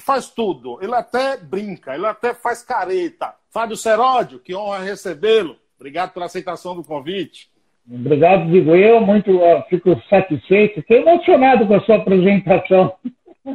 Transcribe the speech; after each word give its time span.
faz 0.02 0.30
tudo. 0.30 0.78
Ele 0.82 0.94
até 0.94 1.38
brinca, 1.38 1.96
ele 1.96 2.06
até 2.06 2.34
faz 2.34 2.62
careta. 2.62 3.34
Fábio 3.50 3.78
Seródio, 3.78 4.40
que 4.40 4.54
honra 4.54 4.80
recebê-lo. 4.80 5.56
Obrigado 5.80 6.12
pela 6.12 6.26
aceitação 6.26 6.76
do 6.76 6.84
convite. 6.84 7.50
Obrigado, 7.90 8.52
digo 8.52 8.76
eu. 8.76 9.00
Muito, 9.00 9.32
uh, 9.32 9.64
fico 9.70 10.00
satisfeito. 10.10 10.76
Fiquei 10.82 11.00
emocionado 11.00 11.66
com 11.66 11.76
a 11.76 11.82
sua 11.82 11.96
apresentação. 11.96 12.94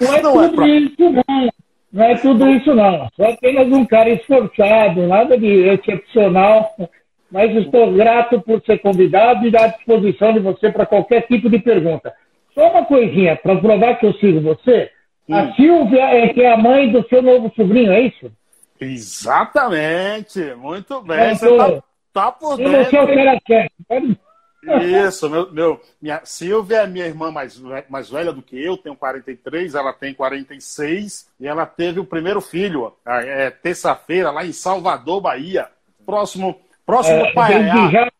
Não 0.00 0.14
é 0.14 0.22
não 0.22 0.42
é 0.42 0.48
tudo 0.48 0.54
é 0.54 0.56
pra... 0.56 0.68
isso, 0.68 1.10
não. 1.10 1.50
Não 1.92 2.04
é 2.04 2.14
tudo 2.16 2.48
isso, 2.48 2.74
não. 2.74 3.08
Sou 3.14 3.26
apenas 3.26 3.68
um 3.68 3.84
cara 3.84 4.10
esforçado, 4.10 5.06
nada 5.06 5.38
de 5.38 5.68
excepcional 5.68 6.74
mas 7.30 7.54
estou 7.56 7.92
grato 7.92 8.40
por 8.40 8.60
ser 8.64 8.78
convidado 8.78 9.46
e 9.46 9.56
à 9.56 9.68
disposição 9.68 10.32
de 10.32 10.40
você 10.40 10.70
para 10.70 10.86
qualquer 10.86 11.26
tipo 11.26 11.48
de 11.48 11.58
pergunta. 11.58 12.12
Só 12.54 12.70
uma 12.70 12.84
coisinha, 12.84 13.36
para 13.36 13.56
provar 13.56 13.98
que 13.98 14.06
eu 14.06 14.14
sigo 14.14 14.40
você. 14.40 14.90
Sim. 15.26 15.34
A 15.34 15.54
Silvia 15.54 16.02
é 16.02 16.28
que 16.28 16.42
é 16.42 16.52
a 16.52 16.56
mãe 16.56 16.90
do 16.90 17.06
seu 17.08 17.22
novo 17.22 17.52
sobrinho, 17.54 17.92
é 17.92 18.00
isso? 18.00 18.30
Exatamente, 18.80 20.54
muito 20.56 21.00
bem. 21.02 21.18
É, 21.18 21.34
você 21.34 21.50
está 21.50 21.82
tá 22.12 22.32
por 22.32 22.56
dentro. 22.56 22.84
Você 22.84 22.96
é 22.96 23.02
o 23.02 23.06
cara 23.06 23.40
quer. 23.44 23.70
Isso, 25.06 25.30
meu, 25.30 25.50
meu, 25.52 25.80
minha 26.02 26.20
Silvia 26.24 26.78
é 26.78 26.86
minha 26.86 27.06
irmã 27.06 27.30
mais, 27.30 27.58
mais 27.88 28.10
velha 28.10 28.32
do 28.32 28.42
que 28.42 28.62
eu, 28.62 28.76
tenho 28.76 28.94
43, 28.94 29.74
ela 29.74 29.92
tem 29.92 30.12
46 30.12 31.30
e 31.40 31.46
ela 31.46 31.64
teve 31.64 31.98
o 31.98 32.04
primeiro 32.04 32.40
filho, 32.42 32.92
é, 33.06 33.50
terça-feira, 33.50 34.30
lá 34.30 34.44
em 34.44 34.52
Salvador, 34.52 35.20
Bahia. 35.20 35.68
Próximo 36.04 36.60
Próximo 36.90 37.24
é, 37.24 37.32
Paiaiá. 37.32 37.88
Já, 37.88 38.10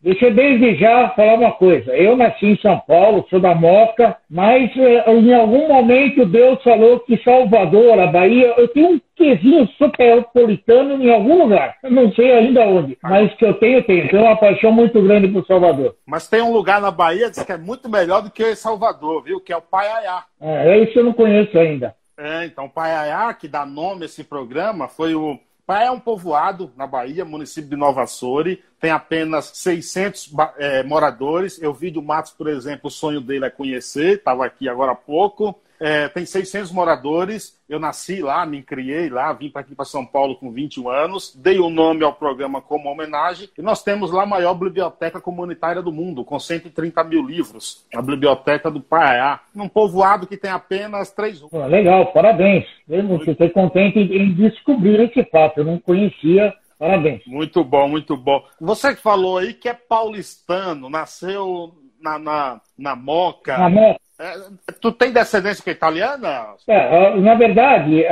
deixa 0.00 0.26
eu 0.26 0.34
desde 0.34 0.76
já 0.76 1.10
falar 1.10 1.34
uma 1.34 1.52
coisa. 1.52 1.94
Eu 1.94 2.16
nasci 2.16 2.46
em 2.46 2.58
São 2.58 2.80
Paulo, 2.80 3.26
sou 3.28 3.38
da 3.38 3.54
Moca, 3.54 4.16
mas 4.30 4.74
é, 4.78 5.12
em 5.12 5.34
algum 5.34 5.68
momento 5.68 6.24
Deus 6.24 6.62
falou 6.62 7.00
que 7.00 7.22
Salvador, 7.22 8.00
a 8.00 8.06
Bahia, 8.06 8.54
eu 8.56 8.66
tenho 8.68 8.92
um 8.92 9.00
quesinho 9.14 9.68
superpolitano 9.76 11.02
em 11.04 11.12
algum 11.12 11.42
lugar. 11.42 11.76
Eu 11.82 11.90
não 11.90 12.10
sei 12.14 12.32
ainda 12.32 12.62
onde, 12.62 12.96
mas 13.02 13.34
que 13.34 13.44
eu 13.44 13.52
tenho, 13.60 13.84
tenho. 13.84 14.08
Tenho 14.08 14.22
uma 14.22 14.36
paixão 14.36 14.72
muito 14.72 15.02
grande 15.02 15.28
por 15.28 15.46
Salvador. 15.46 15.94
Mas 16.06 16.26
tem 16.26 16.40
um 16.40 16.52
lugar 16.54 16.80
na 16.80 16.90
Bahia 16.90 17.30
que 17.30 17.52
é 17.52 17.58
muito 17.58 17.90
melhor 17.90 18.22
do 18.22 18.30
que 18.30 18.56
Salvador, 18.56 19.22
viu? 19.22 19.38
Que 19.38 19.52
é 19.52 19.56
o 19.58 19.60
Paiaiá. 19.60 20.24
É, 20.40 20.78
isso 20.78 20.98
eu 20.98 21.04
não 21.04 21.12
conheço 21.12 21.58
ainda. 21.58 21.94
É, 22.16 22.46
então, 22.46 22.64
o 22.64 22.70
Paiaiá, 22.70 23.34
que 23.34 23.46
dá 23.46 23.66
nome 23.66 24.02
a 24.02 24.06
esse 24.06 24.24
programa, 24.24 24.88
foi 24.88 25.14
o 25.14 25.38
é 25.76 25.90
um 25.90 26.00
povoado 26.00 26.72
na 26.76 26.86
Bahia, 26.86 27.24
município 27.24 27.68
de 27.68 27.76
Nova 27.76 28.02
Açores, 28.02 28.58
tem 28.80 28.90
apenas 28.90 29.50
600 29.54 30.32
é, 30.56 30.82
moradores. 30.82 31.60
Eu 31.60 31.74
vi 31.74 31.90
do 31.90 32.00
Matos, 32.00 32.32
por 32.32 32.48
exemplo, 32.48 32.88
o 32.88 32.90
sonho 32.90 33.20
dele 33.20 33.44
é 33.44 33.50
conhecer, 33.50 34.16
estava 34.16 34.46
aqui 34.46 34.68
agora 34.68 34.92
há 34.92 34.96
pouco. 34.96 35.54
É, 35.80 36.08
tem 36.08 36.24
600 36.24 36.72
moradores. 36.72 37.58
Eu 37.68 37.78
nasci 37.78 38.20
lá, 38.20 38.44
me 38.46 38.62
criei 38.62 39.08
lá, 39.08 39.32
vim 39.32 39.50
para 39.50 39.60
aqui 39.60 39.74
para 39.74 39.84
São 39.84 40.04
Paulo 40.04 40.36
com 40.36 40.50
21 40.50 40.88
anos, 40.88 41.34
dei 41.36 41.58
o 41.58 41.68
nome 41.68 42.02
ao 42.02 42.14
programa 42.14 42.60
como 42.60 42.88
homenagem. 42.88 43.48
E 43.56 43.62
nós 43.62 43.82
temos 43.82 44.10
lá 44.10 44.22
a 44.22 44.26
maior 44.26 44.54
biblioteca 44.54 45.20
comunitária 45.20 45.82
do 45.82 45.92
mundo, 45.92 46.24
com 46.24 46.38
130 46.38 47.04
mil 47.04 47.22
livros, 47.22 47.86
a 47.94 48.00
Biblioteca 48.00 48.70
do 48.70 48.80
Paiá, 48.80 49.40
num 49.54 49.68
povoado 49.68 50.26
que 50.26 50.36
tem 50.36 50.50
apenas 50.50 51.10
três 51.10 51.40
ruas. 51.40 51.70
Legal, 51.70 52.06
parabéns. 52.12 52.64
Eu 52.88 53.18
fiquei 53.20 53.50
contente 53.50 53.98
em 53.98 54.32
descobrir 54.34 55.00
esse 55.00 55.22
fato, 55.30 55.58
eu 55.58 55.64
não 55.64 55.78
conhecia. 55.78 56.54
Parabéns. 56.78 57.22
Muito 57.26 57.62
bom, 57.64 57.88
muito 57.88 58.16
bom. 58.16 58.44
Você 58.60 58.94
que 58.94 59.02
falou 59.02 59.38
aí 59.38 59.52
que 59.52 59.68
é 59.68 59.74
paulistano, 59.74 60.88
nasceu 60.88 61.74
na, 62.00 62.18
na, 62.18 62.60
na 62.78 62.96
Moca. 62.96 63.58
Na 63.58 63.68
Moca. 63.68 64.07
É, 64.20 64.34
tu 64.80 64.90
tem 64.90 65.12
descendência 65.12 65.70
italiana? 65.70 66.54
É, 66.66 67.16
na 67.20 67.34
verdade, 67.34 68.04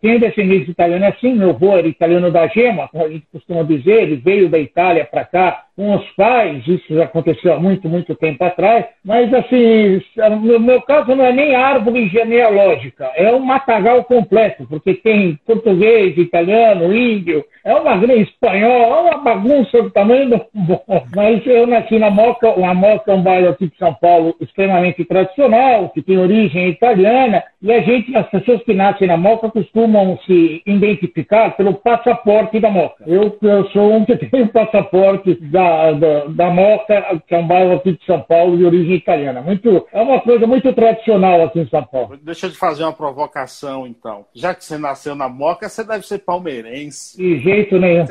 tenho 0.00 0.20
descendência 0.20 0.70
italiana 0.70 1.16
sim. 1.20 1.34
Meu 1.34 1.50
avô 1.50 1.76
era 1.76 1.88
italiano 1.88 2.30
da 2.30 2.46
Gema, 2.46 2.88
como 2.88 3.04
a 3.04 3.08
gente 3.08 3.26
costuma 3.32 3.62
dizer. 3.62 4.02
Ele 4.02 4.16
veio 4.16 4.48
da 4.50 4.58
Itália 4.58 5.04
para 5.04 5.24
cá 5.24 5.65
com 5.76 5.94
os 5.94 6.04
pais. 6.12 6.66
Isso 6.66 7.00
aconteceu 7.00 7.52
há 7.52 7.60
muito, 7.60 7.88
muito 7.88 8.14
tempo 8.14 8.42
atrás. 8.42 8.86
Mas, 9.04 9.32
assim, 9.32 10.02
no 10.42 10.58
meu 10.58 10.80
caso 10.82 11.14
não 11.14 11.24
é 11.24 11.32
nem 11.32 11.54
árvore 11.54 12.08
genealógica. 12.08 13.12
É 13.14 13.32
um 13.32 13.40
matagal 13.40 14.02
completo, 14.04 14.66
porque 14.68 14.94
tem 14.94 15.38
português, 15.46 16.16
italiano, 16.16 16.94
índio. 16.94 17.44
É 17.64 17.74
uma 17.74 17.96
grande 17.96 18.22
espanhol, 18.22 18.70
é 18.70 19.00
uma 19.00 19.18
bagunça 19.18 19.82
do 19.82 19.90
tamanho 19.90 20.30
do... 20.30 20.46
Mas 21.14 21.46
eu 21.46 21.66
nasci 21.66 21.98
na 21.98 22.10
Moca. 22.10 22.48
A 22.48 22.74
Moca 22.74 23.12
é 23.12 23.14
um 23.14 23.22
bairro 23.22 23.50
aqui 23.50 23.68
de 23.68 23.76
São 23.76 23.92
Paulo 23.94 24.34
extremamente 24.40 25.04
tradicional, 25.04 25.90
que 25.90 26.02
tem 26.02 26.16
origem 26.16 26.68
italiana, 26.68 27.42
e 27.60 27.72
a 27.72 27.80
gente, 27.80 28.16
as 28.16 28.28
pessoas 28.30 28.62
que 28.62 28.72
nascem 28.72 29.08
na 29.08 29.16
Moca 29.16 29.50
costumam 29.50 30.18
se 30.26 30.62
identificar 30.66 31.56
pelo 31.56 31.74
passaporte 31.74 32.60
da 32.60 32.70
Moca. 32.70 33.04
Eu, 33.06 33.36
eu 33.42 33.68
sou 33.70 33.92
um 33.92 34.04
que 34.04 34.16
tem 34.30 34.42
o 34.42 34.48
passaporte 34.48 35.34
da, 35.50 35.65
da, 35.92 36.24
da 36.26 36.50
Moca, 36.50 37.20
que 37.26 37.34
é 37.34 37.38
um 37.38 37.46
bairro 37.46 37.74
aqui 37.74 37.92
de 37.92 38.04
São 38.04 38.20
Paulo 38.20 38.56
de 38.56 38.64
origem 38.64 38.94
italiana. 38.94 39.40
Muito, 39.40 39.86
é 39.92 40.00
uma 40.00 40.20
coisa 40.20 40.46
muito 40.46 40.72
tradicional 40.72 41.42
aqui 41.42 41.60
em 41.60 41.68
São 41.68 41.84
Paulo. 41.84 42.16
Deixa 42.22 42.46
eu 42.46 42.50
te 42.50 42.56
fazer 42.56 42.82
uma 42.84 42.92
provocação, 42.92 43.86
então. 43.86 44.24
Já 44.34 44.54
que 44.54 44.64
você 44.64 44.78
nasceu 44.78 45.14
na 45.14 45.28
Moca, 45.28 45.68
você 45.68 45.84
deve 45.84 46.06
ser 46.06 46.18
palmeirense. 46.18 47.16
De 47.16 47.40
jeito 47.40 47.78
nenhum. 47.78 48.06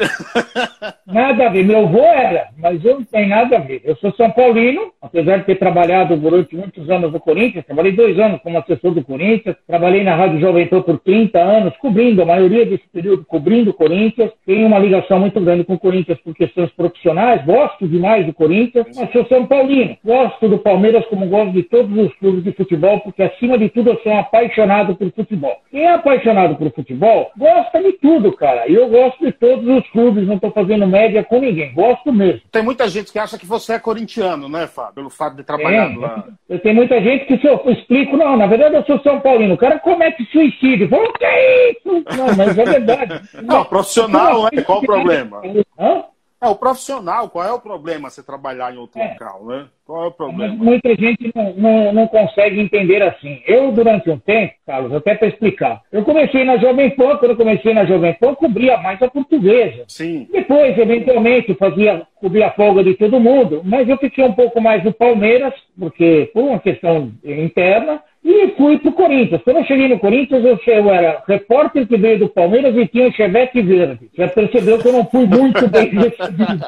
nada 1.05 1.47
a 1.47 1.49
ver. 1.49 1.63
Meu 1.63 1.85
avô 1.85 1.99
era, 1.99 2.49
mas 2.57 2.83
eu 2.83 2.95
não 2.95 3.03
tenho 3.03 3.29
nada 3.29 3.57
a 3.57 3.59
ver. 3.59 3.81
Eu 3.83 3.95
sou 3.97 4.13
São 4.13 4.31
Paulino, 4.31 4.91
apesar 5.01 5.37
de 5.37 5.45
ter 5.45 5.59
trabalhado 5.59 6.15
durante 6.17 6.55
muitos 6.55 6.89
anos 6.89 7.11
no 7.11 7.19
Corinthians, 7.19 7.65
trabalhei 7.65 7.91
dois 7.93 8.17
anos 8.19 8.41
como 8.41 8.57
assessor 8.57 8.93
do 8.93 9.03
Corinthians, 9.03 9.55
trabalhei 9.67 10.03
na 10.03 10.15
Rádio 10.15 10.39
Jovem 10.39 10.67
Pan 10.67 10.81
por 10.81 10.99
30 10.99 11.39
anos, 11.39 11.77
cobrindo, 11.77 12.21
a 12.21 12.25
maioria 12.25 12.65
desse 12.65 12.87
período 12.91 13.25
cobrindo 13.25 13.71
o 13.71 13.73
Corinthians, 13.73 14.31
tenho 14.45 14.67
uma 14.67 14.79
ligação 14.79 15.19
muito 15.19 15.39
grande 15.39 15.63
com 15.63 15.73
o 15.73 15.79
Corinthians 15.79 16.19
por 16.19 16.33
questões 16.35 16.71
profissionais, 16.71 17.44
gosto 17.45 17.87
demais 17.87 18.25
do 18.25 18.33
Corinthians, 18.33 18.87
mas 18.95 19.11
sou 19.11 19.25
São 19.27 19.45
Paulino, 19.45 19.97
gosto 20.03 20.49
do 20.49 20.57
Palmeiras 20.57 21.05
como 21.05 21.27
gosto 21.27 21.53
de 21.53 21.63
todos 21.63 21.97
os 21.97 22.13
clubes 22.15 22.43
de 22.43 22.51
futebol, 22.51 22.99
porque 23.01 23.23
acima 23.23 23.57
de 23.57 23.69
tudo 23.69 23.91
eu 23.91 23.99
sou 24.01 24.11
um 24.11 24.19
apaixonado 24.19 24.95
por 24.95 25.11
futebol. 25.11 25.55
Quem 25.71 25.83
é 25.83 25.93
apaixonado 25.93 26.55
por 26.55 26.71
futebol, 26.71 27.31
gosta 27.37 27.81
de 27.81 27.93
tudo, 27.93 28.33
cara, 28.33 28.67
e 28.67 28.73
eu 28.73 28.89
gosto 28.89 29.23
de 29.23 29.31
todos 29.31 29.67
os 29.67 29.87
clubes, 29.91 30.27
não 30.27 30.35
estou 30.35 30.51
fazendo 30.51 30.87
média 30.87 31.23
com 31.23 31.39
ninguém, 31.39 31.73
gosto 31.73 32.11
mesmo. 32.11 32.41
Tem 32.51 32.63
muita 32.63 32.87
gente 32.87 33.11
que 33.11 33.19
acha 33.19 33.37
que 33.37 33.45
você 33.45 33.73
é 33.73 33.79
corintiano, 33.79 34.49
né, 34.49 34.67
Fábio? 34.67 34.95
Pelo 34.95 35.09
fato 35.09 35.35
de 35.37 35.43
trabalhar 35.43 35.91
é, 35.91 35.97
lá. 35.97 36.27
Tem 36.63 36.73
muita 36.73 36.99
gente 37.01 37.25
que 37.25 37.37
se 37.37 37.47
eu 37.47 37.61
explico, 37.67 38.17
não, 38.17 38.35
na 38.35 38.47
verdade 38.47 38.75
eu 38.75 38.83
sou 38.85 38.99
São 39.01 39.19
Paulino, 39.19 39.53
o 39.53 39.57
cara 39.57 39.79
comete 39.79 40.25
suicídio. 40.31 40.89
Falo, 40.89 41.05
o 41.05 41.13
que 41.13 41.25
é 41.25 41.71
isso? 41.71 42.03
Não, 42.17 42.35
mas 42.35 42.57
é 42.57 42.65
verdade. 42.65 43.21
Não, 43.45 43.63
profissional, 43.65 44.43
né? 44.43 44.61
Qual 44.63 44.79
o 44.79 44.85
problema? 44.85 45.41
Hã? 45.77 46.03
É, 46.45 46.47
o 46.47 46.55
profissional, 46.55 47.27
qual 47.27 47.45
é 47.45 47.51
o 47.51 47.59
problema 47.59 48.07
você 48.07 48.23
trabalhar 48.23 48.71
em 48.71 48.77
outro 48.77 49.01
é. 49.01 49.09
local, 49.09 49.45
né? 49.45 49.65
Qual 49.83 50.03
é 50.05 50.07
o 50.07 50.11
problema? 50.11 50.53
Muita 50.55 50.89
gente 50.95 51.31
não, 51.35 51.53
não, 51.55 51.93
não, 51.93 52.07
consegue 52.07 52.59
entender 52.59 53.01
assim. 53.01 53.41
Eu, 53.47 53.71
durante 53.71 54.09
um 54.09 54.17
tempo, 54.19 54.53
Carlos, 54.65 54.93
até 54.93 55.15
para 55.15 55.27
explicar, 55.27 55.81
eu 55.91 56.03
comecei 56.03 56.43
na 56.43 56.57
Jovem 56.57 56.91
Pan, 56.91 57.17
quando 57.17 57.31
eu 57.31 57.37
comecei 57.37 57.73
na 57.73 57.85
Jovem 57.85 58.13
Pan, 58.13 58.35
cobria 58.35 58.77
mais 58.77 59.01
a 59.01 59.07
portuguesa. 59.07 59.85
Sim. 59.87 60.27
Depois, 60.31 60.77
eventualmente, 60.77 61.53
fazia, 61.55 62.05
cobria 62.15 62.47
a 62.47 62.51
folga 62.51 62.83
de 62.83 62.95
todo 62.95 63.19
mundo, 63.19 63.61
mas 63.63 63.87
eu 63.89 63.97
fiquei 63.97 64.23
um 64.23 64.33
pouco 64.33 64.61
mais 64.61 64.83
no 64.83 64.93
Palmeiras, 64.93 65.53
porque 65.79 66.29
por 66.33 66.43
uma 66.43 66.59
questão 66.59 67.11
interna, 67.23 68.01
E 68.25 68.47
fui 68.57 68.79
para 68.79 68.89
o 68.89 68.93
Corinthians. 68.93 69.41
Quando 69.43 69.57
eu 69.57 69.65
cheguei 69.65 69.87
no 69.87 69.99
Corinthians, 69.99 70.43
eu, 70.43 70.59
eu 70.65 70.89
era 70.91 71.23
repórter 71.27 71.87
que 71.87 71.95
veio 71.95 72.17
do 72.17 72.27
Palmeiras 72.27 72.75
e 72.75 72.87
tinha 72.87 73.11
chevette 73.11 73.61
verde. 73.61 74.09
Já 74.17 74.27
percebeu 74.27 74.79
que 74.79 74.87
eu 74.87 74.93
não 74.93 75.05
fui 75.05 75.27
muito 75.27 75.67
bem 75.69 75.89
recebido. 75.93 76.65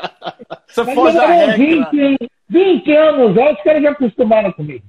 Você 0.68 0.84
Mas 0.84 1.16
da 1.16 1.26
regra. 1.26 2.18
20, 2.50 2.78
20 2.78 2.92
anos 2.96 3.36
já, 3.36 3.52
os 3.52 3.62
caras 3.62 3.84
já 3.84 3.92
acostumaram 3.92 4.52
comigo. 4.52 4.84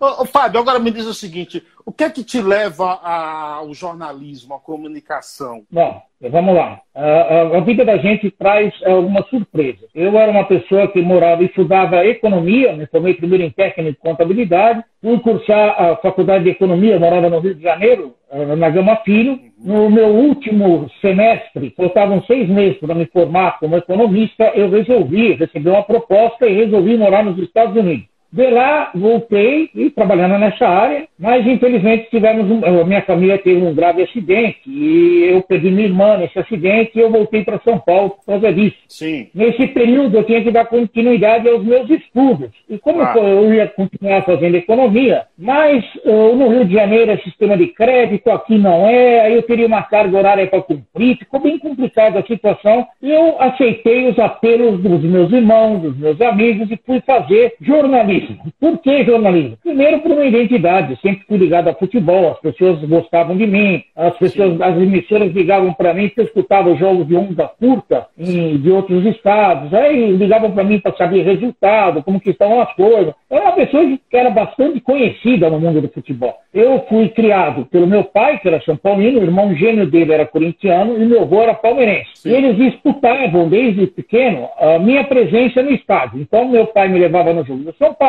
Ô, 0.00 0.22
ô, 0.22 0.24
Fábio, 0.24 0.60
agora 0.60 0.78
me 0.78 0.90
diz 0.90 1.06
o 1.06 1.14
seguinte: 1.14 1.62
o 1.84 1.92
que 1.92 2.04
é 2.04 2.10
que 2.10 2.24
te 2.24 2.40
leva 2.40 3.00
ao 3.02 3.72
jornalismo, 3.72 4.54
à 4.54 4.58
comunicação? 4.58 5.62
Bom, 5.70 6.02
vamos 6.20 6.54
lá. 6.54 6.80
A, 6.94 7.04
a, 7.04 7.58
a 7.58 7.60
vida 7.60 7.84
da 7.84 7.96
gente 7.96 8.30
traz 8.30 8.72
algumas 8.84 9.26
surpresas. 9.28 9.88
Eu 9.94 10.16
era 10.18 10.30
uma 10.30 10.44
pessoa 10.44 10.88
que 10.88 11.00
morava 11.00 11.42
e 11.42 11.46
estudava 11.46 12.04
economia, 12.04 12.74
me 12.74 12.86
formei 12.86 13.14
primeiro 13.14 13.44
em 13.44 13.50
técnica 13.50 13.92
de 13.92 13.98
contabilidade, 13.98 14.84
fui 15.00 15.18
cursar 15.20 15.80
a 15.80 15.96
faculdade 15.96 16.44
de 16.44 16.50
economia, 16.50 16.98
morava 16.98 17.30
no 17.30 17.38
Rio 17.38 17.54
de 17.54 17.62
Janeiro, 17.62 18.14
na 18.56 18.70
Gama 18.70 18.96
Filho. 18.96 19.38
No 19.58 19.90
meu 19.90 20.08
último 20.08 20.90
semestre, 21.00 21.72
faltavam 21.76 22.22
seis 22.24 22.48
meses 22.48 22.78
para 22.78 22.94
me 22.94 23.06
formar 23.06 23.58
como 23.58 23.76
economista, 23.76 24.52
eu 24.54 24.70
resolvi 24.70 25.32
receber 25.32 25.70
uma 25.70 25.82
proposta 25.82 26.46
e 26.46 26.54
resolvi 26.54 26.96
morar 26.96 27.24
nos 27.24 27.38
Estados 27.38 27.76
Unidos. 27.76 28.15
De 28.36 28.50
lá, 28.50 28.90
voltei 28.94 29.70
e 29.74 29.88
trabalhando 29.88 30.36
nessa 30.36 30.68
área, 30.68 31.08
mas 31.18 31.46
infelizmente 31.46 32.10
tivemos 32.10 32.50
um, 32.50 32.62
a 32.66 32.84
minha 32.84 33.00
família 33.00 33.38
teve 33.38 33.64
um 33.64 33.74
grave 33.74 34.02
acidente 34.02 34.58
e 34.66 35.24
eu 35.30 35.40
perdi 35.40 35.70
minha 35.70 35.86
irmã 35.88 36.18
nesse 36.18 36.38
acidente 36.38 36.90
e 36.94 37.00
eu 37.00 37.10
voltei 37.10 37.42
para 37.42 37.58
São 37.60 37.78
Paulo 37.78 38.10
por 38.10 38.26
causa 38.26 38.52
disso. 38.52 38.76
Sim. 38.88 39.28
Nesse 39.34 39.66
período 39.68 40.18
eu 40.18 40.24
tinha 40.24 40.42
que 40.42 40.50
dar 40.50 40.66
continuidade 40.66 41.48
aos 41.48 41.64
meus 41.64 41.88
estudos. 41.88 42.50
E 42.68 42.76
como 42.78 43.00
Ah. 43.00 43.14
eu 43.16 43.54
ia 43.54 43.68
continuar 43.68 44.20
fazendo 44.26 44.54
economia, 44.56 45.22
mas 45.38 45.82
uh, 46.04 46.36
no 46.36 46.48
Rio 46.50 46.66
de 46.66 46.74
Janeiro 46.74 47.12
é 47.12 47.16
sistema 47.16 47.56
de 47.56 47.68
crédito, 47.68 48.30
aqui 48.30 48.58
não 48.58 48.86
é, 48.86 49.20
aí 49.20 49.34
eu 49.34 49.44
teria 49.44 49.66
uma 49.66 49.82
carga 49.82 50.14
horária 50.14 50.46
para 50.46 50.60
cumprir, 50.60 51.16
ficou 51.16 51.40
bem 51.40 51.58
complicada 51.58 52.18
a 52.18 52.26
situação. 52.26 52.86
E 53.02 53.10
eu 53.10 53.40
aceitei 53.40 54.10
os 54.10 54.18
apelos 54.18 54.78
dos 54.82 55.02
meus 55.02 55.32
irmãos, 55.32 55.80
dos 55.80 55.96
meus 55.96 56.20
amigos 56.20 56.70
e 56.70 56.78
fui 56.84 57.00
fazer 57.00 57.54
jornalismo. 57.62 58.25
Por 58.60 58.78
que 58.78 59.04
jornalismo? 59.04 59.56
Primeiro 59.62 60.00
por 60.00 60.12
uma 60.12 60.24
identidade, 60.24 60.98
sempre 61.00 61.24
fui 61.26 61.38
ligado 61.38 61.68
a 61.68 61.74
futebol, 61.74 62.32
as 62.32 62.40
pessoas 62.40 62.80
gostavam 62.84 63.36
de 63.36 63.46
mim, 63.46 63.82
as 63.94 64.16
pessoas, 64.16 64.60
as 64.60 64.76
emissoras 64.76 65.32
ligavam 65.32 65.72
para 65.72 65.94
mim 65.94 66.08
porque 66.08 66.20
eu 66.20 66.24
escutava 66.24 66.70
os 66.70 66.78
jogos 66.78 67.06
de 67.06 67.16
onda 67.16 67.48
curta 67.48 68.06
em, 68.18 68.58
de 68.58 68.70
outros 68.70 69.04
estados, 69.06 69.72
aí 69.74 70.12
ligavam 70.12 70.50
para 70.50 70.64
mim 70.64 70.78
para 70.78 70.96
saber 70.96 71.22
resultado, 71.22 72.02
como 72.02 72.20
que 72.20 72.30
estavam 72.30 72.60
as 72.60 72.72
coisas. 72.74 73.14
Eu 73.30 73.36
era 73.36 73.46
uma 73.46 73.52
pessoa 73.52 73.84
que 73.84 74.16
era 74.16 74.30
bastante 74.30 74.80
conhecida 74.80 75.50
no 75.50 75.60
mundo 75.60 75.80
do 75.80 75.88
futebol. 75.88 76.34
Eu 76.52 76.84
fui 76.88 77.08
criado 77.08 77.66
pelo 77.66 77.86
meu 77.86 78.04
pai, 78.04 78.38
que 78.38 78.48
era 78.48 78.62
São 78.62 78.76
Paulino, 78.76 79.20
o 79.20 79.24
irmão 79.24 79.54
gêmeo 79.54 79.86
dele 79.86 80.12
era 80.12 80.26
corintiano 80.26 80.96
e 80.96 81.06
meu 81.06 81.22
avô 81.22 81.42
era 81.42 81.54
palmeirense. 81.54 82.10
Sim. 82.14 82.30
E 82.30 82.34
eles 82.34 82.56
disputavam 82.56 83.48
desde 83.48 83.86
pequeno 83.88 84.48
a 84.58 84.78
minha 84.78 85.04
presença 85.04 85.62
no 85.62 85.70
estádio. 85.70 86.20
Então 86.20 86.48
meu 86.48 86.66
pai 86.66 86.88
me 86.88 86.98
levava 86.98 87.32
no 87.32 87.44
jogo 87.44 87.64
do 87.64 87.74
São 87.74 87.92
Paulo, 87.94 88.05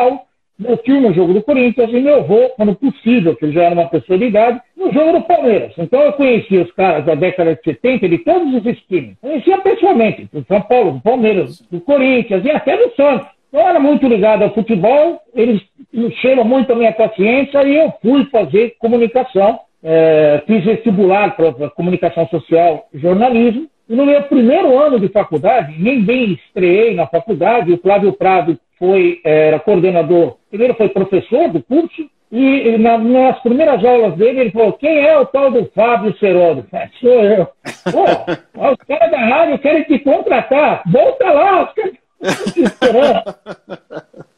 meu 0.58 0.76
tio 0.78 1.00
no 1.00 1.14
jogo 1.14 1.32
do 1.32 1.42
Corinthians 1.42 1.90
e 1.90 2.00
meu 2.00 2.16
avô, 2.16 2.48
quando 2.56 2.74
possível, 2.74 3.36
que 3.36 3.44
ele 3.44 3.52
já 3.52 3.64
era 3.64 3.74
uma 3.74 3.88
pessoa 3.88 4.18
de 4.18 4.24
idade, 4.24 4.60
no 4.76 4.92
jogo 4.92 5.12
do 5.12 5.20
Palmeiras. 5.22 5.72
Então 5.78 6.00
eu 6.00 6.12
conhecia 6.14 6.62
os 6.62 6.72
caras 6.72 7.04
da 7.04 7.14
década 7.14 7.54
de 7.54 7.62
70 7.62 8.08
de 8.08 8.18
todos 8.18 8.54
os 8.54 8.80
times. 8.88 9.16
Conhecia 9.20 9.58
pessoalmente, 9.58 10.28
do 10.32 10.44
São 10.46 10.60
Paulo, 10.62 10.92
do 10.92 11.00
Palmeiras, 11.00 11.60
do 11.70 11.80
Corinthians 11.80 12.44
e 12.44 12.50
até 12.50 12.76
do 12.76 12.92
Santos. 12.96 13.28
Eu 13.52 13.60
era 13.60 13.78
muito 13.78 14.06
ligado 14.06 14.42
ao 14.42 14.52
futebol, 14.52 15.20
eles 15.34 15.62
encheram 15.94 16.44
muito 16.44 16.72
a 16.72 16.76
minha 16.76 16.92
paciência 16.92 17.62
e 17.62 17.76
eu 17.76 17.92
fui 18.02 18.24
fazer 18.26 18.74
comunicação. 18.78 19.60
Eh, 19.82 20.42
fiz 20.44 20.64
vestibular 20.64 21.36
para 21.36 21.70
comunicação 21.70 22.26
social 22.28 22.88
e 22.92 22.98
jornalismo. 22.98 23.68
E 23.88 23.94
no 23.94 24.04
meu 24.04 24.22
primeiro 24.24 24.76
ano 24.76 25.00
de 25.00 25.08
faculdade, 25.08 25.74
nem 25.78 26.02
bem 26.02 26.32
estreiei 26.32 26.94
na 26.94 27.06
faculdade, 27.06 27.72
o 27.72 27.78
Flávio 27.78 28.12
Prado 28.12 28.58
foi, 28.78 29.20
eh, 29.24 29.48
era 29.48 29.58
coordenador, 29.60 30.36
primeiro 30.50 30.74
foi 30.74 30.88
professor 30.88 31.48
do 31.48 31.62
curso, 31.62 32.08
e 32.30 32.76
na- 32.76 32.98
nas 32.98 33.40
primeiras 33.40 33.82
aulas 33.84 34.14
dele, 34.16 34.40
ele 34.40 34.50
falou: 34.50 34.74
quem 34.74 34.98
é 34.98 35.18
o 35.18 35.24
tal 35.26 35.50
do 35.50 35.64
Fábio 35.74 36.14
Serodo? 36.18 36.66
É, 36.72 36.88
sou 37.00 37.10
eu. 37.22 37.46
Pô, 37.90 38.70
os 38.70 38.76
caras 38.86 39.10
da 39.10 39.18
rádio 39.18 39.58
querem 39.60 39.82
te 39.84 39.98
contratar, 40.00 40.82
volta 40.86 41.30
lá, 41.30 41.64
os 41.64 41.72
caras. 41.72 41.94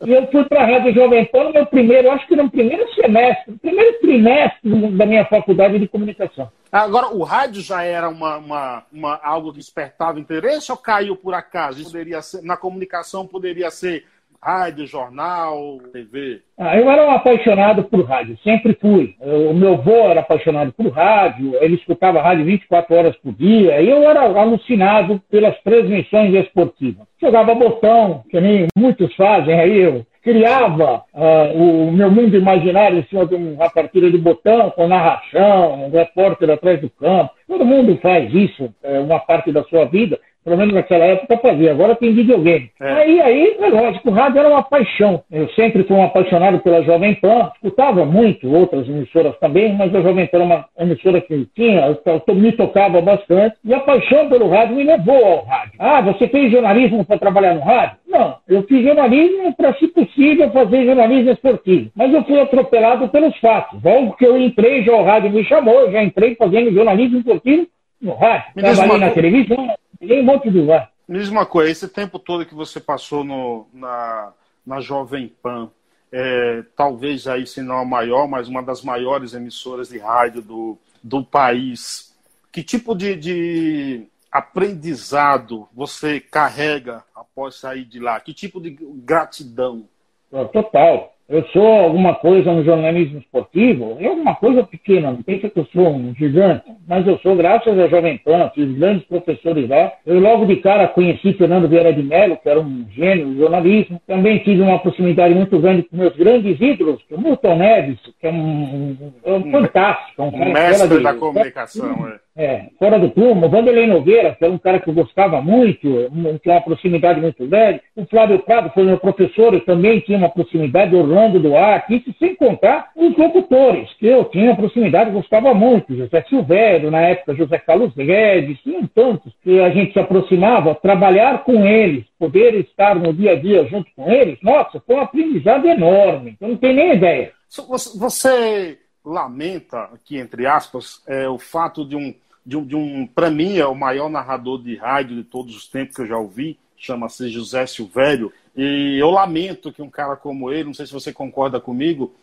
E 0.02 0.12
eu 0.12 0.26
fui 0.28 0.44
para 0.46 0.62
a 0.62 0.66
Rádio 0.66 0.94
Jovem 0.94 1.26
Pan 1.26 1.44
no 1.44 1.52
meu 1.52 1.66
primeiro, 1.66 2.10
acho 2.10 2.26
que 2.26 2.34
no 2.34 2.50
primeiro 2.50 2.90
semestre, 2.94 3.52
no 3.52 3.58
primeiro 3.58 3.98
trimestre 4.00 4.90
da 4.96 5.04
minha 5.04 5.26
faculdade 5.26 5.78
de 5.78 5.86
comunicação. 5.86 6.50
Agora, 6.72 7.08
o 7.08 7.22
rádio 7.22 7.60
já 7.60 7.82
era 7.84 8.08
uma, 8.08 8.38
uma, 8.38 8.82
uma- 8.90 9.20
algo 9.22 9.52
que 9.52 9.58
despertava 9.58 10.18
interesse 10.18 10.72
ou 10.72 10.78
caiu 10.78 11.16
por 11.16 11.34
acaso? 11.34 11.80
Isso 11.82 11.90
poderia 11.90 12.22
ser, 12.22 12.42
na 12.42 12.56
comunicação 12.56 13.26
poderia 13.26 13.70
ser 13.70 14.04
rádio, 14.42 14.86
jornal, 14.86 15.78
TV? 15.92 16.40
Ah, 16.58 16.78
eu 16.78 16.90
era 16.90 17.06
um 17.06 17.10
apaixonado 17.10 17.84
por 17.84 18.04
rádio, 18.04 18.38
sempre 18.42 18.76
fui. 18.80 19.14
O 19.20 19.52
meu 19.52 19.74
avô 19.74 20.10
era 20.10 20.20
apaixonado 20.20 20.72
por 20.72 20.88
rádio, 20.88 21.56
ele 21.60 21.74
escutava 21.74 22.22
rádio 22.22 22.44
24 22.46 22.96
horas 22.96 23.16
por 23.16 23.32
dia, 23.34 23.80
e 23.80 23.88
eu 23.88 24.02
era 24.08 24.22
alucinado 24.22 25.20
pelas 25.30 25.58
transmissões 25.62 26.34
esportivas. 26.34 27.06
Jogava 27.20 27.54
botão, 27.54 28.24
que 28.30 28.40
nem 28.40 28.66
muitos 28.76 29.14
fazem 29.14 29.58
aí, 29.58 29.78
eu 29.78 30.06
criava 30.22 31.02
ah, 31.14 31.50
o 31.54 31.90
meu 31.92 32.10
mundo 32.10 32.36
imaginário 32.36 32.98
em 32.98 33.04
cima 33.04 33.26
de 33.26 33.34
uma 33.34 33.70
partida 33.70 34.10
de 34.10 34.18
botão, 34.18 34.70
com 34.70 34.86
narração, 34.86 35.86
um 35.86 35.90
repórter 35.90 36.50
atrás 36.50 36.80
do 36.80 36.90
campo. 36.90 37.32
Todo 37.46 37.64
mundo 37.64 37.98
faz 38.00 38.32
isso, 38.32 38.72
é, 38.82 39.00
uma 39.00 39.18
parte 39.18 39.50
da 39.50 39.64
sua 39.64 39.84
vida. 39.86 40.18
Pelo 40.44 40.56
menos 40.56 40.72
naquela 40.74 41.04
época 41.04 41.36
fazia, 41.38 41.70
agora 41.70 41.94
tem 41.94 42.14
videogame. 42.14 42.70
É. 42.80 42.92
Aí, 42.92 43.20
aí, 43.20 43.56
é 43.60 43.68
lógico, 43.68 44.08
o 44.08 44.12
rádio 44.12 44.38
era 44.38 44.48
uma 44.48 44.62
paixão. 44.62 45.22
Eu 45.30 45.48
sempre 45.50 45.84
fui 45.84 45.94
um 45.96 46.02
apaixonado 46.02 46.58
pela 46.60 46.82
Jovem 46.82 47.14
Pan, 47.16 47.50
escutava 47.54 48.06
muito 48.06 48.50
outras 48.50 48.88
emissoras 48.88 49.36
também, 49.38 49.74
mas 49.74 49.94
a 49.94 50.00
Jovem 50.00 50.26
Pan 50.26 50.38
era 50.38 50.44
uma 50.44 50.64
emissora 50.78 51.20
que 51.20 51.46
tinha, 51.54 51.86
eu- 51.86 52.34
me 52.34 52.52
tocava 52.52 53.00
bastante, 53.02 53.56
e 53.64 53.74
a 53.74 53.80
paixão 53.80 54.28
pelo 54.30 54.48
rádio 54.48 54.76
me 54.76 54.84
levou 54.84 55.24
ao 55.24 55.44
rádio. 55.44 55.72
Ah, 55.78 56.00
você 56.00 56.26
fez 56.28 56.50
jornalismo 56.50 57.04
para 57.04 57.18
trabalhar 57.18 57.54
no 57.54 57.60
rádio? 57.60 57.96
Não, 58.08 58.36
eu 58.48 58.62
fiz 58.62 58.82
jornalismo 58.82 59.54
para, 59.56 59.74
se 59.74 59.88
possível, 59.88 60.50
fazer 60.50 60.84
jornalismo 60.86 61.30
esportivo. 61.32 61.90
Mas 61.94 62.14
eu 62.14 62.24
fui 62.24 62.40
atropelado 62.40 63.08
pelos 63.08 63.36
fatos. 63.38 63.78
Logo 63.82 64.16
que 64.16 64.24
eu 64.26 64.40
entrei, 64.40 64.82
já 64.84 64.92
o 64.94 65.04
rádio 65.04 65.30
me 65.30 65.44
chamou, 65.44 65.74
eu 65.80 65.92
já 65.92 66.02
entrei 66.02 66.34
fazendo 66.34 66.72
jornalismo 66.72 67.18
esportivo 67.18 67.66
no 68.00 68.14
rádio. 68.14 68.44
Me 68.56 68.62
Trabalhei 68.62 68.98
na 68.98 69.10
televisão, 69.10 69.68
em 70.00 70.20
um 70.20 70.24
monte 70.24 70.50
de 70.50 70.58
lugar. 70.58 70.90
Me 71.06 71.18
diz 71.18 71.28
uma 71.28 71.44
coisa, 71.44 71.70
esse 71.70 71.88
tempo 71.88 72.18
todo 72.18 72.46
que 72.46 72.54
você 72.54 72.78
passou 72.78 73.24
no, 73.24 73.66
na, 73.72 74.32
na 74.64 74.80
Jovem 74.80 75.28
Pan, 75.42 75.70
é, 76.12 76.62
talvez 76.76 77.26
aí, 77.26 77.46
se 77.46 77.62
não 77.62 77.78
a 77.78 77.84
maior, 77.84 78.28
mas 78.28 78.48
uma 78.48 78.62
das 78.62 78.82
maiores 78.82 79.34
emissoras 79.34 79.88
de 79.88 79.98
rádio 79.98 80.42
do, 80.42 80.78
do 81.02 81.24
país, 81.24 82.16
que 82.52 82.62
tipo 82.62 82.94
de, 82.94 83.16
de 83.16 84.06
aprendizado 84.30 85.68
você 85.72 86.20
carrega 86.20 87.04
após 87.14 87.56
sair 87.56 87.84
de 87.84 87.98
lá? 87.98 88.20
Que 88.20 88.32
tipo 88.32 88.60
de 88.60 88.70
gratidão? 88.70 89.88
Ó, 90.32 90.44
Total. 90.44 91.12
Eu 91.30 91.44
sou 91.52 91.64
alguma 91.64 92.12
coisa 92.16 92.52
no 92.52 92.64
jornalismo 92.64 93.20
esportivo, 93.20 93.96
é 94.00 94.06
alguma 94.08 94.34
coisa 94.34 94.64
pequena, 94.64 95.12
não 95.12 95.22
pensa 95.22 95.48
que 95.48 95.60
eu 95.60 95.64
sou 95.72 95.88
um 95.88 96.12
gigante, 96.16 96.64
mas 96.88 97.06
eu 97.06 97.18
sou 97.18 97.36
graças 97.36 97.78
à 97.78 97.86
Jovem 97.86 98.18
Pan, 98.18 98.50
tive 98.52 98.74
grandes 98.74 99.04
professores 99.06 99.68
lá. 99.68 99.92
Eu 100.04 100.18
logo 100.18 100.44
de 100.44 100.56
cara 100.56 100.88
conheci 100.88 101.32
Fernando 101.34 101.68
Vieira 101.68 101.92
de 101.92 102.02
Mello, 102.02 102.36
que 102.36 102.48
era 102.48 102.60
um 102.60 102.84
gênio 102.90 103.26
do 103.28 103.36
jornalismo. 103.38 104.00
Também 104.08 104.38
tive 104.40 104.60
uma 104.60 104.80
proximidade 104.80 105.32
muito 105.32 105.56
grande 105.60 105.84
com 105.84 105.96
meus 105.96 106.16
grandes 106.16 106.60
ídolos, 106.60 107.00
o 107.08 107.20
Milton 107.20 107.54
Neves, 107.56 107.98
que 108.20 108.26
é 108.26 108.30
um, 108.32 108.96
um- 109.24 109.34
um 109.36 109.50
fantástico. 109.52 110.22
Um, 110.24 110.26
Um 110.34 110.52
mestre 110.52 110.88
de- 110.98 111.04
da 111.04 111.14
comunicação. 111.14 112.08
É. 112.08 112.29
é, 112.36 112.66
fora 112.78 112.98
do 112.98 113.10
plumo, 113.10 113.46
o 113.46 113.48
Vanderlei 113.50 113.86
Nogueira, 113.86 114.34
que 114.34 114.44
era 114.44 114.52
um 114.52 114.58
cara 114.58 114.78
que 114.78 114.88
eu 114.88 114.94
gostava 114.94 115.42
muito, 115.42 115.88
um- 115.88 116.38
tinha 116.38 116.54
uma 116.54 116.60
proximidade 116.60 117.20
muito 117.20 117.46
grande. 117.46 117.80
O 117.96 118.06
Flávio 118.06 118.38
Prado 118.40 118.70
foi 118.72 118.84
meu 118.84 118.98
professor, 118.98 119.52
eu 119.52 119.60
também 119.60 120.00
tinha 120.00 120.16
uma 120.16 120.28
proximidade, 120.28 120.94
Orlando 120.94 121.40
Duarte, 121.40 121.96
isso 121.96 122.14
sem 122.18 122.34
contar 122.36 122.90
os 122.96 123.16
locutores, 123.16 123.92
que 123.98 124.06
eu 124.06 124.24
tinha 124.26 124.54
proximidade, 124.54 125.10
gostava 125.10 125.52
muito. 125.52 125.94
José 125.94 126.24
Silvério, 126.28 126.90
na 126.90 127.00
época 127.00 127.34
José 127.34 127.58
Carlos 127.58 127.92
Guedes, 127.94 128.58
tinham 128.62 128.86
tantos 128.94 129.32
que 129.42 129.60
a 129.60 129.70
gente 129.70 129.92
se 129.92 129.98
aproximava, 129.98 130.74
trabalhar 130.74 131.44
com 131.44 131.66
eles, 131.66 132.04
poder 132.18 132.54
estar 132.54 132.94
no 132.94 133.12
dia 133.12 133.32
a 133.32 133.36
dia 133.36 133.64
junto 133.64 133.90
com 133.96 134.10
eles, 134.10 134.38
nossa, 134.42 134.80
foi 134.86 134.96
um 134.96 135.00
aprendizado 135.00 135.66
enorme. 135.66 136.36
Eu 136.40 136.48
não 136.48 136.56
tenho 136.56 136.74
nem 136.74 136.92
ideia. 136.94 137.32
Você 137.48 138.78
lamenta, 139.04 139.84
aqui 139.84 140.18
entre 140.18 140.46
aspas, 140.46 141.02
é, 141.06 141.28
o 141.28 141.38
fato 141.38 141.84
de 141.84 141.96
um, 141.96 142.14
de 142.44 142.56
um, 142.56 142.64
de 142.64 142.76
um 142.76 143.06
para 143.06 143.30
mim, 143.30 143.58
é 143.58 143.66
o 143.66 143.74
maior 143.74 144.08
narrador 144.08 144.62
de 144.62 144.76
rádio 144.76 145.16
de 145.16 145.24
todos 145.24 145.56
os 145.56 145.68
tempos 145.68 145.96
que 145.96 146.02
eu 146.02 146.06
já 146.06 146.18
ouvi, 146.18 146.58
chama-se 146.76 147.28
José 147.28 147.66
Silvério, 147.66 148.32
e 148.56 148.98
eu 148.98 149.10
lamento 149.10 149.72
que 149.72 149.82
um 149.82 149.90
cara 149.90 150.16
como 150.16 150.50
ele, 150.50 150.64
não 150.64 150.74
sei 150.74 150.86
se 150.86 150.92
você 150.92 151.12
concorda 151.12 151.60
comigo, 151.60 152.14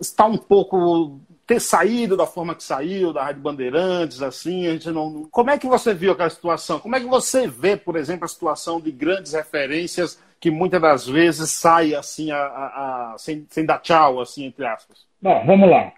está 0.00 0.24
um 0.24 0.38
pouco 0.38 1.20
ter 1.46 1.60
saído 1.60 2.16
da 2.16 2.26
forma 2.26 2.54
que 2.54 2.62
saiu, 2.62 3.12
da 3.12 3.24
Rádio 3.24 3.42
Bandeirantes, 3.42 4.22
assim, 4.22 4.66
a 4.66 4.72
gente 4.72 4.90
não. 4.90 5.24
Como 5.30 5.50
é 5.50 5.58
que 5.58 5.66
você 5.66 5.92
viu 5.92 6.12
aquela 6.12 6.30
situação? 6.30 6.78
Como 6.80 6.96
é 6.96 7.00
que 7.00 7.06
você 7.06 7.46
vê, 7.46 7.76
por 7.76 7.96
exemplo, 7.96 8.24
a 8.24 8.28
situação 8.28 8.80
de 8.80 8.90
grandes 8.90 9.32
referências 9.32 10.18
que 10.40 10.50
muitas 10.50 10.80
das 10.80 11.06
vezes 11.06 11.50
sai 11.50 11.94
assim, 11.94 12.30
a, 12.30 12.38
a, 12.38 13.12
a 13.12 13.18
sem, 13.18 13.46
sem 13.50 13.64
dar 13.66 13.78
tchau, 13.78 14.20
assim, 14.20 14.44
entre 14.44 14.64
aspas? 14.66 15.06
Bom, 15.22 15.42
vamos 15.46 15.70
lá. 15.70 15.92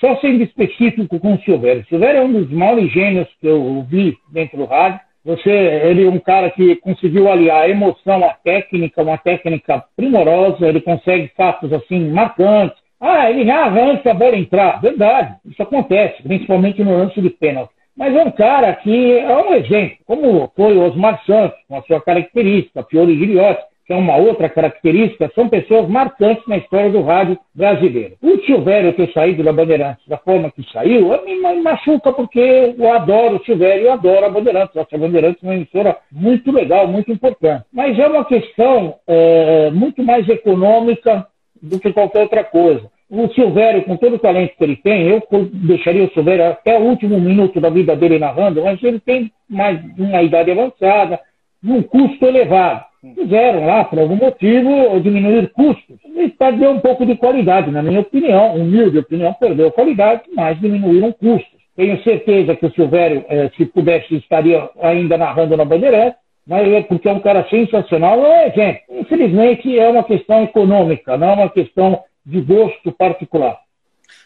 Só 0.00 0.16
sendo 0.16 0.42
específico 0.42 1.18
com 1.18 1.34
o 1.34 1.40
Silvério. 1.42 1.82
O 1.82 1.86
Silvério 1.86 2.20
é 2.20 2.24
um 2.24 2.32
dos 2.32 2.50
maiores 2.50 2.92
gênios 2.92 3.28
que 3.40 3.46
eu 3.46 3.86
vi 3.88 4.16
dentro 4.32 4.58
do 4.58 4.64
rádio. 4.64 5.00
Você, 5.24 5.50
ele 5.50 6.04
é 6.04 6.08
um 6.08 6.18
cara 6.18 6.50
que 6.50 6.76
conseguiu 6.76 7.30
aliar 7.30 7.62
a 7.62 7.68
emoção 7.68 8.24
à 8.24 8.34
técnica, 8.34 9.02
uma 9.02 9.18
técnica 9.18 9.84
primorosa. 9.96 10.66
Ele 10.66 10.80
consegue 10.80 11.30
fatos 11.36 11.72
assim 11.72 12.10
marcantes 12.10 12.76
ah, 13.00 13.30
ele 13.30 13.44
narra 13.44 13.80
antes 13.80 14.04
da 14.04 14.12
bola 14.12 14.36
entrar. 14.36 14.80
Verdade, 14.80 15.36
isso 15.46 15.62
acontece, 15.62 16.22
principalmente 16.22 16.82
no 16.82 16.98
lance 16.98 17.20
de 17.20 17.30
pênalti. 17.30 17.70
Mas 17.96 18.14
é 18.14 18.22
um 18.22 18.30
cara 18.30 18.74
que 18.74 19.18
é 19.18 19.36
um 19.36 19.54
exemplo, 19.54 19.96
como 20.04 20.52
foi 20.54 20.76
o 20.76 20.82
Osmar 20.82 21.22
Santos, 21.24 21.58
com 21.68 21.76
a 21.76 21.82
sua 21.82 22.00
característica, 22.00 22.84
Fiore 22.84 23.16
Griotti, 23.16 23.62
que 23.88 23.94
é 23.94 23.96
uma 23.96 24.16
outra 24.16 24.50
característica, 24.50 25.32
são 25.34 25.48
pessoas 25.48 25.88
marcantes 25.88 26.46
na 26.46 26.58
história 26.58 26.90
do 26.90 27.00
rádio 27.00 27.38
brasileiro. 27.54 28.16
O 28.22 28.36
Silvério 28.44 28.92
ter 28.92 29.10
saído 29.14 29.42
da 29.42 29.50
Bandeirantes 29.50 30.06
da 30.06 30.18
forma 30.18 30.50
que 30.50 30.62
saiu, 30.70 31.08
me 31.24 31.62
machuca 31.62 32.12
porque 32.12 32.38
eu 32.78 32.92
adoro 32.92 33.36
o 33.36 33.44
Silvério 33.46 33.86
e 33.86 33.88
adoro 33.88 34.26
a 34.26 34.28
Bandeirantes. 34.28 34.76
Acho 34.76 34.94
a 34.94 34.98
Bandeirantes 34.98 35.42
é 35.42 35.46
uma 35.46 35.54
emissora 35.54 35.96
muito 36.12 36.52
legal, 36.52 36.86
muito 36.86 37.10
importante. 37.10 37.64
Mas 37.72 37.98
é 37.98 38.06
uma 38.06 38.26
questão 38.26 38.96
é, 39.06 39.70
muito 39.70 40.04
mais 40.04 40.28
econômica 40.28 41.26
do 41.62 41.80
que 41.80 41.90
qualquer 41.90 42.20
outra 42.20 42.44
coisa. 42.44 42.90
O 43.10 43.26
Silvério, 43.28 43.84
com 43.84 43.96
todo 43.96 44.16
o 44.16 44.18
talento 44.18 44.54
que 44.54 44.64
ele 44.64 44.76
tem, 44.76 45.08
eu 45.08 45.22
deixaria 45.50 46.04
o 46.04 46.12
Silvério 46.12 46.44
até 46.44 46.78
o 46.78 46.82
último 46.82 47.18
minuto 47.18 47.58
da 47.58 47.70
vida 47.70 47.96
dele 47.96 48.18
narrando, 48.18 48.62
mas 48.62 48.82
ele 48.82 49.00
tem 49.00 49.32
mais 49.48 49.80
uma 49.98 50.22
idade 50.22 50.50
avançada, 50.50 51.18
um 51.64 51.82
custo 51.82 52.26
elevado. 52.26 52.87
Fizeram 53.00 53.66
lá, 53.66 53.84
por 53.84 53.98
algum 53.98 54.16
motivo, 54.16 55.00
diminuir 55.00 55.50
custos. 55.52 55.96
E 56.04 56.28
perdeu 56.30 56.70
um 56.70 56.80
pouco 56.80 57.06
de 57.06 57.14
qualidade, 57.16 57.70
na 57.70 57.82
minha 57.82 58.00
opinião, 58.00 58.56
humilde 58.56 58.98
opinião, 58.98 59.32
perdeu 59.34 59.70
qualidade, 59.70 60.22
mas 60.34 60.58
diminuíram 60.60 61.12
custos. 61.12 61.58
Tenho 61.76 62.02
certeza 62.02 62.56
que 62.56 62.66
o 62.66 62.72
Silvério, 62.72 63.24
eh, 63.28 63.50
se 63.56 63.64
pudesse, 63.66 64.16
estaria 64.16 64.68
ainda 64.82 65.16
narrando 65.16 65.56
na 65.56 65.64
Bandeirante, 65.64 66.16
mas 66.44 66.66
é 66.66 66.82
porque 66.82 67.08
é 67.08 67.12
um 67.12 67.20
cara 67.20 67.48
sensacional, 67.48 68.24
é 68.26 68.48
exemplo. 68.48 68.80
Infelizmente, 68.90 69.78
é 69.78 69.88
uma 69.88 70.02
questão 70.02 70.42
econômica, 70.42 71.16
não 71.16 71.28
é 71.28 71.34
uma 71.34 71.50
questão 71.50 72.02
de 72.26 72.40
gosto 72.40 72.90
particular. 72.90 73.58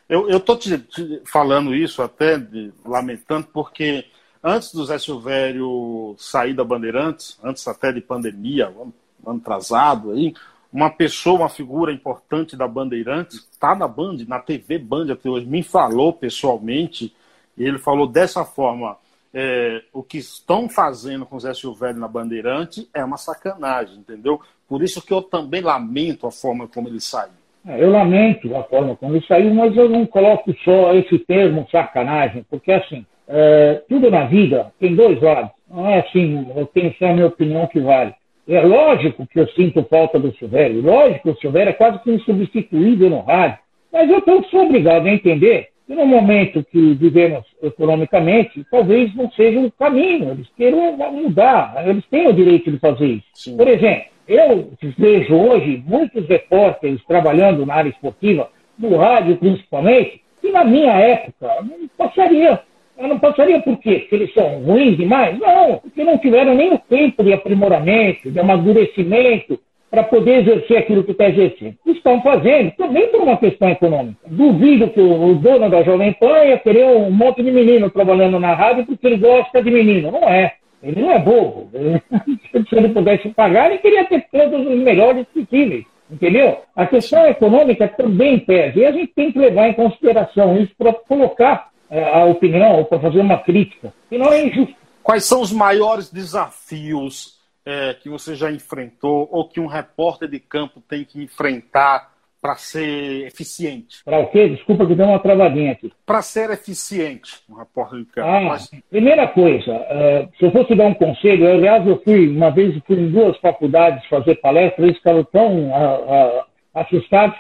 Eu 0.09 0.29
estou 0.29 0.57
te, 0.57 0.79
te, 0.79 1.23
falando 1.31 1.75
isso 1.75 2.03
até 2.03 2.39
de, 2.39 2.71
lamentando, 2.85 3.47
porque 3.53 4.05
antes 4.43 4.73
do 4.73 4.85
Zé 4.85 4.99
Silvério 4.99 6.15
sair 6.19 6.55
da 6.55 6.65
Bandeirantes, 6.65 7.39
antes 7.43 7.67
até 7.69 7.93
de 7.93 8.01
pandemia, 8.01 8.67
ano, 8.67 8.93
ano 9.25 9.39
atrasado 9.39 10.13
aí, 10.13 10.35
uma 10.73 10.91
pessoa, 10.91 11.41
uma 11.41 11.49
figura 11.49 11.93
importante 11.93 12.57
da 12.57 12.67
Bandeirantes, 12.67 13.47
está 13.53 13.75
na 13.75 13.87
Band, 13.87 14.19
na 14.27 14.39
TV 14.39 14.79
Band 14.79 15.13
até 15.13 15.29
hoje, 15.29 15.47
me 15.47 15.63
falou 15.63 16.13
pessoalmente, 16.13 17.15
e 17.57 17.65
ele 17.65 17.79
falou 17.79 18.07
dessa 18.07 18.45
forma, 18.45 18.97
é, 19.35 19.83
o 19.93 20.03
que 20.03 20.19
estão 20.19 20.69
fazendo 20.69 21.27
com 21.27 21.37
o 21.37 21.41
Zé 21.41 21.53
Silvério 21.53 22.01
na 22.01 22.09
Bandeirante 22.09 22.89
é 22.95 23.05
uma 23.05 23.19
sacanagem, 23.19 23.99
entendeu? 23.99 24.41
Por 24.67 24.83
isso 24.83 25.05
que 25.05 25.13
eu 25.13 25.23
também 25.23 25.61
lamento 25.61 26.27
a 26.27 26.31
forma 26.31 26.67
como 26.67 26.89
ele 26.89 27.01
saiu. 27.01 27.33
É, 27.67 27.83
eu 27.83 27.91
lamento 27.91 28.55
a 28.57 28.65
forma 28.65 28.97
como 28.97 29.15
ele 29.15 29.27
saiu, 29.27 29.55
mas 29.55 29.77
eu 29.77 29.89
não 29.89 30.07
coloco 30.07 30.53
só 30.65 30.95
esse 30.95 31.19
termo 31.19 31.67
sacanagem, 31.71 32.45
porque 32.49 32.73
assim, 32.73 33.07
é, 33.29 33.83
tudo 33.89 34.11
na 34.11 34.25
vida 34.25 34.73
tem 34.79 34.95
dois 34.95 35.21
lados. 35.21 35.51
Não 35.71 35.89
é 35.89 36.01
assim, 36.01 36.47
eu 36.55 36.67
tenho 36.67 36.95
só 36.99 37.07
a 37.07 37.13
minha 37.13 37.27
opinião 37.27 37.67
que 37.67 37.81
vale. 37.81 38.15
É 38.49 38.61
lógico 38.61 39.27
que 39.27 39.39
eu 39.39 39.49
sinto 39.49 39.85
falta 39.85 40.19
do 40.19 40.35
Silvério, 40.37 40.83
lógico 40.83 41.23
que 41.23 41.31
o 41.31 41.41
Silvério 41.41 41.71
é 41.71 41.75
quase 41.75 41.99
que 42.01 42.11
insubstituível 42.11 43.09
no 43.09 43.21
rádio, 43.21 43.59
mas 43.93 44.11
eu 44.11 44.23
sou 44.51 44.65
obrigado 44.65 45.07
a 45.07 45.13
entender 45.13 45.69
que 45.87 45.95
no 45.95 46.07
momento 46.07 46.65
que 46.65 46.95
vivemos 46.95 47.45
economicamente, 47.63 48.65
talvez 48.71 49.15
não 49.15 49.31
seja 49.33 49.61
o 49.61 49.71
caminho. 49.73 50.31
Eles 50.31 50.49
queiram 50.57 50.97
mudar, 51.13 51.75
eles 51.87 52.05
têm 52.07 52.27
o 52.27 52.33
direito 52.33 52.71
de 52.71 52.79
fazer 52.79 53.07
isso. 53.07 53.27
Sim. 53.35 53.57
Por 53.57 53.69
exemplo, 53.69 54.05
eu 54.27 54.71
vejo 54.99 55.35
hoje 55.35 55.83
muitos 55.87 56.27
repórteres 56.27 57.05
trabalhando 57.05 57.67
na 57.67 57.75
área 57.75 57.91
esportiva, 57.91 58.49
no 58.79 58.97
rádio 58.97 59.37
principalmente, 59.37 60.23
que 60.41 60.51
na 60.51 60.65
minha 60.65 60.93
época 60.93 61.49
não 61.63 61.89
passaria. 61.97 62.61
Eu 62.99 63.09
não 63.09 63.19
passaria 63.19 63.61
por 63.61 63.79
quê? 63.79 64.01
Porque 64.01 64.15
eles 64.15 64.35
são 64.35 64.63
ruins 64.63 64.97
demais? 64.97 65.39
Não, 65.39 65.79
porque 65.79 66.05
não 66.05 66.19
tiveram 66.19 66.55
nem 66.55 66.75
o 66.75 66.79
tempo 66.79 67.25
de 67.25 67.33
aprimoramento, 67.33 68.31
de 68.31 68.39
amadurecimento, 68.39 69.59
para 69.93 70.05
poder 70.05 70.41
exercer 70.41 70.79
aquilo 70.79 71.05
que 71.05 71.13
está 71.13 71.29
exercendo. 71.29 71.75
Estão 71.87 72.23
fazendo, 72.23 72.71
também 72.73 73.09
por 73.09 73.21
uma 73.21 73.37
questão 73.37 73.69
econômica. 73.69 74.17
Duvido 74.27 74.89
que 74.89 75.01
o 75.01 75.35
dono 75.35 75.69
da 75.69 75.83
Jovem 75.83 76.15
Pan 76.15 76.45
ia 76.45 76.57
querer 76.59 76.87
um 76.87 77.11
monte 77.11 77.43
de 77.43 77.51
menino 77.51 77.91
trabalhando 77.91 78.41
na 78.41 78.55
rádio 78.55 78.87
porque 78.87 79.07
ele 79.07 79.19
gosta 79.19 79.63
de 79.63 79.71
menino. 79.71 80.11
Não 80.11 80.27
é. 80.27 80.55
Ele 80.83 81.03
não 81.03 81.13
é 81.13 81.19
bobo. 81.19 81.71
Se 82.71 82.75
ele 82.75 82.89
pudesse 82.89 83.29
pagar, 83.31 83.71
ele 83.71 83.79
queria 83.79 84.05
ter 84.07 84.25
todos 84.33 84.67
os 84.67 84.79
melhores 84.79 85.27
possíveis. 85.27 85.85
Entendeu? 86.11 86.59
A 86.75 86.87
questão 86.87 87.27
econômica 87.27 87.87
também 87.89 88.39
pesa. 88.39 88.79
E 88.79 88.87
a 88.87 88.93
gente 88.93 89.09
tem 89.09 89.31
que 89.31 89.39
levar 89.39 89.69
em 89.69 89.75
consideração 89.75 90.57
isso 90.57 90.73
para 90.77 90.95
colocar 90.95 91.69
a 92.01 92.25
opinião 92.25 92.79
ou 92.79 92.85
para 92.85 93.01
fazer 93.01 93.21
uma 93.21 93.39
crítica. 93.39 93.93
Senão 94.09 94.33
é 94.33 94.47
injusto. 94.47 94.75
Quais 95.03 95.25
são 95.25 95.41
os 95.41 95.53
maiores 95.53 96.11
desafios 96.11 97.39
é, 97.67 97.95
que 97.95 98.09
você 98.09 98.35
já 98.35 98.51
enfrentou 98.51 99.29
ou 99.31 99.49
que 99.49 99.61
um 99.61 99.67
repórter 99.67 100.29
de 100.29 100.39
campo 100.39 100.81
tem 100.89 101.05
que 101.05 101.23
enfrentar 101.23 102.13
para 102.41 102.57
ser 102.57 103.27
eficiente? 103.27 104.03
Para 104.05 104.19
o 104.19 104.27
quê? 104.29 104.49
Desculpa 104.49 104.87
que 104.87 104.95
deu 104.95 105.07
uma 105.07 105.21
travadinha 105.21 105.73
aqui. 105.73 105.93
Para 106.05 106.23
ser 106.23 106.51
eficiente, 106.51 107.41
um 107.49 107.55
repórter 107.55 108.01
de 108.01 108.07
campo. 108.07 108.29
Ah, 108.29 108.41
Mas... 108.41 108.71
Primeira 108.91 109.29
coisa, 109.29 109.73
uh, 109.73 110.29
se 110.39 110.45
eu 110.45 110.51
fosse 110.51 110.75
dar 110.75 110.87
um 110.87 110.95
conselho, 110.95 111.47
eu, 111.47 111.55
aliás, 111.55 111.87
eu 111.87 112.03
fui, 112.03 112.29
uma 112.29 112.51
vez 112.51 112.77
fui 112.85 112.99
em 112.99 113.11
duas 113.11 113.37
faculdades 113.39 114.05
fazer 114.09 114.37
palestra, 114.37 114.85
eles 114.85 114.97
ficaram 114.97 115.23
tão 115.25 115.69
uh, 115.69 116.41
uh, 116.41 116.45
assustados 116.75 117.39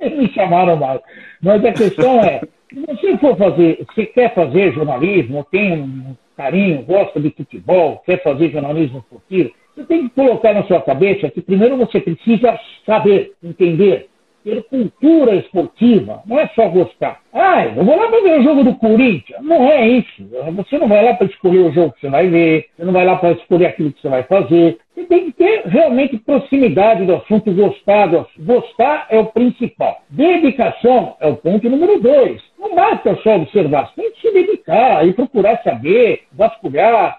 que 0.00 0.10
me 0.10 0.32
chamaram 0.32 0.76
mais. 0.76 1.00
Mas 1.40 1.64
a 1.64 1.72
questão 1.72 2.20
é, 2.20 2.40
se 2.72 2.80
você 2.80 3.18
for 3.18 3.36
fazer, 3.36 3.84
se 3.94 4.06
quer 4.06 4.34
fazer 4.34 4.72
jornalismo, 4.72 5.46
tem 5.50 5.72
um 5.72 6.16
carinho, 6.36 6.82
gosta 6.82 7.20
de 7.20 7.30
futebol, 7.30 8.02
quer 8.06 8.22
fazer 8.22 8.50
jornalismo 8.50 8.98
esportivo, 8.98 9.50
você 9.74 9.84
tem 9.84 10.08
que 10.08 10.14
colocar 10.14 10.54
na 10.54 10.64
sua 10.64 10.80
cabeça 10.80 11.30
que 11.30 11.40
primeiro 11.40 11.76
você 11.76 12.00
precisa 12.00 12.58
saber, 12.84 13.32
entender, 13.42 14.08
ter 14.44 14.62
cultura 14.64 15.36
esportiva, 15.36 16.22
não 16.26 16.38
é 16.38 16.48
só 16.48 16.68
gostar. 16.68 17.20
Ah, 17.32 17.64
eu 17.64 17.84
vou 17.84 17.96
lá 17.96 18.08
para 18.08 18.20
ver 18.20 18.40
o 18.40 18.42
jogo 18.42 18.62
do 18.62 18.74
Corinthians. 18.74 19.40
Não 19.42 19.64
é 19.64 19.88
isso. 19.88 20.28
Você 20.54 20.78
não 20.78 20.86
vai 20.86 21.02
lá 21.02 21.14
para 21.14 21.26
escolher 21.26 21.60
o 21.60 21.72
jogo 21.72 21.92
que 21.92 22.00
você 22.00 22.10
vai 22.10 22.28
ver, 22.28 22.66
você 22.76 22.84
não 22.84 22.92
vai 22.92 23.06
lá 23.06 23.16
para 23.16 23.32
escolher 23.32 23.66
aquilo 23.66 23.92
que 23.92 24.02
você 24.02 24.08
vai 24.08 24.22
fazer. 24.24 24.78
Você 24.94 25.04
tem 25.04 25.24
que 25.24 25.32
ter 25.32 25.62
realmente 25.66 26.18
proximidade 26.18 27.06
do 27.06 27.14
assunto, 27.14 27.50
gostar 27.52 28.06
do 28.06 28.18
assunto. 28.18 28.44
Gostar 28.44 29.06
é 29.08 29.18
o 29.18 29.26
principal. 29.26 30.02
Dedicação 30.10 31.16
é 31.20 31.26
o 31.28 31.36
ponto 31.36 31.68
número 31.70 32.00
dois. 32.00 32.42
Não 32.58 32.74
basta 32.76 33.18
só 33.24 33.36
observar, 33.36 33.88
você 33.88 34.02
tem 34.02 34.12
que 34.12 34.20
se 34.20 34.32
dedicar 34.32 35.06
e 35.06 35.12
procurar 35.12 35.60
saber, 35.64 36.20
vasculhar, 36.32 37.18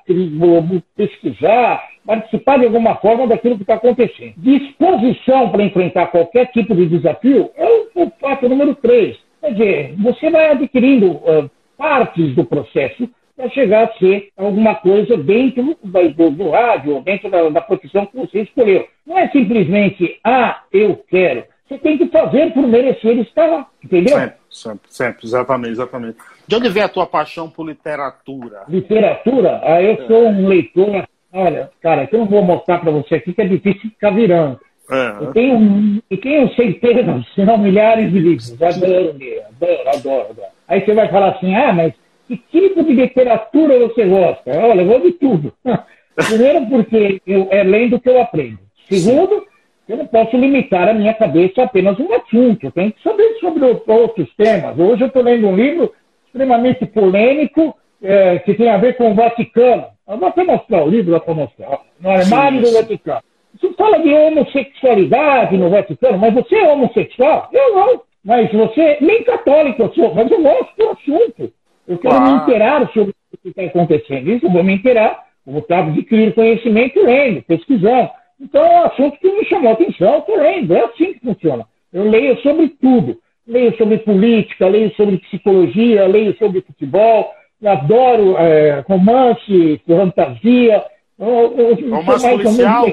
pesquisar, 0.96 1.84
participar 2.06 2.60
de 2.60 2.66
alguma 2.66 2.96
forma 2.96 3.28
daquilo 3.28 3.58
que 3.58 3.64
está 3.64 3.74
acontecendo. 3.74 4.34
Disposição 4.38 5.50
para 5.50 5.64
enfrentar 5.64 6.08
qualquer 6.08 6.46
tipo 6.48 6.74
de 6.74 6.86
desafio 6.86 7.50
é 7.58 7.66
o, 7.96 8.12
fato 8.22 8.48
número 8.48 8.74
três. 8.76 9.18
Quer 9.44 9.52
dizer, 9.52 9.96
você 9.98 10.30
vai 10.30 10.52
adquirindo 10.52 11.12
uh, 11.12 11.52
partes 11.78 12.34
do 12.34 12.46
processo 12.46 13.10
para 13.36 13.50
chegar 13.50 13.84
a 13.84 13.94
ser 13.98 14.30
alguma 14.38 14.74
coisa 14.76 15.18
dentro 15.18 15.78
do, 15.84 16.32
do 16.32 16.50
rádio, 16.52 17.02
dentro 17.02 17.30
da, 17.30 17.50
da 17.50 17.60
profissão 17.60 18.06
que 18.06 18.16
você 18.16 18.44
escolheu. 18.44 18.88
Não 19.06 19.20
é 19.20 19.28
simplesmente, 19.32 20.18
ah, 20.24 20.62
eu 20.72 20.96
quero. 21.10 21.44
Você 21.68 21.78
tem 21.78 21.98
que 21.98 22.08
fazer 22.08 22.54
por 22.54 22.66
merecer 22.66 23.18
estar 23.18 23.48
lá, 23.48 23.68
entendeu? 23.84 24.18
Sempre, 24.18 24.38
sempre, 24.50 24.94
sempre, 24.94 25.26
exatamente, 25.26 25.72
exatamente. 25.72 26.18
De 26.48 26.56
onde 26.56 26.70
vem 26.70 26.84
a 26.84 26.90
tua 26.90 27.06
paixão 27.06 27.50
por 27.50 27.68
literatura? 27.68 28.64
Literatura? 28.70 29.60
Ah, 29.62 29.82
eu 29.82 30.08
sou 30.08 30.26
um 30.26 30.48
leitor 30.48 31.04
Olha, 31.36 31.72
cara, 31.82 32.06
que 32.06 32.16
eu 32.16 32.20
não 32.20 32.28
vou 32.28 32.44
mostrar 32.44 32.78
para 32.78 32.92
você 32.92 33.16
aqui 33.16 33.34
que 33.34 33.42
é 33.42 33.48
difícil 33.48 33.90
ficar 33.90 34.12
virando. 34.12 34.60
É. 34.92 35.24
Eu, 35.24 35.34
tenho, 35.34 36.04
eu 36.10 36.18
tenho 36.18 36.56
centenas, 36.56 37.26
se 37.34 37.44
não 37.44 37.58
milhares 37.58 38.12
de 38.12 38.20
livros. 38.20 38.62
Adoro 38.62 39.16
ler, 39.18 39.44
adoro, 39.50 39.90
adoro, 39.90 40.28
adoro. 40.30 40.48
Aí 40.68 40.84
você 40.84 40.94
vai 40.94 41.10
falar 41.10 41.30
assim, 41.30 41.56
ah, 41.56 41.72
mas 41.72 41.94
que 42.28 42.38
tipo 42.38 42.84
de 42.84 42.94
literatura 42.94 43.80
você 43.80 44.06
gosta? 44.06 44.52
Olha, 44.52 44.82
eu 44.82 44.88
vou 44.88 45.00
de 45.00 45.12
tudo. 45.14 45.54
Primeiro 46.16 46.68
porque 46.68 47.22
eu, 47.26 47.48
é 47.50 47.64
lendo 47.64 48.00
que 48.00 48.10
eu 48.10 48.22
aprendo. 48.22 48.60
Segundo, 48.90 49.46
Eu 49.88 49.98
não 49.98 50.08
posso 50.08 50.38
limitar 50.38 50.88
a 50.88 50.94
minha 50.94 51.14
cabeça 51.14 51.62
a 51.62 51.66
apenas 51.66 52.00
um 52.00 52.14
assunto. 52.14 52.68
Eu 52.68 52.72
tenho 52.72 52.94
que 52.94 53.04
saber 53.04 53.38
sobre 53.40 53.66
outros 53.66 54.34
temas. 54.36 54.80
Hoje 54.80 55.04
eu 55.04 55.08
estou 55.08 55.22
lendo 55.22 55.48
um 55.48 55.56
livro 55.56 55.94
extremamente 56.26 56.86
polêmico 56.86 57.76
é, 58.02 58.40
que 58.40 58.54
tem 58.54 58.70
a 58.70 58.78
ver 58.78 58.96
com 58.96 59.12
o 59.12 59.16
Vaticano. 59.16 59.88
Eu 60.08 60.18
vou 60.18 60.30
até 60.30 60.44
mostrar 60.44 60.84
o 60.84 60.90
livro, 60.90 61.20
para 61.20 61.34
mostrar. 61.34 61.80
No 62.00 62.10
armário 62.10 62.60
sim, 62.60 62.66
sim. 62.66 62.72
do 62.72 62.78
Vaticano. 62.82 63.22
Você 63.64 63.74
fala 63.76 63.98
de 64.00 64.14
homossexualidade 64.14 65.58
no 65.58 65.70
Vaticano, 65.70 66.18
mas 66.18 66.34
você 66.34 66.56
é 66.58 66.74
homossexual? 66.74 67.48
Eu 67.54 67.74
não. 67.74 68.02
Mas 68.26 68.52
você, 68.52 68.98
nem 69.00 69.24
católico 69.24 69.84
eu 69.84 69.94
sou, 69.94 70.14
mas 70.14 70.30
eu 70.30 70.42
gosto 70.42 70.76
do 70.78 70.90
assunto. 70.90 71.54
Eu 71.88 71.98
quero 71.98 72.16
ah. 72.16 72.20
me 72.20 72.32
inteirar 72.42 72.92
sobre 72.92 73.12
o 73.12 73.38
que 73.42 73.50
está 73.50 73.64
acontecendo. 73.64 74.30
Isso 74.30 74.46
eu 74.46 74.52
vou 74.52 74.66
me 74.66 74.74
inteirar, 74.74 75.28
eu 75.48 75.54
vou 75.54 75.66
adquirir 75.70 76.34
conhecimento 76.34 77.02
lendo, 77.02 77.42
pesquisando. 77.44 78.10
Então 78.40 78.62
é 78.66 78.82
um 78.82 78.86
assunto 78.86 79.18
que 79.20 79.32
me 79.32 79.46
chamou 79.46 79.70
a 79.70 79.74
atenção, 79.74 80.18
estou 80.18 80.38
lendo. 80.38 80.76
É 80.76 80.82
assim 80.82 81.14
que 81.14 81.20
funciona. 81.22 81.66
Eu 81.94 82.10
leio 82.10 82.38
sobre 82.42 82.68
tudo. 82.82 83.18
Leio 83.48 83.78
sobre 83.78 83.98
política, 84.00 84.68
leio 84.68 84.94
sobre 84.96 85.18
psicologia, 85.20 86.08
leio 86.08 86.36
sobre 86.38 86.62
futebol, 86.62 87.32
adoro 87.64 88.38
é, 88.38 88.84
romance, 88.88 89.82
fantasia. 89.88 90.84
Romance 91.24 92.30
policial? 92.30 92.86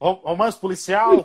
Romance 0.00 0.60
policial? 0.60 1.24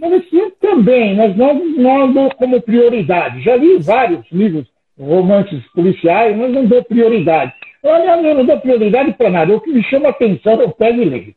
Romance 0.00 0.52
também, 0.60 1.16
mas 1.16 1.36
não, 1.36 1.54
não 1.54 2.12
dou 2.12 2.34
como 2.34 2.60
prioridade. 2.60 3.42
Já 3.42 3.56
li 3.56 3.78
vários 3.78 4.24
livros, 4.30 4.66
romances 4.98 5.64
policiais, 5.72 6.36
mas 6.36 6.52
não 6.52 6.66
dou 6.66 6.82
prioridade. 6.84 7.52
Olha, 7.82 8.20
eu 8.20 8.34
não 8.34 8.44
dou 8.44 8.60
prioridade 8.60 9.12
para 9.14 9.30
nada. 9.30 9.54
O 9.54 9.60
que 9.60 9.72
me 9.72 9.82
chama 9.84 10.08
a 10.08 10.10
atenção, 10.10 10.60
eu 10.60 10.70
pego 10.70 11.00
e 11.00 11.04
leio. 11.04 11.34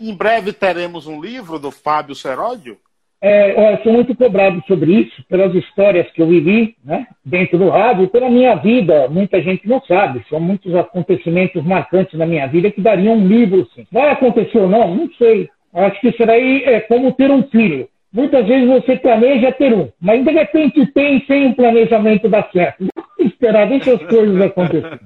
Em 0.00 0.14
breve 0.14 0.52
teremos 0.52 1.06
um 1.06 1.20
livro 1.20 1.58
do 1.58 1.70
Fábio 1.70 2.14
Seródio? 2.14 2.78
É, 3.24 3.74
eu 3.74 3.82
sou 3.84 3.92
muito 3.92 4.16
cobrado 4.16 4.60
sobre 4.66 4.92
isso, 4.94 5.24
pelas 5.28 5.54
histórias 5.54 6.10
que 6.10 6.20
eu 6.20 6.26
vivi 6.26 6.74
né, 6.84 7.06
dentro 7.24 7.56
do 7.56 7.68
rádio 7.68 8.08
pela 8.08 8.28
minha 8.28 8.56
vida. 8.56 9.08
Muita 9.08 9.40
gente 9.40 9.68
não 9.68 9.80
sabe, 9.82 10.24
são 10.28 10.40
muitos 10.40 10.74
acontecimentos 10.74 11.64
marcantes 11.64 12.18
na 12.18 12.26
minha 12.26 12.48
vida 12.48 12.72
que 12.72 12.80
dariam 12.80 13.14
um 13.14 13.28
livro. 13.28 13.64
Vai 13.92 14.10
acontecer 14.10 14.58
ou 14.58 14.68
não? 14.68 14.92
Não 14.92 15.08
sei. 15.12 15.48
Acho 15.72 16.00
que 16.00 16.08
isso 16.08 16.26
daí 16.26 16.64
é 16.64 16.80
como 16.80 17.12
ter 17.12 17.30
um 17.30 17.44
filho. 17.44 17.88
Muitas 18.12 18.44
vezes 18.44 18.68
você 18.68 18.96
planeja 18.96 19.52
ter 19.52 19.72
um, 19.72 19.88
mas 20.00 20.24
de 20.24 20.32
repente 20.32 20.84
tem 20.92 21.24
sem 21.24 21.46
um 21.46 21.54
planejamento 21.54 22.28
dar 22.28 22.50
certo. 22.52 22.84
Esperar, 23.20 23.68
deixa 23.68 23.94
as 23.94 24.02
coisas 24.02 24.40
acontecerem. 24.40 24.98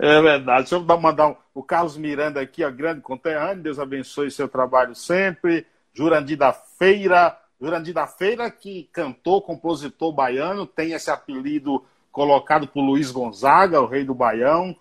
É 0.00 0.20
verdade. 0.20 0.70
Deixa 0.70 0.74
eu 0.74 0.98
mandar 0.98 1.28
um, 1.28 1.36
o 1.54 1.62
Carlos 1.62 1.96
Miranda 1.96 2.40
aqui, 2.40 2.64
ó, 2.64 2.70
grande 2.70 3.00
conterrâneo. 3.00 3.62
Deus 3.62 3.78
abençoe 3.78 4.30
seu 4.30 4.48
trabalho 4.48 4.94
sempre. 4.94 5.66
Jurandir 5.94 6.36
da 6.36 6.52
Feira. 6.52 7.38
Jurandir 7.60 7.94
da 7.94 8.06
Feira, 8.06 8.50
que 8.50 8.90
cantor, 8.92 9.42
compositor 9.42 10.12
baiano, 10.12 10.66
tem 10.66 10.92
esse 10.92 11.10
apelido 11.10 11.84
colocado 12.10 12.66
por 12.68 12.82
Luiz 12.82 13.10
Gonzaga, 13.10 13.80
o 13.80 13.86
rei 13.86 14.04
do 14.04 14.14
Baião. 14.14 14.76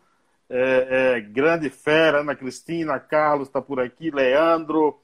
É, 0.50 1.16
é, 1.16 1.22
grande 1.22 1.70
fera, 1.70 2.20
Ana 2.20 2.36
Cristina, 2.36 3.00
Carlos 3.00 3.48
está 3.48 3.62
por 3.62 3.80
aqui, 3.80 4.12
Leandro, 4.12 5.00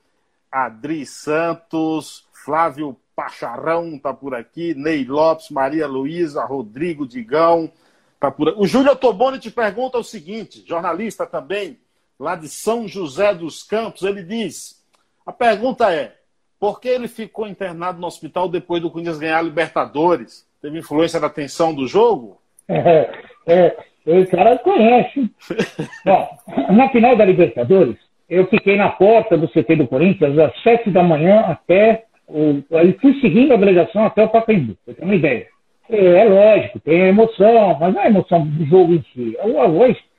Adri 0.51 1.05
Santos, 1.05 2.27
Flávio 2.31 2.95
Pacharão 3.15 3.95
está 3.95 4.13
por 4.13 4.35
aqui, 4.35 4.73
Ney 4.73 5.05
Lopes, 5.05 5.49
Maria 5.49 5.87
Luísa, 5.87 6.45
Rodrigo 6.45 7.07
Digão, 7.07 7.71
tá 8.19 8.29
por 8.29 8.47
O 8.57 8.67
Júlio 8.67 8.95
Toboni 8.95 9.39
te 9.39 9.49
pergunta 9.49 9.97
o 9.97 10.03
seguinte, 10.03 10.63
jornalista 10.67 11.25
também, 11.25 11.79
lá 12.19 12.35
de 12.35 12.47
São 12.47 12.87
José 12.87 13.33
dos 13.33 13.63
Campos, 13.63 14.03
ele 14.03 14.23
diz: 14.23 14.78
a 15.29 15.31
pergunta 15.31 15.93
é: 15.93 16.13
por 16.59 16.81
que 16.81 16.87
ele 16.87 17.07
ficou 17.07 17.47
internado 17.47 18.01
no 18.01 18.07
hospital 18.07 18.49
depois 18.49 18.81
do 18.81 18.89
Corinthians 18.89 19.19
ganhar 19.19 19.37
a 19.37 19.43
Libertadores? 19.43 20.43
Teve 20.59 20.79
influência 20.79 21.19
da 21.19 21.29
tensão 21.29 21.71
do 21.71 21.87
jogo? 21.87 22.39
É, 22.67 23.11
é, 23.45 23.77
o 24.07 24.27
cara 24.27 24.57
conhece. 24.57 25.31
Bom, 26.03 26.29
na 26.73 26.89
final 26.89 27.15
da 27.15 27.25
Libertadores, 27.25 27.95
eu 28.27 28.47
fiquei 28.47 28.75
na 28.75 28.89
porta 28.89 29.37
do 29.37 29.47
CT 29.47 29.75
do 29.75 29.87
Corinthians 29.87 30.35
às 30.39 30.63
sete 30.63 30.89
da 30.89 31.03
manhã 31.03 31.41
até. 31.41 32.05
O, 32.27 32.63
aí 32.75 32.93
fui 32.93 33.19
seguindo 33.21 33.53
a 33.53 33.57
delegação 33.57 34.05
até 34.05 34.23
o 34.23 34.29
Pacaembu, 34.29 34.75
pra 34.83 34.95
ter 34.95 35.03
uma 35.03 35.15
ideia. 35.15 35.45
É, 35.91 36.05
é 36.05 36.23
lógico, 36.23 36.79
tem 36.79 37.01
emoção, 37.01 37.77
mas 37.79 37.93
não 37.93 38.01
é 38.01 38.07
emoção 38.07 38.47
do 38.47 38.65
jogo 38.65 38.95
em 38.95 39.05
si. 39.13 39.37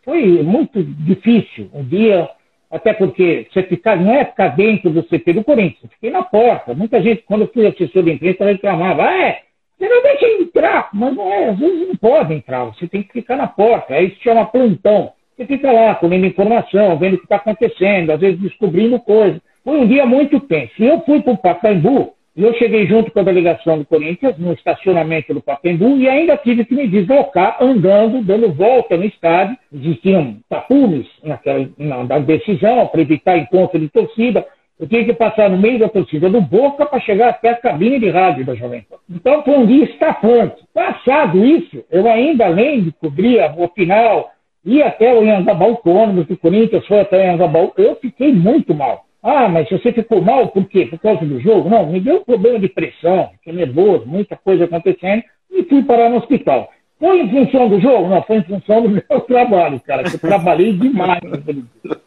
Foi 0.04 0.42
muito 0.44 0.84
difícil. 0.84 1.68
Um 1.74 1.82
dia 1.82 2.28
até 2.70 2.92
porque 2.92 3.46
você 3.50 3.62
ficar, 3.64 3.96
não 3.96 4.14
é 4.14 4.24
ficar 4.24 4.48
dentro 4.48 4.90
do 4.90 5.02
CT 5.02 5.32
do 5.32 5.44
Corinthians, 5.44 5.82
eu 5.84 5.88
fiquei 5.90 6.10
na 6.10 6.22
porta. 6.22 6.72
Muita 6.74 7.02
gente, 7.02 7.22
quando 7.22 7.42
eu 7.42 7.48
fui 7.48 7.66
assessor 7.66 8.02
de 8.02 8.12
imprensa, 8.12 8.44
reclamava, 8.44 9.04
ah, 9.04 9.16
é, 9.16 9.42
você 9.76 9.88
não 9.88 10.02
deixa 10.02 10.26
entrar, 10.42 10.88
mas 10.92 11.14
não 11.14 11.32
é, 11.32 11.48
às 11.48 11.58
vezes 11.58 11.88
não 11.88 11.96
pode 11.96 12.34
entrar, 12.34 12.64
você 12.64 12.86
tem 12.86 13.02
que 13.02 13.12
ficar 13.12 13.36
na 13.36 13.46
porta, 13.46 13.94
aí 13.94 14.10
se 14.10 14.22
chama 14.22 14.46
plantão. 14.46 15.12
Você 15.36 15.46
fica 15.46 15.72
lá, 15.72 15.94
colhendo 15.94 16.26
informação, 16.26 16.98
vendo 16.98 17.14
o 17.14 17.18
que 17.18 17.24
está 17.24 17.36
acontecendo, 17.36 18.10
às 18.10 18.20
vezes 18.20 18.38
descobrindo 18.38 19.00
coisas. 19.00 19.40
Foi 19.64 19.78
um 19.78 19.86
dia 19.86 20.04
muito 20.04 20.38
tenso. 20.40 20.74
E 20.78 20.86
eu 20.86 21.00
fui 21.00 21.22
para 21.22 21.32
o 21.32 21.38
Pacaembu, 21.38 22.12
e 22.40 22.42
eu 22.42 22.54
cheguei 22.54 22.86
junto 22.86 23.10
com 23.10 23.20
a 23.20 23.22
delegação 23.22 23.76
do 23.76 23.84
Corinthians 23.84 24.38
no 24.38 24.54
estacionamento 24.54 25.34
do 25.34 25.42
Pacaembu 25.42 25.98
e 25.98 26.08
ainda 26.08 26.38
tive 26.38 26.64
que 26.64 26.74
me 26.74 26.88
deslocar 26.88 27.58
andando, 27.60 28.24
dando 28.24 28.50
volta 28.50 28.96
no 28.96 29.04
estádio. 29.04 29.58
Existiam 29.70 30.38
tapumes 30.48 31.06
naquela, 31.22 31.68
na, 31.76 32.18
decisão 32.20 32.86
para 32.86 33.02
evitar 33.02 33.36
encontro 33.36 33.78
de 33.78 33.90
torcida. 33.90 34.46
Eu 34.78 34.88
tinha 34.88 35.04
que 35.04 35.12
passar 35.12 35.50
no 35.50 35.58
meio 35.58 35.80
da 35.80 35.90
torcida 35.90 36.30
do 36.30 36.40
Boca 36.40 36.86
para 36.86 36.98
chegar 37.00 37.28
até 37.28 37.50
a 37.50 37.56
cabine 37.56 37.98
de 37.98 38.08
rádio 38.08 38.46
da 38.46 38.54
Jovem 38.54 38.86
Pan. 38.88 38.96
Então 39.10 39.42
foi 39.42 39.58
um 39.58 39.66
dia 39.66 39.84
estafante. 39.84 40.64
Passado 40.72 41.44
isso, 41.44 41.84
eu 41.90 42.10
ainda, 42.10 42.46
além 42.46 42.84
de 42.84 42.92
cobrir 42.92 43.38
o 43.58 43.68
final, 43.68 44.30
ia 44.64 44.86
até 44.86 45.12
o 45.12 45.22
Iangabaú, 45.22 45.78
o 45.84 45.90
ônibus 45.90 46.26
do 46.26 46.38
Corinthians 46.38 46.86
foi 46.86 47.00
até 47.00 47.18
o 47.18 47.22
Iangabaú, 47.22 47.72
eu 47.76 47.96
fiquei 47.96 48.32
muito 48.32 48.74
mal. 48.74 49.09
Ah, 49.22 49.48
mas 49.48 49.68
você 49.68 49.92
ficou 49.92 50.22
mal 50.22 50.48
por 50.48 50.66
quê? 50.66 50.86
Por 50.86 50.98
causa 50.98 51.24
do 51.24 51.40
jogo? 51.40 51.68
Não, 51.68 51.86
me 51.86 52.00
deu 52.00 52.16
um 52.16 52.24
problema 52.24 52.58
de 52.58 52.68
pressão, 52.68 53.30
fiquei 53.34 53.52
nervoso, 53.52 54.06
muita 54.06 54.36
coisa 54.36 54.64
acontecendo, 54.64 55.22
e 55.50 55.62
fui 55.64 55.82
parar 55.82 56.08
no 56.08 56.16
hospital. 56.16 56.72
Foi 56.98 57.20
em 57.20 57.30
função 57.30 57.68
do 57.68 57.80
jogo? 57.80 58.08
Não, 58.08 58.22
foi 58.22 58.36
em 58.36 58.44
função 58.44 58.82
do 58.82 58.88
meu 59.08 59.20
trabalho, 59.22 59.80
cara, 59.80 60.04
que 60.04 60.14
eu 60.14 60.20
trabalhei 60.20 60.72
demais. 60.72 61.20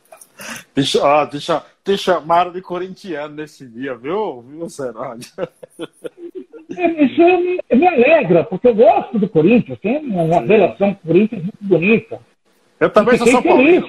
Deixa, 0.76 1.02
ó, 1.02 1.26
deixa, 1.26 1.64
te 1.86 1.96
chamaram 1.96 2.52
de 2.52 2.60
corintiano 2.60 3.36
nesse 3.36 3.66
dia, 3.68 3.96
viu, 3.96 4.42
viu, 4.42 4.70
Seródio? 4.70 5.32
É, 6.76 7.04
isso 7.04 7.22
me, 7.22 7.60
me 7.72 7.88
alegra, 7.88 8.44
porque 8.46 8.68
eu 8.68 8.74
gosto 8.74 9.20
do 9.20 9.30
Corinthians, 9.30 9.78
tem 9.80 9.98
uma 9.98 10.40
Sim. 10.40 10.48
relação 10.48 10.94
com 10.96 11.02
o 11.04 11.08
Corinthians 11.14 11.44
muito 11.44 11.58
bonita. 11.62 12.20
Eu 12.84 12.90
também 12.90 13.18
sou 13.18 13.28
São 13.28 13.42
Paulino. 13.42 13.88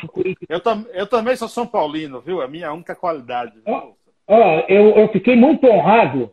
Eu, 0.48 0.60
tam, 0.60 0.86
eu, 0.94 1.06
também 1.06 1.34
sou 1.34 1.48
São 1.48 1.66
Paulino, 1.66 2.20
viu? 2.20 2.40
É 2.40 2.44
a 2.44 2.48
minha 2.48 2.72
única 2.72 2.94
qualidade. 2.94 3.52
Ó, 3.66 4.62
eu, 4.68 4.90
eu, 4.90 5.08
fiquei 5.08 5.34
muito 5.34 5.66
honrado, 5.66 6.30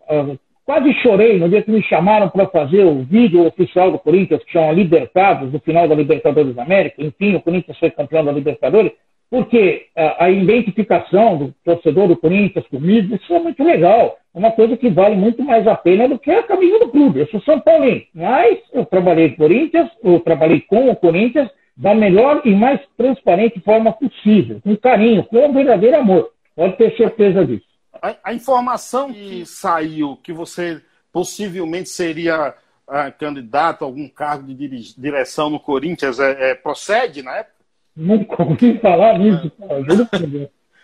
quase 0.63 0.93
chorei 1.01 1.39
no 1.39 1.49
dia 1.49 1.63
que 1.63 1.71
me 1.71 1.81
chamaram 1.81 2.29
para 2.29 2.45
fazer 2.47 2.83
o 2.83 3.01
vídeo 3.01 3.47
oficial 3.47 3.91
do 3.91 3.97
Corinthians, 3.97 4.43
que 4.43 4.51
chama 4.51 4.73
Libertados, 4.73 5.51
no 5.51 5.59
final 5.59 5.87
da 5.87 5.95
Libertadores 5.95 6.53
da 6.53 6.61
América. 6.61 7.03
Enfim, 7.03 7.35
o 7.35 7.41
Corinthians 7.41 7.79
foi 7.79 7.89
campeão 7.89 8.23
da 8.23 8.31
Libertadores, 8.31 8.91
porque 9.27 9.87
a, 9.95 10.25
a 10.25 10.29
identificação 10.29 11.37
do 11.37 11.55
torcedor 11.65 12.09
do 12.09 12.17
Corinthians 12.17 12.67
comigo, 12.67 13.15
isso 13.15 13.33
é 13.33 13.39
muito 13.39 13.63
legal. 13.63 14.17
É 14.35 14.37
uma 14.37 14.51
coisa 14.51 14.77
que 14.77 14.89
vale 14.89 15.15
muito 15.15 15.43
mais 15.43 15.67
a 15.67 15.75
pena 15.75 16.07
do 16.07 16.19
que 16.19 16.29
a 16.29 16.43
camisa 16.43 16.77
do 16.77 16.89
clube. 16.89 17.21
Eu 17.21 17.27
sou 17.27 17.41
São 17.41 17.59
Paulino, 17.59 18.03
mas 18.13 18.59
eu 18.71 18.85
trabalhei 18.85 19.31
Corinthians, 19.31 19.89
eu 20.03 20.19
trabalhei 20.19 20.61
com 20.61 20.91
o 20.91 20.95
Corinthians, 20.95 21.49
da 21.75 21.95
melhor 21.95 22.41
e 22.45 22.53
mais 22.53 22.79
transparente 22.97 23.59
forma 23.61 23.93
possível, 23.93 24.59
com 24.61 24.75
carinho, 24.77 25.23
com 25.23 25.45
um 25.45 25.53
verdadeiro 25.53 25.97
amor. 25.97 26.31
Pode 26.55 26.77
ter 26.77 26.95
certeza 26.95 27.45
disso. 27.45 27.65
A, 28.01 28.15
a 28.23 28.33
informação 28.33 29.13
que 29.13 29.45
saiu 29.45 30.17
que 30.17 30.33
você 30.33 30.81
possivelmente 31.11 31.89
seria 31.89 32.53
uh, 32.87 33.17
candidato 33.17 33.83
a 33.83 33.87
algum 33.87 34.07
cargo 34.07 34.53
de 34.53 34.93
direção 34.97 35.49
no 35.49 35.59
Corinthians 35.59 36.19
é, 36.19 36.51
é, 36.51 36.55
procede 36.55 37.21
na 37.21 37.37
época? 37.37 37.55
Nunca 37.95 38.43
ouvi 38.43 38.77
falar 38.79 39.17
nisso, 39.19 39.51
é. 39.61 39.79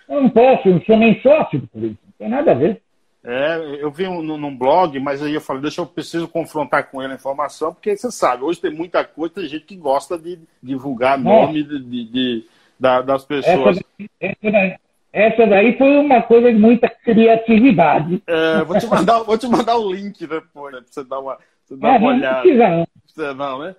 Eu 0.10 0.22
não 0.22 0.30
posso, 0.30 0.68
eu 0.68 0.74
não 0.74 0.82
sou 0.82 0.98
nem 0.98 1.22
sócio 1.22 1.60
do 1.60 1.68
Corinthians, 1.68 2.00
não 2.06 2.14
tem 2.18 2.30
nada 2.30 2.52
a 2.52 2.56
ver. 2.56 2.82
É, 3.30 3.80
eu 3.82 3.92
vi 3.92 4.08
um, 4.08 4.22
num 4.22 4.58
blog, 4.58 4.98
mas 5.02 5.22
aí 5.22 5.34
eu 5.34 5.42
falei, 5.42 5.62
deixa 5.62 5.82
eu 5.82 5.86
preciso 5.86 6.30
confrontar 6.30 6.90
com 6.90 7.04
ele 7.04 7.12
a 7.12 7.18
informação, 7.18 7.74
porque 7.74 7.98
você 7.98 8.10
sabe, 8.10 8.46
hoje 8.46 8.62
tem 8.62 8.72
muita 8.72 9.04
coisa, 9.04 9.36
tem 9.36 9.48
gente 9.48 9.66
que 9.66 9.76
gosta 9.76 10.18
de 10.18 10.40
divulgar 10.64 11.20
nome 11.20 11.62
de, 11.62 11.78
de, 11.78 12.06
de 12.06 12.46
da, 12.80 13.02
das 13.02 13.26
pessoas. 13.26 13.84
Essa 14.18 14.38
daí, 14.50 14.76
essa 15.12 15.46
daí, 15.46 15.78
foi 15.78 15.98
uma 15.98 16.22
coisa 16.22 16.54
de 16.54 16.58
muita 16.58 16.88
criatividade. 16.88 18.24
É, 18.26 18.64
vou, 18.64 18.80
te 18.80 18.88
mandar, 18.88 19.20
vou 19.24 19.38
te 19.38 19.48
mandar 19.48 19.76
o 19.76 19.92
link 19.92 20.26
depois, 20.26 20.74
né, 20.74 20.80
pra 20.80 20.90
você 20.90 21.04
dar 21.04 21.20
uma, 21.20 21.38
você 21.66 21.76
dar 21.76 21.96
é, 21.96 21.98
uma 21.98 22.08
olhada. 22.08 22.48
Não 22.48 22.88
precisa, 23.04 23.34
não. 23.34 23.60
Né? 23.60 23.76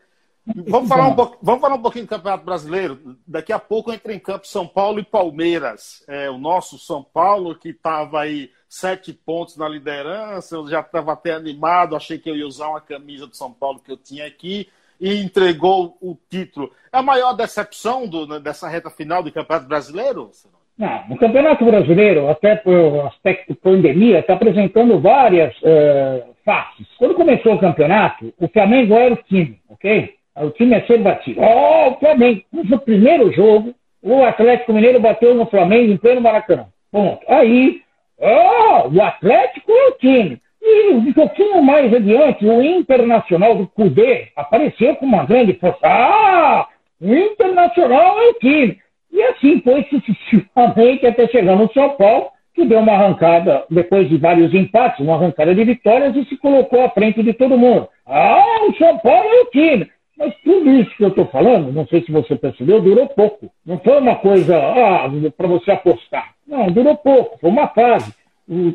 Vamos 0.67 0.91
falar, 0.91 1.09
um 1.09 1.15
vamos 1.43 1.61
falar 1.63 1.77
um 1.77 1.83
pouquinho 1.83 2.05
do 2.05 2.11
Campeonato 2.11 2.45
Brasileiro. 2.45 3.17
Daqui 3.27 3.55
a 3.55 3.59
pouco 3.59 3.95
entra 3.95 4.13
em 4.13 4.19
campo 4.19 4.47
São 4.47 4.67
Paulo 4.67 5.01
e 5.01 5.05
Palmeiras. 5.05 6.05
É, 6.07 6.29
o 6.29 6.37
nosso 6.37 6.79
São 6.79 7.03
Paulo, 7.03 7.55
que 7.55 7.71
estava 7.71 8.21
aí 8.21 8.51
sete 8.69 9.13
pontos 9.13 9.57
na 9.57 9.69
liderança, 9.69 10.57
eu 10.57 10.69
já 10.69 10.81
estava 10.81 11.13
até 11.13 11.33
animado, 11.33 11.97
achei 11.97 12.19
que 12.19 12.29
eu 12.29 12.37
ia 12.37 12.47
usar 12.47 12.69
uma 12.69 12.81
camisa 12.81 13.27
do 13.27 13.37
São 13.37 13.53
Paulo 13.53 13.81
que 13.81 13.91
eu 13.91 13.97
tinha 13.97 14.27
aqui 14.27 14.69
e 15.01 15.21
entregou 15.23 15.97
o 16.01 16.17
título. 16.29 16.71
É 16.93 16.99
a 16.99 17.03
maior 17.03 17.33
decepção 17.33 18.07
do, 18.07 18.27
né, 18.27 18.39
dessa 18.39 18.69
reta 18.69 18.91
final 18.91 19.23
do 19.23 19.33
Campeonato 19.33 19.69
Brasileiro? 19.69 20.31
Não, 20.77 21.05
o 21.11 21.17
Campeonato 21.17 21.65
Brasileiro, 21.65 22.29
até 22.29 22.57
por 22.57 23.07
aspecto 23.07 23.55
pandemia, 23.57 24.21
está 24.21 24.35
apresentando 24.35 25.01
várias 25.01 25.53
uh, 25.59 26.35
faces. 26.45 26.87
Quando 26.99 27.15
começou 27.15 27.55
o 27.55 27.59
campeonato, 27.59 28.33
o 28.39 28.49
Flamengo 28.49 28.95
era 28.95 29.15
o 29.15 29.23
time, 29.25 29.61
ok? 29.69 30.15
O 30.37 30.51
time 30.51 30.77
é 30.77 30.87
ser 30.87 30.99
batido. 30.99 31.41
Oh, 31.41 31.91
o 31.91 31.99
Flamengo. 31.99 32.43
No 32.53 32.79
primeiro 32.79 33.33
jogo, 33.33 33.75
o 34.01 34.23
Atlético 34.23 34.73
Mineiro 34.73 35.01
bateu 35.01 35.35
no 35.35 35.47
Flamengo 35.47 35.93
em 35.93 35.97
pleno 35.97 36.21
Maracanã. 36.21 36.67
Ponto. 36.93 37.21
Aí, 37.29 37.83
oh, 38.21 38.89
o 38.89 39.03
Atlético 39.03 39.73
é 39.73 39.89
o 39.89 39.93
time. 39.93 40.41
E 40.61 40.91
um 40.93 41.13
pouquinho 41.13 41.63
mais 41.63 41.93
adiante, 41.93 42.45
o 42.45 42.63
Internacional 42.63 43.55
do 43.55 43.67
Cudê 43.69 44.29
apareceu 44.37 44.97
com 44.97 45.07
uma 45.07 45.25
grande 45.25 45.55
força. 45.55 45.79
Ah, 45.83 46.67
o 47.01 47.15
Internacional 47.15 48.19
é 48.21 48.29
o 48.31 48.35
time. 48.35 48.79
E 49.13 49.23
assim 49.23 49.61
foi 49.63 49.85
sucessivamente 49.85 51.07
até 51.07 51.27
chegar 51.29 51.57
no 51.57 51.73
São 51.73 51.91
Paulo, 51.91 52.29
que 52.55 52.65
deu 52.65 52.81
uma 52.81 52.93
arrancada, 52.93 53.65
depois 53.71 54.09
de 54.09 54.17
vários 54.17 54.53
empates, 54.53 55.01
uma 55.01 55.15
arrancada 55.15 55.55
de 55.55 55.65
vitórias 55.65 56.15
e 56.17 56.25
se 56.25 56.37
colocou 56.37 56.85
à 56.85 56.91
frente 56.91 57.23
de 57.23 57.33
todo 57.33 57.57
mundo. 57.57 57.89
Ah, 58.05 58.67
o 58.69 58.75
São 58.77 58.99
Paulo 58.99 59.29
é 59.29 59.41
o 59.43 59.47
time. 59.47 59.89
Mas 60.19 60.35
tudo 60.43 60.69
isso 60.73 60.91
que 60.97 61.05
eu 61.05 61.09
estou 61.09 61.27
falando, 61.27 61.73
não 61.73 61.87
sei 61.87 62.03
se 62.03 62.11
você 62.11 62.35
percebeu, 62.35 62.81
durou 62.83 63.07
pouco. 63.07 63.51
Não 63.65 63.79
foi 63.79 63.99
uma 63.99 64.17
coisa 64.17 64.59
ah, 64.59 65.09
para 65.37 65.47
você 65.47 65.71
apostar. 65.71 66.35
Não, 66.49 66.67
durou 66.71 66.97
pouco, 66.97 67.39
foi 67.39 67.51
uma 67.51 67.69
fase. 67.69 68.13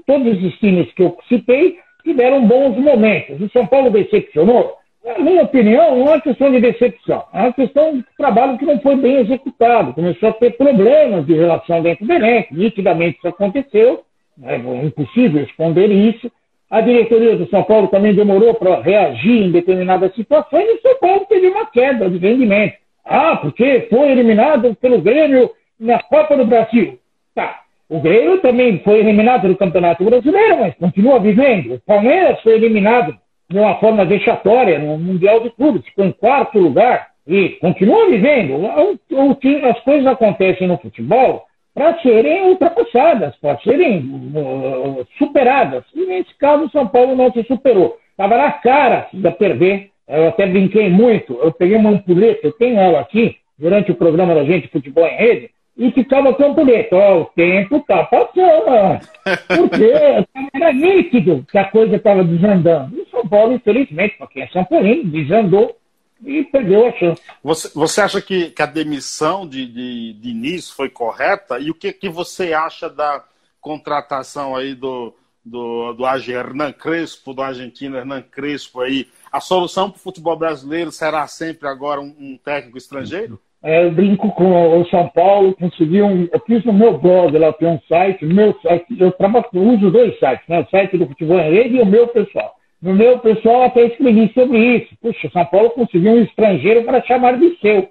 Todos 0.05 0.43
os 0.43 0.59
times 0.59 0.93
que 0.93 1.01
eu 1.01 1.17
citei 1.27 1.79
tiveram 2.03 2.45
bons 2.45 2.77
momentos. 2.77 3.41
O 3.41 3.49
São 3.49 3.65
Paulo 3.65 3.89
decepcionou? 3.89 4.77
Na 5.03 5.19
minha 5.19 5.43
opinião, 5.43 5.97
não 5.97 6.13
é 6.13 6.21
questão 6.21 6.49
de 6.49 6.61
decepção, 6.61 7.25
é 7.33 7.39
uma 7.41 7.53
questão 7.53 7.97
de 7.97 8.05
trabalho 8.17 8.57
que 8.57 8.65
não 8.65 8.79
foi 8.79 8.95
bem 8.95 9.17
executado. 9.17 9.93
Começou 9.93 10.29
a 10.29 10.33
ter 10.33 10.51
problemas 10.51 11.25
de 11.25 11.33
relação 11.33 11.81
dentro 11.81 12.05
do 12.05 12.13
elenco, 12.13 12.55
nitidamente 12.55 13.17
isso 13.17 13.27
aconteceu, 13.27 14.03
é 14.43 14.55
impossível 14.55 15.43
esconder 15.43 15.91
isso. 15.91 16.31
A 16.69 16.79
diretoria 16.79 17.35
do 17.35 17.49
São 17.49 17.63
Paulo 17.63 17.89
também 17.89 18.15
demorou 18.15 18.53
para 18.53 18.81
reagir 18.81 19.43
em 19.43 19.51
determinadas 19.51 20.15
situações 20.15 20.65
e 20.69 20.75
o 20.75 20.81
São 20.81 20.97
Paulo 20.99 21.25
teve 21.27 21.47
uma 21.47 21.65
queda 21.65 22.09
de 22.09 22.17
rendimento. 22.17 22.75
Ah, 23.03 23.35
porque 23.35 23.87
foi 23.89 24.09
eliminado 24.09 24.73
pelo 24.75 25.01
Grêmio 25.01 25.51
na 25.77 26.01
Copa 26.01 26.37
do 26.37 26.45
Brasil. 26.45 26.97
O 27.93 27.99
Grêmio 27.99 28.39
também 28.39 28.79
foi 28.79 29.01
eliminado 29.01 29.47
do 29.47 29.55
Campeonato 29.55 30.03
Brasileiro, 30.03 30.61
mas 30.61 30.73
continua 30.77 31.19
vivendo. 31.19 31.75
O 31.75 31.79
Palmeiras 31.81 32.41
foi 32.41 32.53
eliminado 32.53 33.15
de 33.47 33.59
uma 33.59 33.75
forma 33.75 34.03
vexatória 34.03 34.79
no 34.79 34.97
Mundial 34.97 35.41
de 35.41 35.51
Clubes, 35.51 35.85
ficou 35.85 36.03
em 36.03 36.11
quarto 36.11 36.57
lugar 36.57 37.09
e 37.27 37.49
continua 37.61 38.09
vivendo. 38.09 38.65
As 39.69 39.79
coisas 39.81 40.07
acontecem 40.07 40.67
no 40.67 40.79
futebol 40.79 41.43
para 41.71 41.99
serem 41.99 42.49
ultrapassadas, 42.49 43.35
para 43.35 43.59
serem 43.59 43.99
uh, 43.99 45.05
superadas. 45.19 45.83
E 45.93 46.03
nesse 46.03 46.35
caso, 46.39 46.65
o 46.65 46.71
São 46.71 46.87
Paulo 46.87 47.15
não 47.15 47.31
se 47.31 47.43
superou. 47.43 47.99
Estava 48.09 48.37
na 48.39 48.53
cara 48.53 49.07
de 49.13 49.31
perder. 49.33 49.91
Eu 50.07 50.29
até 50.29 50.47
brinquei 50.47 50.89
muito. 50.89 51.33
Eu 51.35 51.51
peguei 51.51 51.77
uma 51.77 51.91
ampulheta, 51.91 52.47
eu 52.47 52.53
tenho 52.53 52.79
ela 52.79 53.01
aqui, 53.01 53.35
durante 53.55 53.91
o 53.91 53.95
programa 53.95 54.33
da 54.33 54.43
gente 54.45 54.67
Futebol 54.69 55.05
em 55.05 55.15
Rede, 55.15 55.51
e 55.77 55.91
ficava 55.91 56.33
com 56.33 56.51
ampulheta. 56.51 56.95
Ó, 56.95 57.21
o 57.21 57.25
tempo 57.25 57.77
está 57.77 58.03
passando. 58.03 58.99
Porque 59.57 59.91
era 60.53 60.73
nítido 60.73 61.45
que 61.49 61.57
a 61.57 61.69
coisa 61.69 61.95
estava 61.95 62.23
desandando. 62.23 62.95
E 62.97 63.01
o 63.01 63.09
São 63.09 63.27
Paulo, 63.27 63.53
infelizmente, 63.53 64.17
para 64.17 64.27
quem 64.27 64.43
é 64.43 64.47
São 64.47 64.63
Paulo, 64.65 65.03
desandou 65.05 65.77
e 66.25 66.43
perdeu 66.43 66.87
a 66.87 66.91
chance. 66.93 67.21
Você, 67.43 67.71
você 67.73 68.01
acha 68.01 68.21
que, 68.21 68.51
que 68.51 68.61
a 68.61 68.67
demissão 68.67 69.47
de, 69.47 69.65
de, 69.65 70.13
de 70.13 70.29
início 70.29 70.75
foi 70.75 70.89
correta? 70.89 71.59
E 71.59 71.69
o 71.69 71.75
que, 71.75 71.91
que 71.91 72.09
você 72.09 72.53
acha 72.53 72.89
da 72.89 73.23
contratação 73.59 74.55
aí 74.55 74.75
do, 74.75 75.13
do, 75.43 75.93
do 75.93 76.05
Hernan 76.05 76.71
Crespo, 76.71 77.33
do 77.33 77.41
argentino 77.41 77.97
Hernan 77.97 78.21
Crespo 78.21 78.81
aí? 78.81 79.07
A 79.31 79.39
solução 79.39 79.89
para 79.89 79.97
o 79.97 80.01
futebol 80.01 80.37
brasileiro 80.37 80.91
será 80.91 81.27
sempre 81.27 81.67
agora 81.67 81.99
um, 81.99 82.15
um 82.17 82.37
técnico 82.37 82.77
estrangeiro? 82.77 83.39
É, 83.63 83.85
eu 83.85 83.91
brinco 83.91 84.29
com 84.31 84.81
o 84.81 84.85
São 84.87 85.07
Paulo, 85.07 85.55
consegui 85.55 86.01
um. 86.01 86.27
Eu 86.33 86.39
fiz 86.45 86.65
no 86.65 86.73
meu 86.73 86.97
blog, 86.97 87.37
lá 87.37 87.53
tem 87.53 87.69
um 87.69 87.79
site, 87.87 88.25
meu 88.25 88.53
site, 88.61 88.85
eu 88.99 89.11
trabalho, 89.13 89.45
uso 89.53 89.89
dois 89.89 90.19
sites, 90.19 90.45
né? 90.49 90.59
O 90.59 90.69
site 90.69 90.97
do 90.97 91.07
Futebol 91.07 91.39
em 91.39 91.53
Rede 91.53 91.77
e 91.77 91.81
o 91.81 91.85
meu 91.85 92.07
pessoal. 92.09 92.55
No 92.81 92.93
meu 92.93 93.19
pessoal 93.19 93.63
até 93.63 93.85
escrevi 93.85 94.29
sobre 94.33 94.57
isso. 94.57 94.89
Puxa, 95.01 95.29
São 95.31 95.45
Paulo 95.45 95.69
conseguiu 95.69 96.11
um 96.11 96.23
estrangeiro 96.23 96.83
para 96.83 97.01
chamar 97.03 97.39
de 97.39 97.57
seu. 97.61 97.87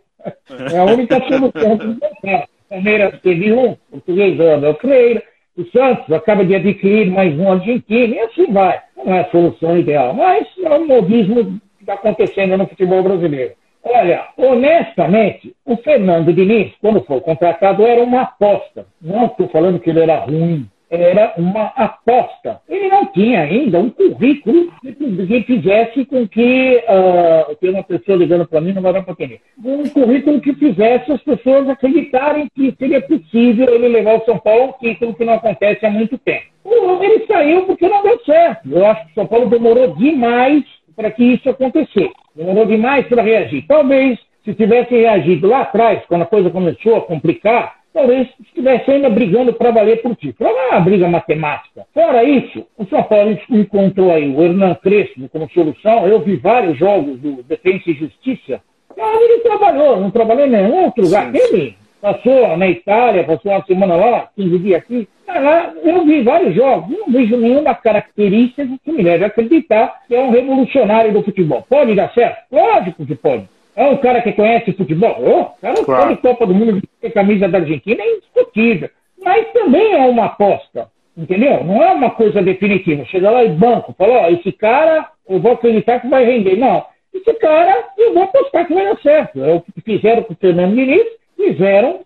É 0.70 0.78
a 0.78 0.84
única 0.84 1.18
solução 1.22 1.78
que 1.78 1.86
O 1.86 2.48
Palmeiras 2.68 3.18
teve 3.22 3.52
um, 3.52 3.74
português 3.90 4.38
Abel 4.38 4.74
Freire. 4.74 5.22
O 5.56 5.64
Santos 5.66 6.12
acaba 6.12 6.44
de 6.44 6.54
adquirir 6.54 7.10
mais 7.10 7.38
um 7.38 7.50
argentino, 7.50 8.14
e 8.14 8.18
assim 8.20 8.52
vai. 8.52 8.78
Não 8.96 9.14
é 9.14 9.20
a 9.20 9.30
solução 9.30 9.78
ideal, 9.78 10.12
mas 10.12 10.46
é 10.62 10.68
o 10.70 10.86
modismo 10.86 11.44
que 11.44 11.60
está 11.80 11.94
acontecendo 11.94 12.58
no 12.58 12.66
futebol 12.66 13.02
brasileiro. 13.02 13.54
Olha, 13.84 14.28
honestamente, 14.36 15.54
o 15.66 15.76
Fernando 15.76 16.32
Diniz, 16.32 16.72
quando 16.80 17.04
foi 17.04 17.20
contratado, 17.20 17.84
era 17.84 18.02
uma 18.02 18.22
aposta. 18.22 18.86
Não 19.00 19.26
estou 19.26 19.48
falando 19.48 19.80
que 19.80 19.90
ele 19.90 20.00
era 20.00 20.20
ruim 20.20 20.68
era 20.92 21.32
uma 21.38 21.72
aposta. 21.74 22.60
Ele 22.68 22.88
não 22.88 23.06
tinha 23.06 23.40
ainda 23.40 23.78
um 23.78 23.88
currículo 23.88 24.70
que 24.82 25.42
fizesse 25.44 26.04
com 26.04 26.28
que. 26.28 26.84
Uh, 26.86 27.56
tem 27.56 27.70
uma 27.70 27.82
pessoa 27.82 28.18
ligando 28.18 28.46
para 28.46 28.60
mim, 28.60 28.74
não 28.74 28.82
vai 28.82 28.92
dar 28.92 29.02
para 29.02 29.12
entender. 29.12 29.40
Um 29.64 29.88
currículo 29.88 30.40
que 30.40 30.52
fizesse 30.54 31.10
as 31.10 31.22
pessoas 31.22 31.68
acreditarem 31.68 32.46
que 32.54 32.74
seria 32.78 33.00
possível 33.00 33.74
ele 33.74 33.88
levar 33.88 34.18
o 34.18 34.24
São 34.26 34.38
Paulo 34.38 34.64
ao 34.64 34.78
título, 34.78 35.14
que 35.14 35.24
não 35.24 35.34
acontece 35.34 35.86
há 35.86 35.90
muito 35.90 36.18
tempo. 36.18 36.52
Ele 36.64 37.26
saiu 37.26 37.64
porque 37.64 37.88
não 37.88 38.02
deu 38.02 38.20
certo. 38.24 38.70
Eu 38.70 38.86
acho 38.86 39.06
que 39.06 39.12
o 39.12 39.14
São 39.14 39.26
Paulo 39.26 39.48
demorou 39.48 39.96
demais 39.96 40.62
para 40.96 41.10
que 41.10 41.24
isso 41.24 41.48
acontecesse. 41.48 42.12
Demorou 42.34 42.66
demais 42.66 43.06
para 43.06 43.22
reagir. 43.22 43.64
Talvez, 43.66 44.18
se 44.44 44.54
tivesse 44.54 44.94
reagido 44.94 45.48
lá 45.48 45.62
atrás, 45.62 46.02
quando 46.08 46.22
a 46.22 46.26
coisa 46.26 46.50
começou 46.50 46.96
a 46.96 47.02
complicar, 47.02 47.76
talvez 47.92 48.28
estivesse 48.40 48.90
ainda 48.90 49.10
brigando 49.10 49.52
para 49.52 49.70
valer 49.70 50.02
por 50.02 50.16
título. 50.16 50.50
Não 50.50 50.58
é 50.58 50.68
uma 50.70 50.80
briga 50.80 51.08
matemática. 51.08 51.86
Fora 51.92 52.24
isso, 52.24 52.66
o 52.76 52.84
São 52.86 53.02
Paulo 53.02 53.38
encontrou 53.50 54.12
aí 54.12 54.28
o 54.28 54.42
Hernan 54.42 54.74
Crespo 54.76 55.28
como 55.28 55.50
solução. 55.50 56.06
Eu 56.06 56.20
vi 56.20 56.36
vários 56.36 56.78
jogos 56.78 57.18
do 57.20 57.42
Defensa 57.42 57.90
e 57.90 57.94
Justiça. 57.94 58.60
Ele 58.96 59.38
trabalhou, 59.40 60.00
não 60.00 60.10
trabalhou 60.10 60.46
em 60.46 60.50
nenhum 60.50 60.84
outro 60.84 61.04
lugar. 61.04 61.30
Sim, 61.32 61.38
Ele 61.38 61.76
passou 62.00 62.56
na 62.56 62.68
Itália, 62.68 63.24
passou 63.24 63.52
uma 63.52 63.64
semana 63.64 63.96
lá, 63.96 64.28
15 64.36 64.58
dias 64.58 64.82
aqui. 64.82 65.08
Lá, 65.40 65.72
eu 65.82 66.04
vi 66.04 66.22
vários 66.22 66.54
jogos, 66.54 66.96
não 66.98 67.12
vejo 67.12 67.36
nenhuma 67.36 67.74
característica 67.74 68.66
que 68.84 68.92
me 68.92 69.02
leve 69.02 69.24
a 69.24 69.28
acreditar 69.28 70.02
que 70.06 70.14
é 70.14 70.20
um 70.20 70.30
revolucionário 70.30 71.12
do 71.12 71.22
futebol. 71.22 71.64
Pode 71.68 71.94
dar 71.94 72.12
certo? 72.12 72.38
Lógico 72.50 73.06
que 73.06 73.14
pode. 73.14 73.48
É 73.74 73.86
um 73.86 73.96
cara 73.96 74.20
que 74.20 74.32
conhece 74.32 74.72
futebol. 74.72 75.16
Oh, 75.20 75.60
cara 75.60 75.84
claro. 75.84 76.16
Copa 76.18 76.46
do 76.46 76.54
Mundo 76.54 76.82
de 77.02 77.10
camisa 77.10 77.48
da 77.48 77.58
Argentina 77.58 78.02
é 78.02 78.16
indiscutível. 78.16 78.90
Mas 79.24 79.50
também 79.52 79.94
é 79.94 80.04
uma 80.06 80.26
aposta. 80.26 80.88
Entendeu? 81.16 81.62
Não 81.64 81.82
é 81.82 81.92
uma 81.92 82.10
coisa 82.10 82.42
definitiva. 82.42 83.04
Chega 83.06 83.30
lá 83.30 83.44
e 83.44 83.50
banco, 83.50 83.94
fala, 83.96 84.22
ó, 84.22 84.28
esse 84.28 84.50
cara, 84.52 85.08
eu 85.28 85.38
vou 85.38 85.52
acreditar 85.52 86.00
que 86.00 86.08
vai 86.08 86.24
render. 86.24 86.56
Não. 86.56 86.84
Esse 87.12 87.34
cara, 87.34 87.84
eu 87.98 88.14
vou 88.14 88.22
apostar 88.22 88.66
que 88.66 88.74
vai 88.74 88.84
dar 88.84 88.98
certo. 89.00 89.44
É 89.44 89.52
o 89.52 89.60
que 89.60 89.80
fizeram 89.82 90.22
com 90.22 90.32
o 90.32 90.36
Fernando 90.36 90.74
Diniz, 90.74 91.04
fizeram 91.36 92.00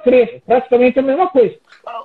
Crespo. 0.00 0.42
Praticamente 0.46 0.98
a 0.98 1.02
mesma 1.02 1.28
coisa. 1.28 1.56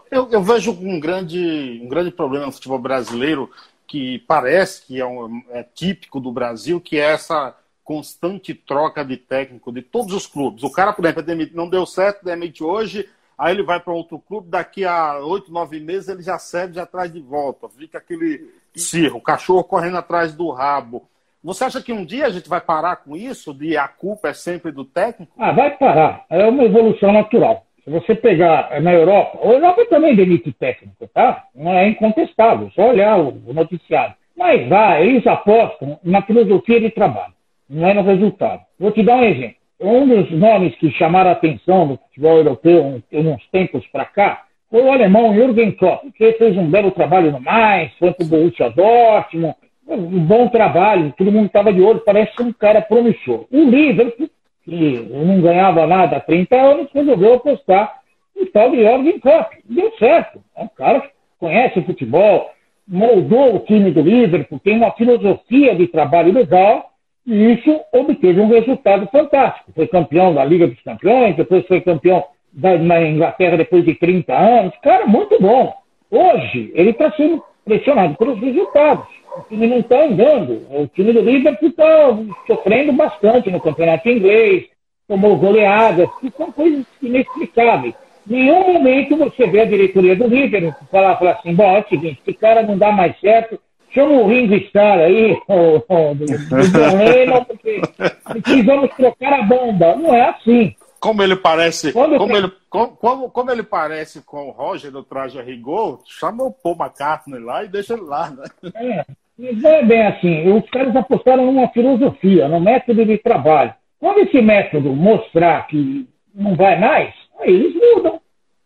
Eu, 0.09 0.29
eu, 0.31 0.41
vejo 0.41 0.71
um 0.71 0.99
grande, 0.99 1.79
um 1.83 1.87
grande 1.87 2.11
problema 2.11 2.45
no 2.45 2.51
futebol 2.51 2.79
brasileiro 2.79 3.49
que 3.87 4.19
parece 4.19 4.85
que 4.85 4.99
é, 4.99 5.05
um, 5.05 5.43
é 5.49 5.63
típico 5.63 6.19
do 6.19 6.31
Brasil, 6.31 6.79
que 6.79 6.97
é 6.97 7.11
essa 7.11 7.55
constante 7.83 8.53
troca 8.53 9.03
de 9.03 9.17
técnico 9.17 9.71
de 9.71 9.81
todos 9.81 10.13
os 10.13 10.27
clubes. 10.27 10.63
O 10.63 10.71
cara, 10.71 10.93
por 10.93 11.03
exemplo, 11.03 11.49
não 11.53 11.67
deu 11.67 11.87
certo, 11.87 12.23
demite 12.23 12.63
hoje, 12.63 13.09
aí 13.35 13.51
ele 13.51 13.63
vai 13.63 13.79
para 13.79 13.91
outro 13.91 14.19
clube, 14.19 14.47
daqui 14.47 14.85
a 14.85 15.17
oito, 15.19 15.51
nove 15.51 15.79
meses 15.79 16.07
ele 16.07 16.21
já 16.21 16.37
serve, 16.37 16.75
já 16.75 16.85
traz 16.85 17.11
de 17.11 17.19
volta. 17.19 17.67
Fica 17.67 17.97
aquele 17.97 18.53
cirro, 18.75 19.17
o 19.17 19.21
cachorro 19.21 19.63
correndo 19.63 19.97
atrás 19.97 20.35
do 20.35 20.51
rabo. 20.51 21.09
Você 21.43 21.63
acha 21.63 21.81
que 21.81 21.93
um 21.93 22.03
dia 22.03 22.25
a 22.25 22.29
gente 22.29 22.49
vai 22.49 22.59
parar 22.59 22.97
com 22.97 23.15
isso, 23.15 23.53
de 23.53 23.77
a 23.77 23.87
culpa 23.87 24.29
é 24.29 24.33
sempre 24.33 24.71
do 24.71 24.83
técnico? 24.83 25.31
Ah, 25.37 25.51
vai 25.53 25.71
parar. 25.77 26.25
É 26.29 26.45
uma 26.45 26.63
evolução 26.63 27.13
natural. 27.13 27.65
Se 27.83 27.89
você 27.89 28.13
pegar 28.13 28.81
na 28.81 28.93
Europa, 28.93 29.39
a 29.41 29.47
Europa 29.47 29.85
também 29.89 30.15
demite 30.15 30.51
técnico, 30.51 31.07
tá? 31.13 31.45
Não 31.55 31.71
é 31.71 31.87
incontestável, 31.87 32.69
só 32.75 32.89
olhar 32.89 33.17
o 33.17 33.53
noticiário. 33.53 34.13
Mas 34.37 34.67
vai, 34.67 35.07
eles 35.07 35.25
apostam 35.25 35.97
na 36.03 36.21
filosofia 36.21 36.79
de 36.79 36.89
trabalho. 36.91 37.33
não 37.69 37.87
é 37.87 37.93
no 37.93 38.01
resultado. 38.03 38.61
Vou 38.79 38.91
te 38.91 39.03
dar 39.03 39.15
um 39.15 39.23
exemplo. 39.23 39.55
Um 39.79 40.07
dos 40.07 40.29
nomes 40.31 40.75
que 40.75 40.91
chamaram 40.91 41.29
a 41.29 41.33
atenção 41.33 41.85
no 41.85 41.97
futebol 41.97 42.37
europeu 42.37 43.01
uns 43.13 43.47
tempos 43.49 43.87
para 43.87 44.03
cá 44.05 44.43
foi 44.69 44.83
o 44.83 44.91
alemão 44.91 45.33
Jürgen 45.33 45.71
Klopp, 45.71 46.03
que 46.15 46.33
fez 46.33 46.57
um 46.57 46.69
belo 46.69 46.91
trabalho 46.91 47.31
no 47.31 47.39
mais, 47.39 47.91
foi 47.97 48.11
para 48.11 48.25
o 48.25 48.29
Borussia 48.29 48.69
Dortmund, 48.69 49.55
um 49.95 50.19
bom 50.19 50.47
trabalho, 50.47 51.13
todo 51.17 51.31
mundo 51.31 51.47
estava 51.47 51.73
de 51.73 51.81
olho, 51.81 52.01
parece 52.05 52.41
um 52.41 52.53
cara 52.53 52.81
promissor. 52.81 53.45
O 53.51 53.63
Liverpool, 53.63 54.29
que 54.63 55.07
não 55.11 55.41
ganhava 55.41 55.87
nada 55.87 56.17
há 56.17 56.19
30 56.19 56.55
anos, 56.55 56.87
resolveu 56.93 57.35
apostar 57.35 57.99
no 58.35 58.45
tal 58.47 58.71
de 58.71 58.77
Jürgen 58.77 59.19
Klopp. 59.19 59.53
Deu 59.65 59.91
certo. 59.97 60.41
É 60.55 60.63
um 60.63 60.67
cara 60.67 61.01
que 61.01 61.09
conhece 61.39 61.79
o 61.79 61.83
futebol, 61.83 62.51
moldou 62.87 63.55
o 63.55 63.59
time 63.59 63.91
do 63.91 64.01
Liverpool, 64.01 64.59
tem 64.59 64.77
uma 64.77 64.91
filosofia 64.91 65.75
de 65.75 65.87
trabalho 65.87 66.33
legal, 66.33 66.89
e 67.25 67.53
isso 67.53 67.79
obteve 67.93 68.39
um 68.39 68.47
resultado 68.47 69.07
fantástico. 69.11 69.71
Foi 69.75 69.87
campeão 69.87 70.33
da 70.33 70.43
Liga 70.43 70.67
dos 70.67 70.81
Campeões, 70.81 71.35
depois 71.35 71.65
foi 71.67 71.81
campeão 71.81 72.23
da, 72.51 72.77
na 72.77 73.01
Inglaterra 73.01 73.57
depois 73.57 73.85
de 73.85 73.93
30 73.95 74.33
anos. 74.33 74.73
Cara, 74.81 75.05
muito 75.05 75.39
bom. 75.39 75.73
Hoje, 76.09 76.71
ele 76.73 76.89
está 76.89 77.11
sendo 77.11 77.43
pressionado 77.63 78.15
pelos 78.15 78.39
resultados. 78.39 79.18
O 79.39 79.45
time 79.47 79.67
não 79.67 79.79
está 79.79 80.03
andando. 80.03 80.65
O 80.69 80.87
time 80.87 81.13
do 81.13 81.21
Liverpool 81.21 81.69
está 81.69 82.17
sofrendo 82.45 82.93
bastante 82.93 83.49
no 83.49 83.61
campeonato 83.61 84.09
inglês, 84.09 84.65
tomou 85.07 85.37
goleadas, 85.37 86.09
que 86.19 86.31
são 86.37 86.51
coisas 86.51 86.85
inexplicáveis. 87.01 87.95
Em 88.29 88.33
nenhum 88.33 88.73
momento 88.73 89.17
você 89.17 89.47
vê 89.47 89.61
a 89.61 89.65
diretoria 89.65 90.15
do 90.15 90.27
Liverpool 90.27 90.75
falar, 90.91 91.17
falar 91.17 91.31
assim, 91.31 91.55
bom, 91.55 91.63
é 91.63 91.79
o 91.79 91.89
seguinte, 91.89 92.21
esse 92.27 92.37
cara 92.37 92.61
não 92.63 92.77
dá 92.77 92.91
mais 92.91 93.19
certo, 93.19 93.59
chama 93.91 94.11
o 94.11 94.27
Ringo 94.27 94.55
Starr 94.55 94.99
aí, 94.99 95.39
o, 95.47 95.77
o, 95.77 96.15
do, 96.15 96.25
do 96.25 96.97
Lennon, 96.97 97.43
porque 97.45 97.81
precisamos 98.23 98.91
trocar 98.95 99.33
a 99.33 99.41
bomba. 99.43 99.95
Não 99.95 100.13
é 100.13 100.29
assim. 100.29 100.75
Como 100.99 101.23
ele 101.23 101.37
parece, 101.37 101.93
Quando 101.93 102.17
como, 102.17 102.35
ele, 102.35 102.51
como, 102.69 103.29
como, 103.29 103.51
ele 103.51 103.63
parece 103.63 104.21
com 104.21 104.49
o 104.49 104.51
Roger 104.51 104.91
do 104.91 105.01
Traje 105.01 105.39
a 105.39 105.41
Rigor, 105.41 106.01
chama 106.05 106.43
o 106.43 106.51
Paul 106.51 106.75
McCartney 106.77 107.39
lá 107.39 107.63
e 107.63 107.69
deixa 107.69 107.93
ele 107.93 108.03
lá, 108.03 108.29
né? 108.29 108.43
É, 108.75 109.05
mas 109.39 109.61
não 109.61 109.69
é 109.69 109.83
bem 109.83 110.05
assim. 110.05 110.51
Os 110.51 110.69
caras 110.69 110.95
apostaram 110.95 111.45
numa 111.45 111.69
filosofia, 111.69 112.47
num 112.47 112.59
método 112.59 113.05
de 113.05 113.17
trabalho. 113.17 113.73
Quando 113.99 114.19
esse 114.19 114.41
método 114.41 114.93
mostrar 114.93 115.65
que 115.67 116.07
não 116.35 116.55
vai 116.55 116.79
mais, 116.79 117.13
aí 117.39 117.53
eles 117.53 117.73
mudam. 117.73 118.19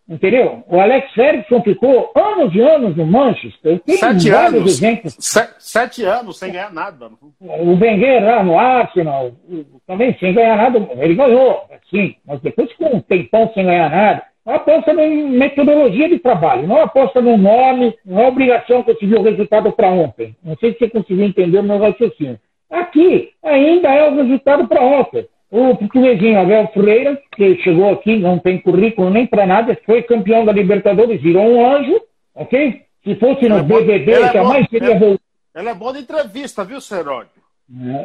Entendeu? 0.08 0.64
O 0.68 0.80
Alex 0.80 1.12
Ferguson 1.14 1.62
ficou 1.62 2.12
anos 2.14 2.54
e 2.54 2.60
anos 2.60 2.96
no 2.98 3.06
Manchester. 3.06 3.80
Tem 3.80 3.98
sete 3.98 4.30
anos. 4.30 4.78
Sete, 5.20 5.54
sete 5.60 6.04
anos 6.04 6.38
sem 6.38 6.52
ganhar 6.52 6.74
nada. 6.74 7.10
O 7.40 7.74
Wenger 7.80 8.24
lá 8.24 8.44
no 8.44 8.60
Arsenal, 8.60 9.32
também 9.88 10.16
sem 10.20 10.34
ganhar 10.34 10.58
nada. 10.58 10.78
Ele 10.98 11.16
ganhou, 11.16 11.64
sim, 11.90 12.16
mas 12.28 12.42
depois 12.42 12.72
com 12.74 12.98
um 12.98 13.00
tempão 13.00 13.50
sem 13.54 13.66
ganhar 13.66 13.90
nada. 13.90 14.24
Aposta 14.46 14.92
em 14.92 15.30
metodologia 15.30 16.10
de 16.10 16.20
trabalho, 16.20 16.68
não 16.68 16.82
aposta 16.82 17.22
no 17.22 17.38
nome, 17.38 17.96
não 18.06 18.22
é 18.22 18.28
obrigação 18.28 18.84
conseguir 18.84 19.16
o 19.16 19.24
resultado 19.24 19.72
para 19.72 19.88
ontem. 19.88 20.36
Não 20.44 20.58
sei 20.58 20.74
se 20.74 20.80
você 20.80 20.90
conseguiu 20.90 21.24
entender 21.26 21.60
o 21.60 21.64
meu 21.64 21.80
raciocínio. 21.80 22.38
Aqui 22.70 23.32
ainda 23.42 23.90
é 23.90 24.10
o 24.10 24.16
resultado 24.16 24.68
para 24.68 24.82
ontem. 24.82 25.26
O 25.50 25.78
portuguesinho 25.78 26.40
Abel 26.40 26.68
Freire, 26.74 27.20
que 27.36 27.56
chegou 27.62 27.92
aqui, 27.92 28.18
não 28.18 28.38
tem 28.38 28.60
currículo 28.60 29.10
nem 29.10 29.26
para 29.26 29.46
nada, 29.46 29.80
foi 29.86 30.02
campeão 30.02 30.44
da 30.44 30.52
Libertadores, 30.52 31.22
virou 31.22 31.46
um 31.46 31.66
anjo, 31.66 32.02
ok? 32.36 32.82
Se 33.04 33.16
fosse 33.16 33.48
no 33.48 33.64
BBB, 33.64 34.12
é 34.12 34.34
jamais 34.34 34.68
seria 34.70 34.98
voltado. 34.98 35.22
Ele 35.56 35.70
é 35.70 35.74
bom 35.74 35.94
de 35.94 36.00
entrevista, 36.00 36.66
viu, 36.66 36.82
Seródio? 36.82 37.30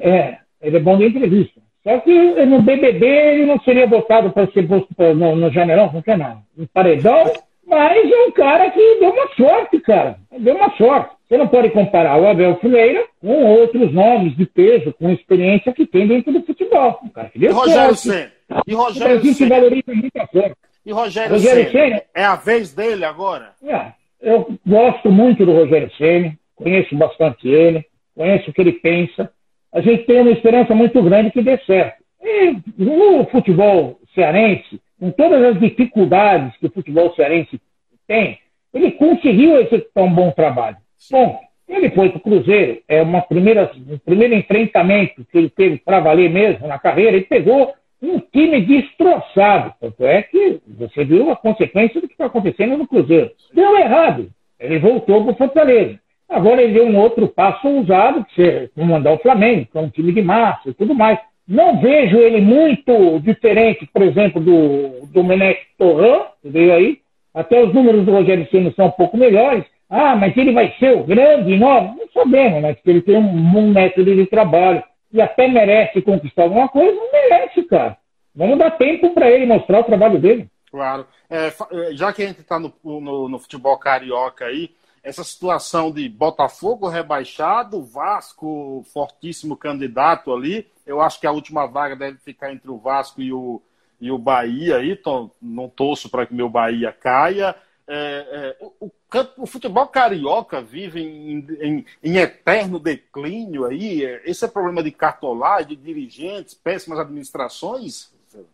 É, 0.03 0.11
é, 0.11 0.38
ele 0.61 0.77
é 0.77 0.81
bom 0.81 0.98
de 0.98 1.07
entrevista. 1.07 1.61
Só 1.88 2.01
que 2.01 2.12
no 2.44 2.61
BBB 2.61 3.07
ele 3.07 3.46
não 3.46 3.59
seria 3.61 3.87
votado 3.87 4.31
para 4.31 4.46
ser 4.48 4.68
posto 4.68 4.88
no, 5.14 5.35
no 5.35 5.51
Janeirão, 5.51 5.90
não 5.90 6.03
quer 6.03 6.18
não. 6.18 6.42
Em 6.59 6.66
paredão, 6.66 7.33
mas 7.66 8.12
é 8.12 8.27
um 8.27 8.31
cara 8.31 8.70
que 8.70 8.98
deu 9.01 9.09
uma 9.09 9.29
sorte, 9.35 9.81
cara. 9.81 10.18
Deu 10.38 10.55
uma 10.55 10.70
sorte. 10.77 11.16
Você 11.27 11.38
não 11.38 11.48
pode 11.48 11.70
comparar 11.70 12.20
o 12.20 12.29
Abel 12.29 12.57
Freire 12.57 13.07
com 13.22 13.42
outros 13.42 13.90
nomes 13.90 14.37
de 14.37 14.44
peso, 14.44 14.92
com 14.98 15.11
experiência 15.11 15.72
que 15.72 15.87
tem 15.87 16.07
dentro 16.07 16.31
do 16.31 16.42
futebol. 16.42 16.98
Um 17.03 17.09
cara 17.09 17.31
que 17.31 17.38
deu 17.38 17.53
e 17.53 17.55
Rogério 17.55 17.94
Senna. 17.94 18.33
E 18.66 18.74
Rogério 18.74 19.24
Senna. 19.33 19.48
valoriza 19.48 19.94
muita 19.94 20.29
sorte. 20.31 20.57
E 20.85 20.92
Rogério, 20.92 21.33
Rogério 21.33 21.72
Senna. 21.72 22.03
É 22.14 22.24
a 22.24 22.37
vez 22.37 22.74
dele 22.74 23.07
agora? 23.07 23.53
É, 23.64 23.92
eu 24.20 24.59
gosto 24.66 25.11
muito 25.11 25.46
do 25.46 25.53
Rogério 25.53 25.90
Senna, 25.96 26.35
conheço 26.55 26.94
bastante 26.96 27.48
ele, 27.48 27.83
conheço 28.14 28.51
o 28.51 28.53
que 28.53 28.61
ele 28.61 28.72
pensa. 28.72 29.31
A 29.73 29.81
gente 29.81 30.05
tem 30.05 30.21
uma 30.21 30.31
esperança 30.31 30.75
muito 30.75 31.03
grande 31.03 31.31
que 31.31 31.43
dê 31.43 31.59
certo. 31.59 32.03
E 32.23 32.57
no 32.77 33.25
futebol 33.27 33.99
cearense, 34.15 34.81
com 34.99 35.11
todas 35.11 35.43
as 35.43 35.61
dificuldades 35.61 36.57
que 36.59 36.67
o 36.67 36.71
futebol 36.71 37.15
cearense 37.15 37.61
tem, 38.07 38.39
ele 38.73 38.93
conseguiu 38.93 39.61
executar 39.61 40.05
um 40.05 40.13
bom 40.13 40.31
trabalho. 40.31 40.77
Bom, 41.11 41.41
ele 41.69 41.91
foi 41.91 42.09
para 42.09 42.19
o 42.19 42.21
Cruzeiro, 42.21 42.81
é 42.89 43.03
uma 43.03 43.21
primeira, 43.21 43.71
um 43.89 43.99
primeiro 43.99 44.35
enfrentamento 44.35 45.25
que 45.31 45.39
ele 45.39 45.51
teve 45.51 45.79
para 45.79 46.01
valer 46.01 46.31
mesmo 46.31 46.67
na 46.67 46.79
carreira, 46.79 47.17
ele 47.17 47.27
pegou 47.27 47.75
um 48.03 48.19
time 48.21 48.61
destroçado. 48.63 49.75
Tanto 49.81 50.05
é 50.05 50.23
que 50.23 50.61
você 50.67 51.05
viu 51.05 51.31
a 51.31 51.37
consequência 51.37 52.01
do 52.01 52.07
que 52.07 52.15
está 52.15 52.27
acontecendo 52.27 52.77
no 52.77 52.87
Cruzeiro. 52.87 53.31
Deu 53.53 53.77
errado. 53.77 54.31
Ele 54.59 54.79
voltou 54.79 55.23
para 55.23 55.33
o 55.33 55.37
Fortaleza. 55.37 55.99
Agora 56.29 56.62
ele 56.62 56.75
deu 56.75 56.87
um 56.87 56.99
outro 56.99 57.27
passo 57.29 57.67
ousado, 57.67 58.25
que 58.35 58.43
é 58.43 58.69
comandar 58.75 59.14
o 59.14 59.19
Flamengo, 59.19 59.67
que 59.71 59.79
é 59.79 59.81
um 59.81 59.88
time 59.88 60.12
de 60.12 60.23
massa 60.23 60.69
e 60.69 60.75
tudo 60.75 60.95
mais. 60.95 61.19
Não 61.47 61.81
vejo 61.81 62.19
ele 62.19 62.41
muito 62.41 63.19
diferente, 63.21 63.88
por 63.93 64.03
exemplo, 64.03 64.41
do 64.41 65.07
Domenech 65.07 65.61
Torran, 65.79 66.25
que 66.43 66.51
veio 66.51 66.75
aí. 66.75 66.99
Até 67.33 67.62
os 67.62 67.73
números 67.73 68.05
do 68.05 68.12
Rogério 68.12 68.47
Ceni 68.51 68.73
são 68.75 68.87
um 68.87 68.91
pouco 68.91 69.17
melhores, 69.17 69.64
ah, 69.88 70.14
mas 70.14 70.37
ele 70.37 70.53
vai 70.53 70.75
ser 70.79 70.95
o 70.97 71.05
grande 71.05 71.57
nome? 71.57 71.97
Não 71.99 72.09
sabemos, 72.12 72.61
mas 72.61 72.79
que 72.81 72.91
ele 72.91 73.01
tem 73.01 73.17
um, 73.17 73.59
um 73.59 73.71
método 73.71 74.14
de 74.14 74.27
trabalho 74.27 74.83
e 75.12 75.21
até 75.21 75.49
merece 75.49 76.03
conquistar 76.03 76.43
alguma 76.43 76.69
coisa, 76.69 76.95
não 76.95 77.11
merece, 77.11 77.62
cara. 77.62 77.97
Vamos 78.35 78.59
dar 78.59 78.73
tempo 78.73 79.14
para 79.14 79.31
ele 79.31 79.47
mostrar 79.47 79.81
o 79.81 79.85
trabalho 79.85 80.19
dele. 80.19 80.47
Claro. 80.71 81.07
É, 81.31 81.47
é 81.47 81.93
já 81.93 82.12
que 82.12 82.23
a 82.23 82.27
gente 82.27 82.41
está 82.41 82.59
no, 82.59 82.73
no, 82.85 83.29
no, 83.29 83.38
futebol 83.38 83.79
carioca 83.79 84.45
aí, 84.45 84.71
essa 85.09 85.25
situação 85.25 85.90
de 85.90 86.07
Botafogo 86.07 86.87
rebaixado, 86.87 87.83
Vasco 87.83 88.85
fortíssimo 88.92 89.57
candidato 89.57 90.31
ali, 90.35 90.66
eu 90.87 91.01
acho 91.01 91.18
que 91.18 91.27
a 91.27 91.33
última 91.33 91.64
vaga 91.64 91.97
deve 91.97 92.18
ficar 92.18 92.53
entre 92.53 92.71
o 92.71 92.77
Vasco 92.77 93.23
e 93.23 93.33
o, 93.33 93.62
e 93.99 94.11
o 94.11 94.18
Bahia 94.18 94.77
aí, 94.77 94.94
tô, 94.94 95.31
não 95.40 95.66
torço 95.66 96.11
para 96.11 96.27
que 96.27 96.35
meu 96.35 96.51
Bahia 96.51 96.92
caia. 96.92 97.57
É, 97.90 98.55
é, 98.61 98.64
o, 98.81 98.90
o, 99.38 99.47
futebol 99.47 99.87
carioca 99.87 100.61
vive 100.61 101.01
em, 101.01 101.38
em, 101.59 101.87
em, 102.05 102.16
eterno 102.18 102.79
declínio 102.79 103.64
aí. 103.64 104.03
Esse 104.27 104.44
é 104.44 104.49
problema 104.49 104.83
de 104.83 104.90
cartolagem, 104.90 105.68
de 105.68 105.77
dirigentes, 105.77 106.53
péssimas 106.53 106.99
administrações? 106.99 108.12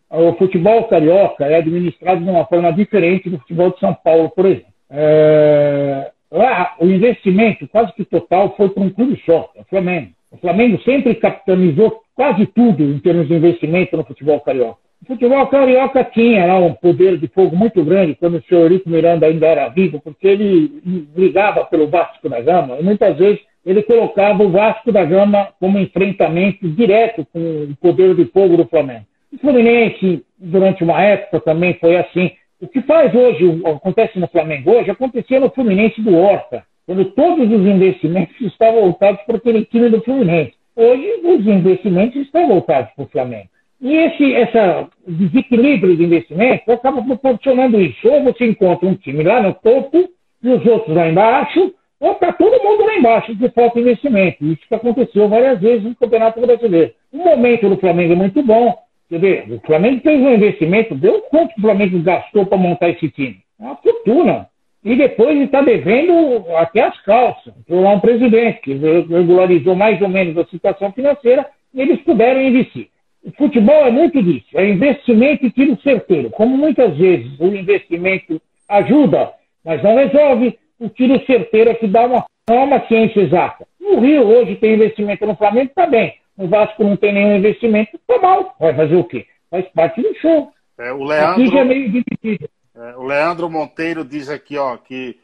O 0.09 0.33
futebol 0.35 0.87
carioca 0.87 1.45
é 1.47 1.57
administrado 1.57 2.23
de 2.23 2.31
uma 2.31 2.47
forma 2.47 2.73
diferente 2.73 3.29
do 3.29 3.41
futebol 3.41 3.73
de 3.73 3.81
São 3.81 3.93
Paulo, 3.93 4.31
por 4.31 4.47
exemplo. 4.47 4.73
É... 4.89 6.13
Lá, 6.35 6.75
o 6.81 6.87
investimento 6.87 7.69
quase 7.69 7.93
que 7.93 8.05
total 8.05 8.57
foi 8.57 8.69
para 8.69 8.83
um 8.83 8.91
clube 8.91 9.23
só, 9.25 9.53
o 9.57 9.63
Flamengo. 9.71 10.11
O 10.33 10.37
Flamengo 10.37 10.83
sempre 10.83 11.15
capitalizou 11.15 12.03
quase 12.13 12.45
tudo 12.47 12.83
em 12.83 12.99
termos 12.99 13.29
de 13.29 13.35
investimento 13.35 13.97
no 13.97 14.03
futebol 14.05 14.41
carioca. 14.41 14.81
O 15.01 15.07
futebol 15.07 15.47
carioca 15.47 16.03
tinha 16.03 16.45
lá 16.45 16.59
um 16.59 16.75
poder 16.75 17.19
de 17.19 17.29
fogo 17.29 17.55
muito 17.55 17.85
grande 17.85 18.17
quando 18.17 18.39
o 18.39 18.43
senhor 18.43 18.63
Eurico 18.63 18.91
Miranda 18.91 19.27
ainda 19.27 19.47
era 19.47 19.69
vivo, 19.69 20.01
porque 20.01 20.27
ele 20.27 20.83
brigava 21.15 21.65
pelo 21.67 21.87
Vasco 21.87 22.29
da 22.29 22.41
Gama 22.41 22.79
e 22.81 22.83
muitas 22.83 23.17
vezes 23.17 23.41
ele 23.65 23.85
colocava 23.85 24.43
o 24.43 24.51
Vasco 24.51 24.91
da 24.91 25.05
Gama 25.05 25.51
como 25.61 25.79
enfrentamento 25.79 26.69
direto 26.69 27.25
com 27.33 27.69
o 27.71 27.77
poder 27.77 28.17
de 28.17 28.25
fogo 28.25 28.57
do 28.57 28.67
Flamengo. 28.67 29.07
O 29.33 29.39
Fluminense, 29.39 30.25
durante 30.37 30.83
uma 30.83 31.01
época, 31.01 31.39
também 31.39 31.75
foi 31.75 31.97
assim. 31.97 32.33
O 32.65 32.69
que 32.69 32.81
faz 32.81 33.15
hoje, 33.15 33.61
acontece 33.67 34.19
no 34.19 34.27
Flamengo 34.27 34.71
hoje, 34.71 34.91
acontecia 34.91 35.39
no 35.39 35.51
Fluminense 35.51 36.01
do 36.01 36.17
Horta, 36.17 36.65
quando 36.87 37.05
todos 37.11 37.47
os 37.47 37.67
investimentos 37.67 38.35
estavam 38.41 38.81
voltados 38.81 39.21
para 39.27 39.37
aquele 39.37 39.67
time 39.67 39.91
do 39.91 40.01
Fluminense. 40.01 40.55
Hoje, 40.75 41.07
os 41.23 41.47
investimentos 41.47 42.23
estão 42.23 42.49
voltados 42.49 42.91
para 42.97 43.05
o 43.05 43.09
Flamengo. 43.09 43.51
E 43.83 43.95
esse 43.95 44.35
essa 44.35 44.89
desequilíbrio 45.07 45.95
de 45.95 46.05
investimento 46.05 46.73
acaba 46.73 47.03
proporcionando 47.03 47.79
isso. 47.79 48.09
Ou 48.09 48.23
você 48.25 48.47
encontra 48.47 48.89
um 48.89 48.95
time 48.95 49.23
lá 49.23 49.43
no 49.43 49.53
topo 49.53 50.09
e 50.43 50.49
os 50.49 50.65
outros 50.65 50.97
lá 50.97 51.07
embaixo, 51.07 51.71
ou 52.01 52.13
está 52.13 52.33
todo 52.33 52.65
mundo 52.65 52.87
lá 52.87 52.97
embaixo 52.97 53.35
de 53.35 53.47
falta 53.51 53.75
de 53.75 53.83
investimento. 53.83 54.43
Isso 54.43 54.67
que 54.67 54.75
aconteceu 54.75 55.29
várias 55.29 55.61
vezes 55.61 55.85
no 55.85 55.95
Campeonato 55.97 56.41
Brasileiro. 56.41 56.93
O 57.13 57.19
momento 57.19 57.69
do 57.69 57.77
Flamengo 57.77 58.15
é 58.15 58.17
muito 58.17 58.43
bom. 58.43 58.75
Quer 59.09 59.21
ver, 59.21 59.53
o 59.53 59.61
Flamengo 59.67 60.01
fez 60.03 60.21
um 60.21 60.35
investimento, 60.35 60.95
deu 60.95 61.21
quanto 61.23 61.57
o 61.57 61.61
Flamengo 61.61 62.03
gastou 62.03 62.47
para 62.47 62.59
montar 62.59 62.89
esse 62.89 63.09
time? 63.11 63.39
Uma 63.59 63.77
fortuna. 63.77 64.49
E 64.83 64.97
depois 64.97 65.41
está 65.41 65.63
devendo 65.63 66.45
até 66.57 66.83
as 66.83 67.01
calças. 67.03 67.55
Foi 67.67 67.81
lá 67.81 67.93
um 67.93 68.01
presidente 68.01 68.61
que 68.61 68.75
regularizou 68.75 69.75
mais 69.75 70.01
ou 70.03 70.09
menos 70.09 70.37
a 70.37 70.45
situação 70.47 70.93
financeira 70.93 71.47
eles 71.75 72.01
puderam 72.03 72.41
investir. 72.41 72.89
O 73.25 73.33
futebol 73.33 73.87
é 73.87 73.91
muito 73.91 74.23
disso, 74.23 74.47
é 74.55 74.69
investimento 74.69 75.47
e 75.47 75.51
tiro 75.51 75.81
certeiro. 75.83 76.31
Como 76.31 76.57
muitas 76.57 76.97
vezes 76.97 77.39
o 77.41 77.47
investimento 77.47 78.41
ajuda, 78.69 79.33
mas 79.65 79.83
não 79.83 79.97
resolve, 79.97 80.59
o 80.79 80.89
tiro 80.89 81.25
certeiro 81.25 81.71
é 81.71 81.75
que 81.75 81.87
dá 81.87 82.07
uma, 82.07 82.25
é 82.49 82.53
uma 82.53 82.87
ciência 82.87 83.21
exata. 83.21 83.67
O 83.81 83.99
Rio 84.01 84.27
hoje 84.27 84.57
tem 84.57 84.75
investimento 84.75 85.27
no 85.27 85.37
Flamengo, 85.37 85.69
está 85.69 85.87
bem. 85.87 86.15
O 86.37 86.49
Vasco 86.49 86.83
não 86.83 86.97
tem 86.97 87.13
nenhum 87.13 87.37
investimento, 87.37 87.97
está 87.97 88.19
mal. 88.19 88.55
Vai 88.59 88.75
fazer 88.75 88.97
o 88.97 89.05
quê? 89.05 89.27
Faz 89.51 89.67
parte 89.69 90.03
do 90.03 90.15
show. 90.17 90.53
É, 90.77 90.93
o 90.93 91.05
Leandro, 91.05 91.43
aqui 91.43 91.47
já 91.53 91.61
é 91.61 91.65
meio 91.65 91.91
dividido. 91.91 92.51
É, 92.75 92.97
o 92.97 93.05
Leandro 93.05 93.49
Monteiro 93.49 94.05
diz 94.05 94.29
aqui 94.29 94.59
ó, 94.59 94.77
que 94.77 95.17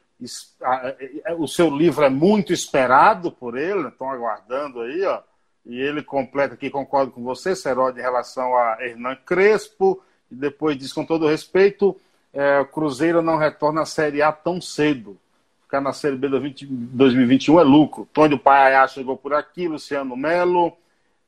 é, 1.24 1.34
o 1.34 1.48
seu 1.48 1.68
livro 1.70 2.04
é 2.04 2.10
muito 2.10 2.52
esperado 2.52 3.32
por 3.32 3.56
ele, 3.56 3.88
estão 3.88 4.10
aguardando 4.10 4.80
aí, 4.82 5.02
ó. 5.04 5.20
E 5.66 5.78
ele 5.78 6.02
completa 6.02 6.54
aqui, 6.54 6.70
concordo 6.70 7.12
com 7.12 7.22
você, 7.22 7.54
Serói, 7.54 7.92
em 7.92 8.00
relação 8.00 8.56
a 8.56 8.78
Hernan 8.80 9.16
Crespo, 9.26 10.02
e 10.30 10.34
depois 10.34 10.76
diz 10.76 10.92
com 10.92 11.04
todo 11.04 11.28
respeito, 11.28 11.96
é, 12.32 12.64
Cruzeiro 12.64 13.20
não 13.20 13.36
retorna 13.36 13.82
à 13.82 13.86
Série 13.86 14.22
A 14.22 14.32
tão 14.32 14.60
cedo. 14.60 15.18
Ficar 15.62 15.80
na 15.80 15.92
Série 15.92 16.16
B 16.16 16.28
2021 16.28 17.60
é 17.60 17.62
lucro. 17.62 18.08
Tônio 18.12 18.38
Paiá 18.38 18.86
chegou 18.88 19.16
por 19.16 19.34
aqui, 19.34 19.68
Luciano 19.68 20.16
Melo, 20.16 20.76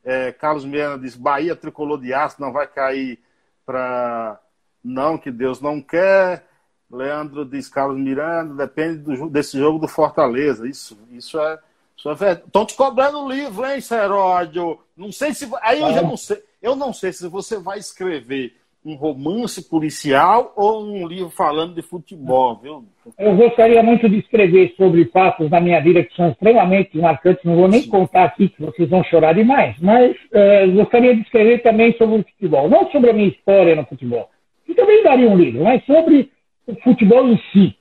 é, 0.05 0.33
Carlos 0.33 0.65
Miranda 0.65 0.99
diz, 0.99 1.17
Bahia 1.17 1.57
tricolor 1.57 2.01
de 2.01 2.13
aço, 2.13 2.41
não 2.41 2.53
vai 2.53 2.67
cair 2.67 3.19
para... 3.65 4.41
Não, 4.83 5.17
que 5.17 5.31
Deus 5.31 5.61
não 5.61 5.81
quer. 5.81 6.45
Leandro 6.91 7.45
diz, 7.45 7.69
Carlos 7.69 7.99
Miranda, 7.99 8.67
depende 8.67 8.99
do, 8.99 9.31
desse 9.31 9.57
jogo 9.57 9.79
do 9.79 9.87
Fortaleza. 9.87 10.69
Isso, 10.69 10.99
isso 11.13 11.41
é 11.41 11.59
Estão 11.97 12.67
te 12.67 12.75
cobrando 12.75 13.21
o 13.21 13.29
livro, 13.31 13.65
hein, 13.65 13.81
Seródio? 13.81 14.81
Não 14.97 15.13
sei 15.13 15.33
se. 15.33 15.49
Aí 15.61 15.81
eu 15.81 15.93
já 15.93 16.03
não 16.03 16.17
sei. 16.17 16.43
Eu 16.61 16.75
não 16.75 16.93
sei 16.93 17.13
se 17.13 17.29
você 17.29 17.59
vai 17.59 17.79
escrever 17.79 18.57
um 18.85 18.95
romance 18.95 19.69
policial 19.69 20.53
ou 20.57 20.85
um 20.85 21.07
livro 21.07 21.31
falando 21.31 21.75
de 21.75 21.83
futebol, 21.83 22.59
viu? 22.61 22.85
Eu 23.19 23.37
gostaria 23.37 23.83
muito 23.83 24.09
de 24.09 24.19
escrever 24.19 24.75
sobre 24.77 25.05
fatos 25.07 25.49
da 25.49 25.61
minha 25.61 25.81
vida 25.81 26.03
que 26.03 26.15
são 26.17 26.31
extremamente 26.31 26.97
marcantes. 26.99 27.45
Não 27.45 27.57
vou 27.57 27.69
nem 27.69 27.83
Sim. 27.83 27.91
contar 27.91 28.25
aqui 28.25 28.49
que 28.49 28.61
vocês 28.61 28.89
vão 28.89 29.05
chorar 29.05 29.35
demais, 29.35 29.77
mas 29.81 30.17
é, 30.33 30.67
gostaria 30.67 31.15
de 31.15 31.23
escrever 31.23 31.63
também 31.63 31.97
sobre 31.97 32.21
o 32.21 32.25
futebol. 32.25 32.69
Não 32.69 32.91
sobre 32.91 33.11
a 33.11 33.13
minha 33.13 33.29
história 33.29 33.77
no 33.77 33.85
futebol, 33.85 34.29
que 34.67 34.75
também 34.75 35.03
daria 35.05 35.29
um 35.29 35.37
livro, 35.37 35.63
mas 35.63 35.85
sobre 35.85 36.31
o 36.67 36.75
futebol 36.77 37.29
em 37.29 37.39
si. 37.53 37.77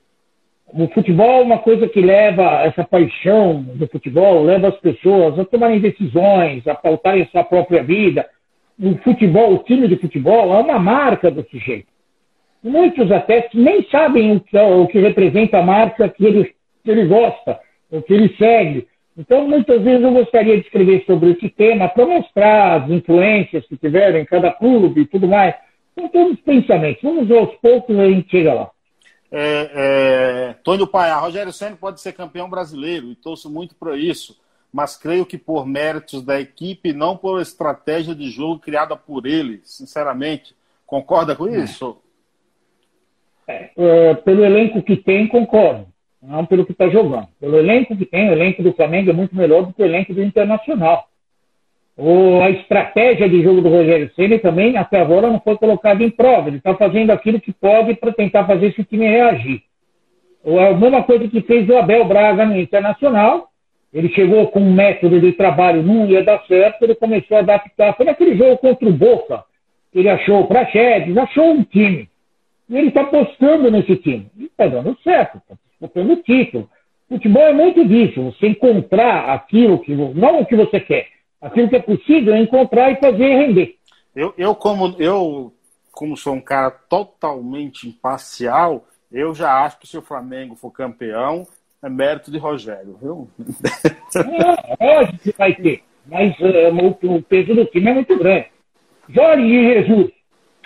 O 0.72 0.88
futebol 0.88 1.40
é 1.40 1.42
uma 1.42 1.58
coisa 1.58 1.86
que 1.86 2.00
leva 2.00 2.62
essa 2.62 2.82
paixão 2.82 3.62
do 3.62 3.86
futebol, 3.88 4.42
leva 4.42 4.68
as 4.68 4.76
pessoas 4.76 5.38
a 5.38 5.44
tomarem 5.44 5.80
decisões, 5.80 6.66
a 6.66 6.74
pautarem 6.74 7.28
sua 7.30 7.44
própria 7.44 7.82
vida. 7.82 8.26
O 8.82 8.96
futebol, 8.98 9.54
o 9.54 9.58
time 9.60 9.86
de 9.86 9.96
futebol, 9.96 10.52
é 10.52 10.58
uma 10.58 10.78
marca 10.78 11.30
do 11.30 11.46
sujeito. 11.48 11.86
Muitos 12.62 13.10
até 13.12 13.48
nem 13.54 13.88
sabem 13.88 14.36
o 14.36 14.40
que, 14.40 14.58
é, 14.58 14.62
o 14.62 14.86
que 14.88 14.98
representa 14.98 15.58
a 15.58 15.62
marca 15.62 16.08
que 16.08 16.24
ele, 16.24 16.52
que 16.84 16.90
ele 16.90 17.06
gosta, 17.06 17.60
o 17.90 18.02
que 18.02 18.12
ele 18.12 18.34
segue. 18.36 18.88
Então, 19.16 19.46
muitas 19.46 19.82
vezes 19.82 20.02
eu 20.02 20.12
gostaria 20.12 20.56
de 20.56 20.64
escrever 20.64 21.04
sobre 21.06 21.30
esse 21.30 21.48
tema 21.50 21.88
para 21.88 22.06
mostrar 22.06 22.82
as 22.82 22.90
influências 22.90 23.64
que 23.66 23.76
tiveram 23.76 24.18
em 24.18 24.24
cada 24.24 24.50
clube 24.50 25.02
e 25.02 25.06
tudo 25.06 25.28
mais. 25.28 25.54
São 25.94 26.08
todos 26.08 26.40
pensamentos. 26.40 27.02
Vamos 27.02 27.30
aos 27.30 27.54
poucos 27.56 27.96
a 27.98 28.06
gente 28.06 28.30
chega 28.30 28.52
lá. 28.52 28.70
É, 29.30 29.70
é, 29.74 30.54
Tônio 30.62 30.88
Rogério 31.20 31.52
Senna 31.52 31.76
pode 31.76 32.00
ser 32.00 32.12
campeão 32.12 32.50
brasileiro 32.50 33.06
e 33.06 33.14
torço 33.14 33.48
muito 33.48 33.74
para 33.74 33.96
isso, 33.96 34.36
mas 34.72 34.96
creio 34.96 35.26
que 35.26 35.36
por 35.36 35.66
méritos 35.66 36.24
da 36.24 36.40
equipe, 36.40 36.92
não 36.92 37.16
por 37.16 37.40
estratégia 37.40 38.14
de 38.14 38.30
jogo 38.30 38.58
criada 38.58 38.96
por 38.96 39.26
ele, 39.26 39.60
sinceramente. 39.64 40.54
Concorda 40.86 41.36
com 41.36 41.46
isso? 41.46 41.98
É, 43.46 43.70
é 43.76 44.14
pelo 44.14 44.44
elenco 44.44 44.82
que 44.82 44.96
tem, 44.96 45.28
concordo. 45.28 45.86
Não 46.22 46.46
pelo 46.46 46.64
que 46.64 46.72
está 46.72 46.88
jogando. 46.88 47.28
Pelo 47.40 47.58
elenco 47.58 47.96
que 47.96 48.06
tem, 48.06 48.30
o 48.30 48.32
elenco 48.32 48.62
do 48.62 48.72
Flamengo 48.72 49.10
é 49.10 49.12
muito 49.12 49.34
melhor 49.36 49.66
do 49.66 49.72
que 49.72 49.82
o 49.82 49.84
elenco 49.84 50.14
do 50.14 50.22
Internacional. 50.22 51.08
O, 51.96 52.40
a 52.40 52.48
estratégia 52.48 53.28
de 53.28 53.42
jogo 53.42 53.60
do 53.60 53.68
Rogério 53.68 54.10
Ceni 54.14 54.38
também, 54.38 54.76
até 54.76 55.00
agora, 55.00 55.28
não 55.28 55.40
foi 55.40 55.56
colocada 55.56 56.02
em 56.02 56.10
prova. 56.10 56.48
Ele 56.48 56.56
está 56.56 56.74
fazendo 56.74 57.10
aquilo 57.10 57.40
que 57.40 57.52
pode 57.52 57.94
para 57.94 58.12
tentar 58.12 58.46
fazer 58.46 58.68
esse 58.68 58.84
time 58.84 59.06
reagir. 59.06 59.62
É 60.44 60.68
a 60.68 60.74
mesma 60.74 61.02
coisa 61.02 61.28
que 61.28 61.42
fez 61.42 61.68
o 61.68 61.76
Abel 61.76 62.04
Braga 62.04 62.46
no 62.46 62.58
Internacional. 62.58 63.51
Ele 63.92 64.08
chegou 64.10 64.48
com 64.48 64.60
um 64.60 64.72
método 64.72 65.20
de 65.20 65.32
trabalho, 65.32 65.82
não 65.82 66.06
ia 66.06 66.24
dar 66.24 66.42
certo, 66.46 66.82
ele 66.82 66.94
começou 66.94 67.36
a 67.36 67.40
adaptar. 67.40 67.94
Foi 67.94 68.06
naquele 68.06 68.36
jogo 68.36 68.56
contra 68.56 68.88
o 68.88 68.92
Boca. 68.92 69.44
Ele 69.94 70.08
achou 70.08 70.40
o 70.40 70.46
Praxedes, 70.46 71.16
achou 71.16 71.50
um 71.50 71.62
time. 71.62 72.08
E 72.68 72.76
ele 72.76 72.88
está 72.88 73.02
apostando 73.02 73.70
nesse 73.70 73.96
time. 73.96 74.30
E 74.38 74.44
está 74.44 74.66
dando 74.66 74.96
certo, 75.02 75.36
está 75.38 75.54
disputando 75.70 76.10
o 76.12 76.22
título. 76.22 76.70
Futebol 77.06 77.42
é 77.42 77.52
muito 77.52 77.84
disso, 77.86 78.22
você 78.22 78.46
encontrar 78.46 79.34
aquilo 79.34 79.78
que, 79.80 79.94
não 79.94 80.40
o 80.40 80.46
que 80.46 80.56
você 80.56 80.80
quer, 80.80 81.08
aquilo 81.38 81.68
que 81.68 81.76
é 81.76 81.82
possível 81.82 82.32
é 82.32 82.38
encontrar 82.38 82.90
e 82.90 82.96
fazer 82.96 83.36
render. 83.36 83.76
Eu, 84.16 84.32
eu, 84.38 84.54
como, 84.54 84.96
eu, 84.98 85.52
como 85.90 86.16
sou 86.16 86.32
um 86.32 86.40
cara 86.40 86.70
totalmente 86.70 87.86
imparcial, 87.86 88.86
eu 89.10 89.34
já 89.34 89.62
acho 89.62 89.78
que 89.78 89.86
se 89.86 89.98
o 89.98 90.02
Flamengo 90.02 90.56
for 90.56 90.70
campeão, 90.70 91.46
é 91.82 91.88
mérito 91.88 92.30
de 92.30 92.38
Rogério, 92.38 92.96
viu? 93.02 93.28
É, 94.14 94.84
lógico 94.84 95.18
que 95.18 95.34
vai 95.36 95.54
ter, 95.54 95.82
mas 96.06 96.34
uh, 96.38 97.14
o 97.14 97.22
peso 97.22 97.54
do 97.54 97.64
time 97.64 97.90
é 97.90 97.94
muito 97.94 98.16
grande. 98.16 98.46
Jorge 99.08 99.48
Jesus, 99.48 100.10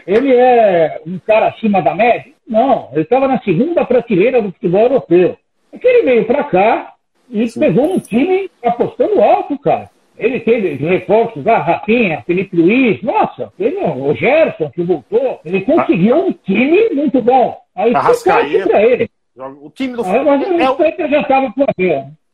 ele 0.06 0.34
é 0.34 1.00
um 1.06 1.18
cara 1.18 1.48
acima 1.48 1.80
da 1.80 1.94
média? 1.94 2.32
Não, 2.46 2.90
ele 2.92 3.02
estava 3.02 3.26
na 3.26 3.40
segunda 3.40 3.84
prateleira 3.84 4.42
do 4.42 4.52
futebol 4.52 4.82
europeu. 4.82 5.36
É 5.72 5.78
que 5.78 5.88
ele 5.88 6.02
veio 6.02 6.24
para 6.26 6.44
cá 6.44 6.94
e 7.30 7.48
Sim. 7.48 7.60
pegou 7.60 7.94
um 7.94 7.98
time 7.98 8.50
apostando 8.62 9.20
alto, 9.22 9.58
cara. 9.58 9.90
Ele 10.18 10.40
teve 10.40 10.74
reforços, 10.74 11.46
a 11.46 11.58
Rafinha, 11.58 12.22
Felipe 12.26 12.56
Luiz, 12.56 13.02
nossa, 13.02 13.52
teve 13.58 13.76
o 13.76 14.14
Gerson 14.14 14.70
que 14.70 14.82
voltou. 14.82 15.40
Ele 15.44 15.60
conseguiu 15.62 16.26
um 16.26 16.32
time 16.32 16.90
muito 16.90 17.20
bom. 17.20 17.58
Aí 17.74 17.92
para 17.92 18.82
ele. 18.82 19.10
O 19.36 19.70
time 19.70 19.94
do 19.94 20.02
Flamengo. 20.02 20.30
É, 20.30 20.70
o... 20.70 20.76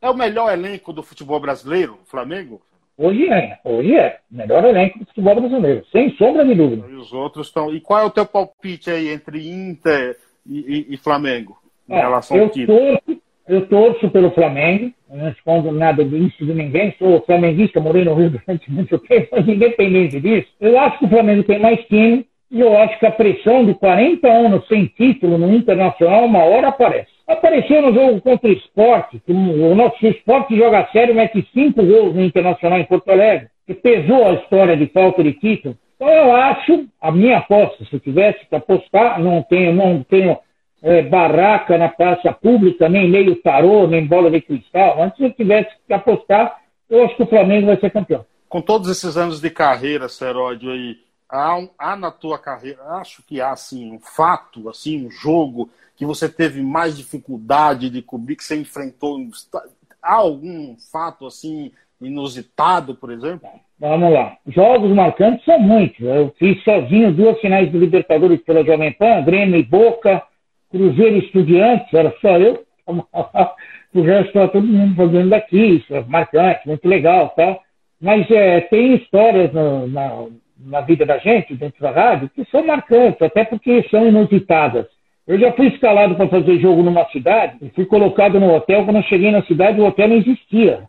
É 0.00 0.10
o 0.10 0.16
melhor 0.16 0.52
elenco 0.52 0.92
do 0.92 1.02
futebol 1.02 1.40
brasileiro, 1.40 1.98
o 2.02 2.10
Flamengo? 2.10 2.60
Hoje 2.96 3.28
é, 3.28 3.58
hoje 3.64 3.96
é. 3.96 4.18
Melhor 4.30 4.64
elenco 4.64 4.98
do 4.98 5.06
futebol 5.06 5.34
brasileiro, 5.34 5.84
sem 5.90 6.14
sombra 6.16 6.44
de 6.44 6.54
dúvida. 6.54 6.86
E 6.88 6.94
os 6.94 7.12
outros 7.12 7.48
estão. 7.48 7.74
E 7.74 7.80
qual 7.80 8.00
é 8.00 8.04
o 8.04 8.10
teu 8.10 8.26
palpite 8.26 8.90
aí 8.90 9.08
entre 9.08 9.50
Inter 9.50 10.16
e, 10.46 10.86
e, 10.90 10.94
e 10.94 10.96
Flamengo? 10.96 11.58
Em 11.88 11.94
é, 11.94 12.00
relação 12.00 12.36
eu 12.36 12.44
ao 12.44 12.50
título? 12.50 12.78
Torço, 12.78 13.22
eu 13.48 13.66
torço 13.66 14.10
pelo 14.10 14.30
Flamengo, 14.30 14.92
não 15.08 15.28
escondo 15.30 15.72
nada 15.72 16.04
disso 16.04 16.44
de 16.44 16.54
ninguém, 16.54 16.94
sou 16.98 17.22
flamenguista, 17.22 17.80
morei 17.80 18.04
no 18.04 18.14
Rio 18.14 18.30
durante 18.30 18.70
muito 18.70 18.98
tempo, 18.98 19.28
mas 19.32 19.48
independente 19.48 20.20
disso, 20.20 20.48
eu 20.60 20.78
acho 20.78 20.98
que 20.98 21.06
o 21.06 21.08
Flamengo 21.08 21.42
tem 21.44 21.58
mais 21.58 21.80
time 21.86 22.26
e 22.52 22.60
eu 22.60 22.76
acho 22.76 22.98
que 22.98 23.06
a 23.06 23.10
pressão 23.10 23.64
de 23.64 23.74
40 23.74 24.28
anos 24.28 24.68
sem 24.68 24.84
título 24.86 25.38
no 25.38 25.54
Internacional, 25.54 26.26
uma 26.26 26.44
hora 26.44 26.68
aparece. 26.68 27.08
Apareceu 27.26 27.80
no 27.80 27.94
jogo 27.94 28.20
contra 28.20 28.50
o 28.50 28.52
esporte, 28.52 29.22
o 29.26 29.74
nosso 29.74 30.06
esporte 30.06 30.54
joga 30.54 30.86
sério, 30.92 31.14
mete 31.14 31.48
cinco 31.54 31.82
gols 31.82 32.14
no 32.14 32.22
Internacional 32.22 32.78
em 32.78 32.84
Porto 32.84 33.10
Alegre, 33.10 33.48
que 33.66 33.72
pesou 33.72 34.26
a 34.26 34.34
história 34.34 34.76
de 34.76 34.86
falta 34.88 35.24
de 35.24 35.32
título. 35.32 35.78
Então 35.96 36.08
eu 36.12 36.36
acho, 36.36 36.86
a 37.00 37.10
minha 37.10 37.38
aposta, 37.38 37.86
se 37.86 37.98
tivesse 38.00 38.44
que 38.46 38.54
apostar, 38.54 39.18
não 39.18 39.42
tenho, 39.42 39.72
não 39.72 40.02
tenho 40.02 40.36
é, 40.82 41.00
barraca 41.00 41.78
na 41.78 41.88
praça 41.88 42.32
pública, 42.34 42.86
nem 42.86 43.08
meio 43.08 43.34
tarô, 43.36 43.86
nem 43.86 44.04
bola 44.04 44.30
de 44.30 44.42
cristal. 44.42 45.02
Antes 45.02 45.18
eu 45.20 45.32
tivesse 45.32 45.70
que 45.86 45.94
apostar, 45.94 46.58
eu 46.90 47.04
acho 47.04 47.16
que 47.16 47.22
o 47.22 47.28
Flamengo 47.28 47.68
vai 47.68 47.80
ser 47.80 47.90
campeão. 47.90 48.26
Com 48.46 48.60
todos 48.60 48.90
esses 48.90 49.16
anos 49.16 49.40
de 49.40 49.48
carreira, 49.48 50.06
Seródio, 50.10 50.70
aí, 50.70 50.96
há, 51.32 51.56
um, 51.56 51.70
há 51.78 51.96
na 51.96 52.10
tua 52.10 52.38
carreira, 52.38 52.82
acho 52.96 53.22
que 53.22 53.40
há 53.40 53.50
assim, 53.50 53.90
um 53.90 53.98
fato, 53.98 54.68
assim, 54.68 55.06
um 55.06 55.10
jogo 55.10 55.70
que 55.96 56.04
você 56.04 56.28
teve 56.28 56.60
mais 56.62 56.96
dificuldade 56.96 57.88
de 57.88 58.02
cobrir, 58.02 58.36
que 58.36 58.44
você 58.44 58.56
enfrentou. 58.56 59.18
Há 60.02 60.14
algum 60.14 60.76
fato 60.90 61.26
assim 61.26 61.72
inusitado, 62.00 62.94
por 62.94 63.10
exemplo? 63.12 63.48
Vamos 63.78 64.12
lá. 64.12 64.36
Jogos 64.46 64.90
marcantes 64.94 65.44
são 65.44 65.58
muitos. 65.58 66.00
Eu 66.00 66.34
fiz 66.38 66.62
sozinho 66.64 67.14
duas 67.14 67.40
finais 67.40 67.70
do 67.70 67.78
Libertadores 67.78 68.40
pela 68.42 68.64
Jovem 68.64 68.92
Pan, 68.92 69.24
Grêmio 69.24 69.58
e 69.58 69.62
Boca. 69.62 70.22
Cruzeiro 70.70 71.18
Estudiantes, 71.18 71.92
era 71.92 72.14
só 72.20 72.38
eu, 72.38 72.64
o 73.94 74.00
resto 74.00 74.28
estava 74.28 74.48
todo 74.48 74.66
mundo 74.66 74.96
fazendo 74.96 75.28
daqui, 75.28 75.76
isso 75.76 75.94
é 75.94 76.02
marcante, 76.04 76.66
muito 76.66 76.88
legal 76.88 77.28
tal. 77.36 77.62
Mas 78.00 78.28
é, 78.30 78.62
tem 78.62 78.96
histórias 78.96 79.52
no, 79.52 79.86
na, 79.86 80.26
na 80.64 80.80
vida 80.80 81.04
da 81.04 81.18
gente, 81.18 81.54
dentro 81.54 81.80
da 81.80 81.90
rádio, 81.90 82.30
que 82.34 82.44
são 82.50 82.64
marcantes, 82.64 83.20
até 83.20 83.44
porque 83.44 83.86
são 83.90 84.06
inusitadas. 84.06 84.86
Eu 85.26 85.38
já 85.38 85.52
fui 85.52 85.68
escalado 85.68 86.16
para 86.16 86.28
fazer 86.28 86.58
jogo 86.58 86.82
numa 86.82 87.04
cidade, 87.10 87.56
e 87.62 87.70
fui 87.70 87.86
colocado 87.86 88.40
no 88.40 88.54
hotel. 88.54 88.84
Quando 88.84 88.96
eu 88.96 89.02
cheguei 89.04 89.30
na 89.30 89.42
cidade, 89.44 89.80
o 89.80 89.86
hotel 89.86 90.08
não 90.08 90.16
existia. 90.16 90.82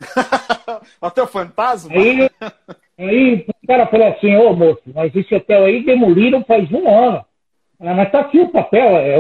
hotel 1.00 1.28
fantasma? 1.28 1.94
Aí, 1.94 2.30
aí 2.98 3.46
o 3.64 3.68
cara 3.68 3.86
falou 3.86 4.08
assim: 4.08 4.36
Ô 4.36 4.54
moço, 4.54 4.82
mas 4.94 5.16
esse 5.16 5.36
hotel 5.36 5.66
aí 5.66 5.84
demoliram 5.84 6.44
faz 6.44 6.72
um 6.72 6.90
ano. 6.90 7.24
Ah, 7.80 7.94
mas 7.94 8.12
tá 8.12 8.22
aqui 8.22 8.40
o 8.40 8.50
papel, 8.50 8.98
é, 8.98 9.16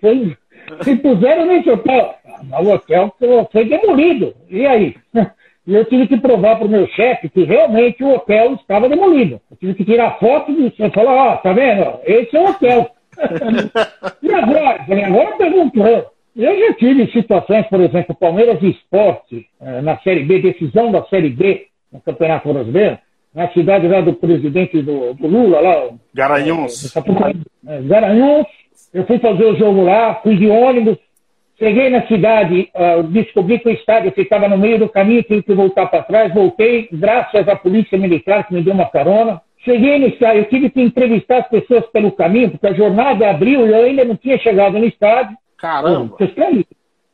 foi, 0.00 0.36
se 0.82 0.96
puseram 0.96 1.46
nesse 1.46 1.70
hotel. 1.70 2.14
Ah, 2.52 2.60
o 2.60 2.70
hotel 2.70 3.14
foi 3.50 3.64
demolido. 3.64 4.34
E 4.48 4.66
aí? 4.66 4.94
E 5.66 5.74
eu 5.74 5.84
tive 5.84 6.08
que 6.08 6.16
provar 6.16 6.56
para 6.56 6.66
o 6.66 6.70
meu 6.70 6.86
chefe 6.88 7.28
que 7.28 7.44
realmente 7.44 8.02
o 8.02 8.14
hotel 8.14 8.54
estava 8.54 8.88
demolido. 8.88 9.40
Eu 9.50 9.56
tive 9.56 9.74
que 9.74 9.84
tirar 9.84 10.18
foto 10.18 10.50
e 10.50 10.90
falar, 10.90 11.14
ó, 11.14 11.34
oh, 11.34 11.36
tá 11.38 11.52
vendo? 11.52 12.00
Esse 12.04 12.36
é 12.36 12.40
o 12.40 12.48
hotel. 12.48 12.90
e 14.22 14.34
agora? 14.34 14.86
Agora 15.06 15.36
perguntou. 15.36 16.10
Eu 16.36 16.58
já 16.58 16.74
tive 16.74 17.10
situações, 17.12 17.66
por 17.66 17.80
exemplo, 17.80 18.14
Palmeiras 18.14 18.62
e 18.62 18.70
Esporte, 18.70 19.46
eh, 19.60 19.82
na 19.82 19.98
Série 19.98 20.24
B, 20.24 20.40
decisão 20.40 20.90
da 20.90 21.04
Série 21.04 21.28
B, 21.28 21.66
no 21.92 22.00
Campeonato 22.00 22.52
Brasileiro, 22.52 22.98
na 23.34 23.48
cidade 23.48 23.88
lá 23.88 24.00
do 24.00 24.14
presidente 24.14 24.80
do, 24.80 25.12
do 25.14 25.26
Lula, 25.26 25.60
lá. 25.60 25.88
Garanhuns. 26.14 26.94
É, 27.66 27.82
Garanhuns. 27.82 28.46
Eu 28.94 29.06
fui 29.06 29.18
fazer 29.18 29.44
o 29.44 29.56
jogo 29.56 29.82
lá, 29.82 30.16
fui 30.22 30.36
de 30.36 30.48
ônibus, 30.48 30.98
cheguei 31.60 31.90
na 31.90 32.06
cidade, 32.06 32.70
uh, 32.74 33.02
descobri 33.04 33.58
que 33.58 33.68
o 33.68 33.72
estádio 33.72 34.10
ficava 34.12 34.48
no 34.48 34.56
meio 34.56 34.78
do 34.78 34.88
caminho, 34.88 35.22
tive 35.22 35.42
que 35.42 35.52
voltar 35.52 35.86
para 35.86 36.02
trás, 36.02 36.32
voltei, 36.32 36.88
graças 36.90 37.46
à 37.46 37.54
polícia 37.54 37.98
militar 37.98 38.48
que 38.48 38.54
me 38.54 38.62
deu 38.62 38.72
uma 38.72 38.90
carona. 38.90 39.42
Cheguei 39.58 39.98
no 39.98 40.06
estádio, 40.06 40.40
eu 40.40 40.48
tive 40.48 40.70
que 40.70 40.80
entrevistar 40.80 41.40
as 41.40 41.48
pessoas 41.48 41.84
pelo 41.88 42.12
caminho, 42.12 42.50
porque 42.50 42.66
a 42.66 42.72
jornada 42.72 43.28
abriu 43.28 43.66
e 43.66 43.70
eu 43.70 43.84
ainda 43.84 44.06
não 44.06 44.16
tinha 44.16 44.38
chegado 44.38 44.78
no 44.78 44.86
estádio. 44.86 45.36
Caramba! 45.58 46.16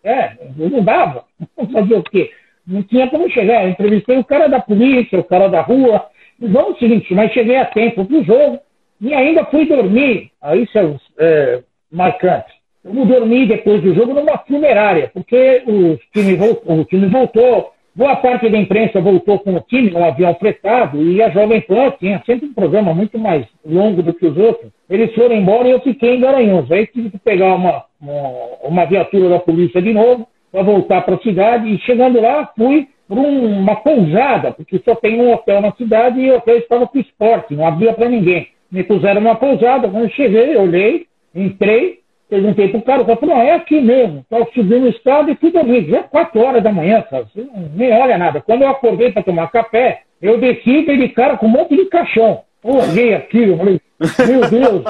É, 0.05 0.37
não 0.57 0.83
dava. 0.85 1.25
Fazer 1.73 1.95
o 1.97 2.03
quê? 2.05 2.31
Não 2.65 2.85
tinha 2.85 3.09
como 3.09 3.29
chegar. 3.29 3.65
Eu 3.65 3.71
entrevistei 3.71 4.17
o 4.17 4.25
cara 4.25 4.49
da 4.49 4.61
polícia, 4.61 5.19
o 5.19 5.25
cara 5.25 5.49
da 5.49 5.61
rua. 5.61 6.07
Vamos 6.39 6.77
o 6.77 6.79
seguinte, 6.79 7.13
mas 7.13 7.33
cheguei 7.33 7.57
a 7.57 7.65
tempo 7.65 8.05
para 8.05 8.17
o 8.17 8.25
jogo 8.25 8.61
e 9.01 9.13
ainda 9.13 9.45
fui 9.47 9.67
dormir. 9.67 10.31
Aí 10.41 10.63
isso 10.63 10.79
é, 10.79 10.95
é 11.19 11.63
marcante. 11.91 12.56
Eu 12.87 12.95
vou 12.95 13.05
dormir 13.05 13.49
depois 13.49 13.83
do 13.83 13.95
jogo 13.95 14.15
numa 14.15 14.39
funerária, 14.39 15.11
porque 15.13 15.63
o 15.67 15.99
time, 16.13 16.37
voltou, 16.37 16.81
o 16.81 16.85
time 16.85 17.07
voltou 17.07 17.73
Boa 17.97 18.15
parte 18.15 18.47
da 18.51 18.59
imprensa 18.59 19.01
voltou 19.01 19.39
com 19.39 19.55
o 19.55 19.61
time 19.63 19.89
num 19.89 20.05
avião 20.05 20.35
fretado 20.35 21.03
e 21.03 21.23
a 21.23 21.31
Jovem 21.31 21.63
Pan 21.63 21.95
tinha 21.99 22.23
sempre 22.27 22.47
um 22.47 22.53
programa 22.53 22.93
muito 22.93 23.19
mais 23.19 23.47
longo 23.65 24.03
do 24.03 24.13
que 24.13 24.27
os 24.27 24.37
outros. 24.37 24.71
Eles 24.91 25.15
foram 25.15 25.35
embora 25.35 25.67
e 25.67 25.71
eu 25.71 25.81
fiquei 25.81 26.15
em 26.15 26.21
Garanhuns. 26.21 26.71
Aí 26.71 26.87
tive 26.89 27.09
que 27.09 27.19
pegar 27.19 27.55
uma, 27.55 27.85
uma, 27.99 28.21
uma 28.65 28.85
viatura 28.85 29.31
da 29.31 29.39
polícia 29.39 29.81
de 29.81 29.95
novo 29.95 30.29
para 30.53 30.63
voltar 30.63 31.07
para 31.07 31.15
a 31.15 31.23
cidade 31.23 31.73
e 31.73 31.79
chegando 31.79 32.21
lá 32.21 32.53
fui 32.55 32.87
para 33.09 33.19
um, 33.19 33.61
uma 33.61 33.77
pousada, 33.77 34.53
porque 34.53 34.79
só 34.85 34.95
tem 34.95 35.19
um 35.19 35.33
hotel 35.33 35.63
na 35.63 35.73
cidade 35.73 36.21
e 36.21 36.31
o 36.31 36.37
hotel 36.37 36.59
estava 36.59 36.87
com 36.87 36.99
esporte, 36.99 37.57
não 37.57 37.67
abria 37.67 37.95
para 37.95 38.11
ninguém. 38.11 38.49
Me 38.71 38.83
puseram 38.83 39.23
numa 39.23 39.37
pousada, 39.37 39.89
quando 39.89 40.05
eu 40.05 40.11
cheguei, 40.11 40.55
olhei, 40.55 41.07
entrei, 41.35 42.01
Perguntei 42.29 42.69
pro 42.69 42.83
cara, 42.83 43.03
o 43.03 43.07
cara 43.07 43.19
falou, 43.19 43.37
não, 43.37 43.43
é 43.43 43.55
aqui 43.55 43.81
mesmo. 43.81 44.21
Estava 44.21 44.49
subindo 44.53 44.85
o 44.85 44.89
estado 44.89 45.31
e 45.31 45.37
fui 45.37 45.53
dormir. 45.53 45.89
Já 45.89 46.03
quatro 46.03 46.41
horas 46.41 46.63
da 46.63 46.73
manhã, 46.73 47.03
cara. 47.03 47.25
Você 47.25 47.47
nem 47.75 47.93
olha 47.93 48.19
nada. 48.19 48.41
Quando 48.41 48.63
eu 48.63 48.69
acordei 48.69 49.13
para 49.13 49.23
tomar 49.23 49.51
café, 49.53 50.03
eu 50.21 50.39
desci 50.39 50.85
de 50.85 51.09
cara 51.11 51.37
com 51.37 51.47
um 51.47 51.51
monte 51.51 51.77
de 51.77 51.85
caixão. 51.87 52.43
Olhei 52.65 53.15
aquilo, 53.15 53.57
falei, 53.57 53.81
meu 54.27 54.51
Deus, 54.51 54.85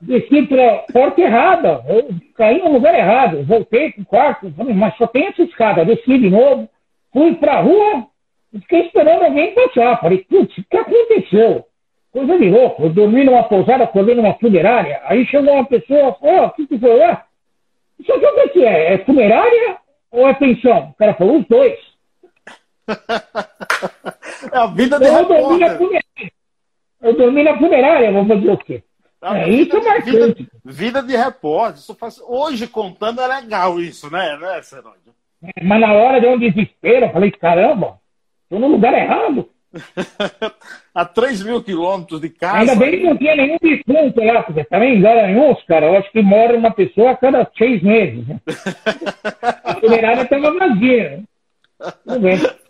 desci 0.00 0.42
para 0.42 0.84
porta 0.92 1.20
errada. 1.20 1.82
Eu 1.88 2.08
caí 2.36 2.62
no 2.62 2.74
lugar 2.74 2.94
errado. 2.94 3.42
Voltei 3.42 3.90
pro 3.90 4.04
quarto, 4.04 4.52
falei, 4.56 4.72
mas 4.72 4.96
só 4.96 5.08
tem 5.08 5.26
essa 5.26 5.42
escada. 5.42 5.84
Desci 5.84 6.18
de 6.18 6.30
novo, 6.30 6.68
fui 7.12 7.34
para 7.34 7.54
a 7.54 7.60
rua, 7.62 8.06
fiquei 8.52 8.82
esperando 8.82 9.24
alguém 9.24 9.52
passar. 9.54 10.00
Falei, 10.00 10.18
putz, 10.18 10.56
o 10.56 10.64
que 10.70 10.76
aconteceu? 10.76 11.65
Coisa 12.16 12.38
de 12.38 12.48
louco. 12.48 12.84
Eu 12.84 12.88
dormi 12.88 13.24
numa 13.24 13.42
pousada, 13.42 13.84
acordei 13.84 14.14
numa 14.14 14.32
funerária. 14.38 15.02
Aí 15.04 15.26
chegou 15.26 15.52
uma 15.52 15.66
pessoa, 15.66 16.14
falou, 16.14 16.44
oh, 16.44 16.46
o 16.46 16.50
que 16.52 16.66
que 16.66 16.78
foi? 16.78 17.02
Ah, 17.02 17.22
isso 18.00 18.10
aqui 18.10 18.24
o 18.24 18.48
que 18.48 18.64
é? 18.64 18.94
É 18.94 19.04
funerária 19.04 19.76
ou 20.10 20.26
é 20.26 20.32
pensão? 20.32 20.88
O 20.88 20.94
cara 20.94 21.12
falou, 21.12 21.40
os 21.40 21.46
dois. 21.46 21.78
é 24.50 24.56
a 24.56 24.66
vida 24.68 24.98
de 24.98 25.04
eu 25.04 25.26
dormi, 25.26 25.58
na 25.58 25.76
funerária. 25.76 26.32
eu 27.02 27.16
dormi 27.18 27.42
na 27.42 27.58
funerária, 27.58 28.12
vou 28.12 28.26
fazer 28.26 28.50
o 28.50 28.56
quê? 28.56 28.82
É, 29.22 29.42
é 29.42 29.48
isso 29.50 29.76
é 29.76 29.82
marcante. 29.82 30.10
Vida, 30.14 30.50
vida 30.64 31.02
de 31.02 31.16
repórter. 31.16 31.80
Isso 31.80 31.94
faz... 31.96 32.18
Hoje, 32.26 32.66
contando, 32.66 33.20
é 33.20 33.26
legal 33.26 33.78
isso, 33.78 34.10
né, 34.10 34.38
né 34.38 34.62
Seródio? 34.62 35.12
É, 35.42 35.62
mas 35.62 35.80
na 35.82 35.92
hora 35.92 36.18
de 36.18 36.26
um 36.28 36.38
desespero, 36.38 37.04
eu 37.04 37.12
falei, 37.12 37.30
caramba, 37.30 38.00
estou 38.44 38.58
no 38.58 38.68
lugar 38.68 38.94
errado. 38.94 39.50
A 40.94 41.04
3 41.04 41.42
mil 41.42 41.62
quilômetros 41.62 42.20
de 42.20 42.30
casa. 42.30 42.58
Ainda 42.58 42.76
bem 42.76 42.92
que 42.92 43.04
não 43.04 43.16
tinha 43.16 43.36
nenhum 43.36 43.58
defunto 43.60 44.22
lá, 44.22 44.42
porque 44.42 44.64
também 44.64 44.96
em 44.96 45.02
Garanhuns, 45.02 45.62
cara, 45.64 45.86
eu 45.86 45.96
acho 45.96 46.10
que 46.10 46.22
mora 46.22 46.56
uma 46.56 46.70
pessoa 46.70 47.12
a 47.12 47.16
cada 47.16 47.50
seis 47.56 47.82
meses. 47.82 48.26
Né? 48.26 48.40
a 49.64 49.74
funerária 49.74 50.22
estava 50.22 50.52
vazia. 50.52 51.10
Né? 51.10 51.24
Tudo 52.04 52.20
bem. 52.20 52.38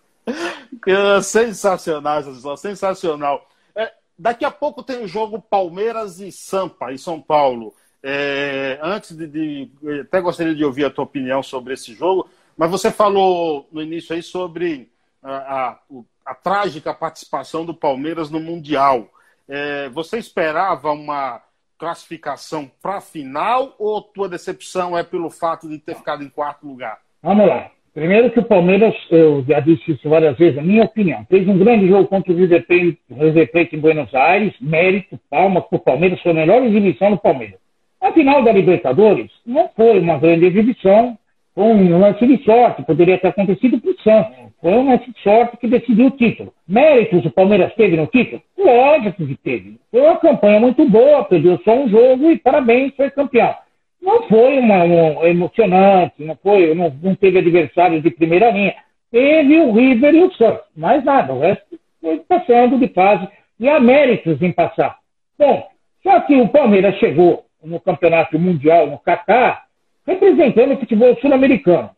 É 0.89 1.23
sensacional, 1.23 2.21
sensacional. 2.57 3.49
É, 3.77 3.93
daqui 4.19 4.45
a 4.45 4.51
pouco 4.51 4.83
tem 4.83 5.05
o 5.05 5.09
jogo 5.09 5.41
Palmeiras 5.41 6.21
e 6.21 6.33
Sampa, 6.33 6.93
em 6.93 6.99
São 6.99 7.21
Paulo. 7.21 7.73
É, 8.03 8.79
antes 8.83 9.17
de, 9.17 9.27
de, 9.27 9.71
Até 10.01 10.21
gostaria 10.21 10.55
de 10.55 10.65
ouvir 10.65 10.85
a 10.85 10.91
tua 10.91 11.05
opinião 11.05 11.43
sobre 11.43 11.75
esse 11.75 11.93
jogo, 11.95 12.29
mas 12.57 12.71
você 12.71 12.91
falou 12.91 13.69
no 13.71 13.83
início 13.83 14.15
aí 14.15 14.23
sobre 14.23 14.89
a, 15.23 15.37
a, 15.37 15.79
o 15.91 16.05
a 16.27 16.35
trágica 16.35 16.93
participação 16.93 17.65
do 17.65 17.73
Palmeiras 17.73 18.29
no 18.31 18.41
Mundial. 18.41 19.09
É, 19.49 19.89
você 19.91 20.19
esperava 20.19 20.91
uma 20.91 21.41
classificação 21.79 22.71
para 22.83 22.97
a 22.97 23.01
final 23.01 23.77
ou 23.79 24.03
tua 24.03 24.29
decepção 24.29 24.99
é 24.99 25.05
pelo 25.05 25.31
fato 25.31 25.69
de 25.69 25.79
ter 25.79 25.95
ficado 25.95 26.25
em 26.25 26.29
quarto 26.29 26.67
lugar? 26.67 26.99
Vamos 27.23 27.47
lá. 27.47 27.71
Primeiro 27.95 28.31
que 28.31 28.41
o 28.41 28.45
Palmeiras, 28.45 28.95
eu 29.11 29.43
já 29.49 29.59
disse 29.61 29.93
isso 29.93 30.09
várias 30.09 30.37
vezes, 30.37 30.57
na 30.57 30.63
minha 30.63 30.85
opinião, 30.85 31.25
fez 31.31 31.49
um 31.49 31.57
grande 31.57 31.89
jogo 31.89 32.07
contra 32.07 32.31
o 32.31 32.37
River 32.37 32.67
Plate 32.67 33.75
em 33.75 33.81
Buenos 33.81 34.15
Aires, 34.15 34.55
mérito, 34.61 35.19
palmas 35.31 35.65
para 35.65 35.77
o 35.77 35.81
Palmeiras, 35.81 36.21
foi 36.21 36.33
a 36.33 36.35
melhor 36.35 36.63
exibição 36.65 37.13
do 37.13 37.19
Palmeiras. 37.19 37.59
A 37.99 38.13
final 38.13 38.45
da 38.45 38.53
Libertadores 38.53 39.31
não 39.47 39.71
foi 39.75 39.99
uma 39.99 40.19
grande 40.19 40.45
exibição, 40.45 41.17
foi 41.57 41.65
um 41.73 41.99
lance 41.99 42.27
de 42.27 42.45
sorte, 42.45 42.83
poderia 42.83 43.17
ter 43.17 43.29
acontecido 43.29 43.81
para 43.81 43.91
o 43.91 44.01
Santos. 44.03 44.37
Foi 44.61 44.75
uma 44.75 45.01
sorte 45.23 45.57
que 45.57 45.67
decidiu 45.67 46.09
o 46.09 46.11
título. 46.11 46.53
Méritos 46.69 47.25
o 47.25 47.31
Palmeiras 47.31 47.75
teve 47.75 47.97
no 47.97 48.07
título? 48.09 48.43
Lógico 48.59 49.27
que 49.27 49.37
teve. 49.37 49.81
Foi 49.91 50.03
uma 50.03 50.17
campanha 50.17 50.61
muito 50.61 50.87
boa, 50.87 51.25
perdeu 51.25 51.59
só 51.65 51.75
um 51.75 51.89
jogo 51.89 52.31
e 52.31 52.39
parabéns, 52.39 52.95
foi 52.95 53.11
campeão. 53.11 53.55
Não 54.03 54.25
foi 54.25 54.59
uma, 54.59 54.85
uma 54.85 55.29
emocionante, 55.31 56.23
não 56.23 56.37
foi, 56.37 56.75
não, 56.75 56.95
não 57.03 57.15
teve 57.15 57.39
adversários 57.39 58.03
de 58.03 58.11
primeira 58.11 58.51
linha. 58.51 58.75
Teve 59.11 59.59
o 59.59 59.73
River 59.73 60.15
e 60.15 60.25
o 60.25 60.33
Santos, 60.35 60.67
mais 60.77 61.03
nada. 61.05 61.33
O 61.33 61.41
resto 61.41 61.65
foi 62.03 62.19
passando 62.19 62.79
de 62.79 62.89
fase 62.89 63.27
e 63.59 63.67
há 63.67 63.81
méritos 63.81 64.43
em 64.43 64.53
passar. 64.53 64.99
Bom, 65.39 65.67
só 66.03 66.21
que 66.21 66.37
o 66.37 66.49
Palmeiras 66.49 66.97
chegou 66.97 67.47
no 67.65 67.81
campeonato 67.81 68.39
mundial 68.39 68.89
no 68.89 68.99
Catar 68.99 69.66
representando 70.07 70.75
o 70.75 70.79
futebol 70.79 71.17
sul-americano. 71.21 71.91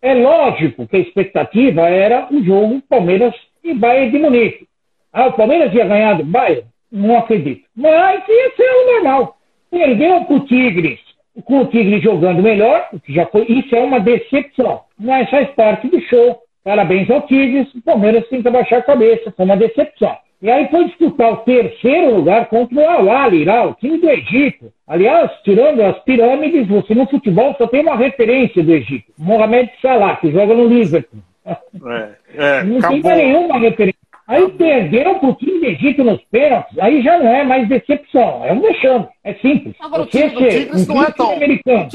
É 0.00 0.14
lógico 0.14 0.86
que 0.86 0.96
a 0.96 1.00
expectativa 1.00 1.88
era 1.88 2.28
o 2.30 2.42
jogo 2.42 2.82
Palmeiras 2.88 3.34
e 3.64 3.74
Bayern 3.74 4.12
de 4.12 4.18
Munique. 4.18 4.66
Ah, 5.12 5.26
o 5.26 5.32
Palmeiras 5.32 5.72
ia 5.74 5.86
ganhar 5.86 6.14
do 6.14 6.24
Bayern? 6.24 6.64
Não 6.92 7.18
acredito. 7.18 7.66
Mas 7.74 8.22
ia 8.28 8.50
ser 8.54 8.70
o 8.70 8.92
normal. 8.94 9.36
Perdeu 9.70 10.24
para 10.24 10.36
o 10.36 10.46
Tigres, 10.46 11.00
com 11.44 11.60
o 11.60 11.66
Tigres 11.66 12.02
jogando 12.02 12.42
melhor, 12.42 12.88
que 13.04 13.12
já 13.12 13.26
foi, 13.26 13.46
isso 13.48 13.74
é 13.74 13.80
uma 13.80 13.98
decepção. 14.00 14.82
Mas 14.98 15.28
faz 15.28 15.48
parte 15.50 15.88
do 15.88 16.00
show. 16.02 16.38
Parabéns 16.62 17.10
ao 17.10 17.22
Tigres, 17.22 17.72
o 17.74 17.82
Palmeiras 17.82 18.28
tem 18.28 18.42
que 18.42 18.48
abaixar 18.48 18.80
a 18.80 18.82
cabeça, 18.82 19.32
foi 19.36 19.44
uma 19.44 19.56
decepção. 19.56 20.16
E 20.40 20.50
aí 20.50 20.68
foi 20.68 20.84
disputar 20.84 21.32
o 21.32 21.36
terceiro 21.38 22.16
lugar 22.16 22.46
contra 22.48 22.76
o 22.76 22.88
Al-Ali, 22.88 23.44
lá, 23.44 23.66
o 23.66 23.74
time 23.74 23.98
do 23.98 24.08
Egito. 24.08 24.70
Aliás, 24.86 25.30
tirando 25.42 25.80
as 25.80 25.98
pirâmides, 26.00 26.68
você 26.68 26.94
no 26.94 27.06
futebol 27.06 27.54
só 27.56 27.66
tem 27.66 27.80
uma 27.80 27.96
referência 27.96 28.62
do 28.62 28.72
Egito. 28.72 29.12
Mohamed 29.18 29.70
Salah, 29.80 30.16
que 30.16 30.30
joga 30.30 30.54
no 30.54 30.68
Liverpool. 30.68 31.20
É, 31.46 32.10
é, 32.34 32.64
não 32.64 32.78
acabou. 32.78 33.02
tem 33.02 33.16
nenhuma 33.16 33.58
referência. 33.58 34.00
Aí 34.28 34.38
acabou. 34.38 34.58
perdeu 34.58 35.18
pro 35.20 35.34
time 35.34 35.58
do 35.60 35.66
Egito 35.66 36.04
nos 36.04 36.22
pênaltis, 36.24 36.78
aí 36.78 37.02
já 37.02 37.18
não 37.18 37.28
é 37.28 37.44
mais 37.44 37.68
decepção, 37.68 38.44
é 38.44 38.52
um 38.52 38.60
vexame, 38.60 39.08
é 39.24 39.34
simples. 39.34 39.74
Agora, 39.80 40.02
o 40.02 40.06
time 40.06 40.30
do 40.30 40.48
Tigres 40.48 40.88
um 40.88 40.94
não 40.94 41.02
é 41.02 41.10
tão... 41.12 41.32
Americano. 41.32 41.88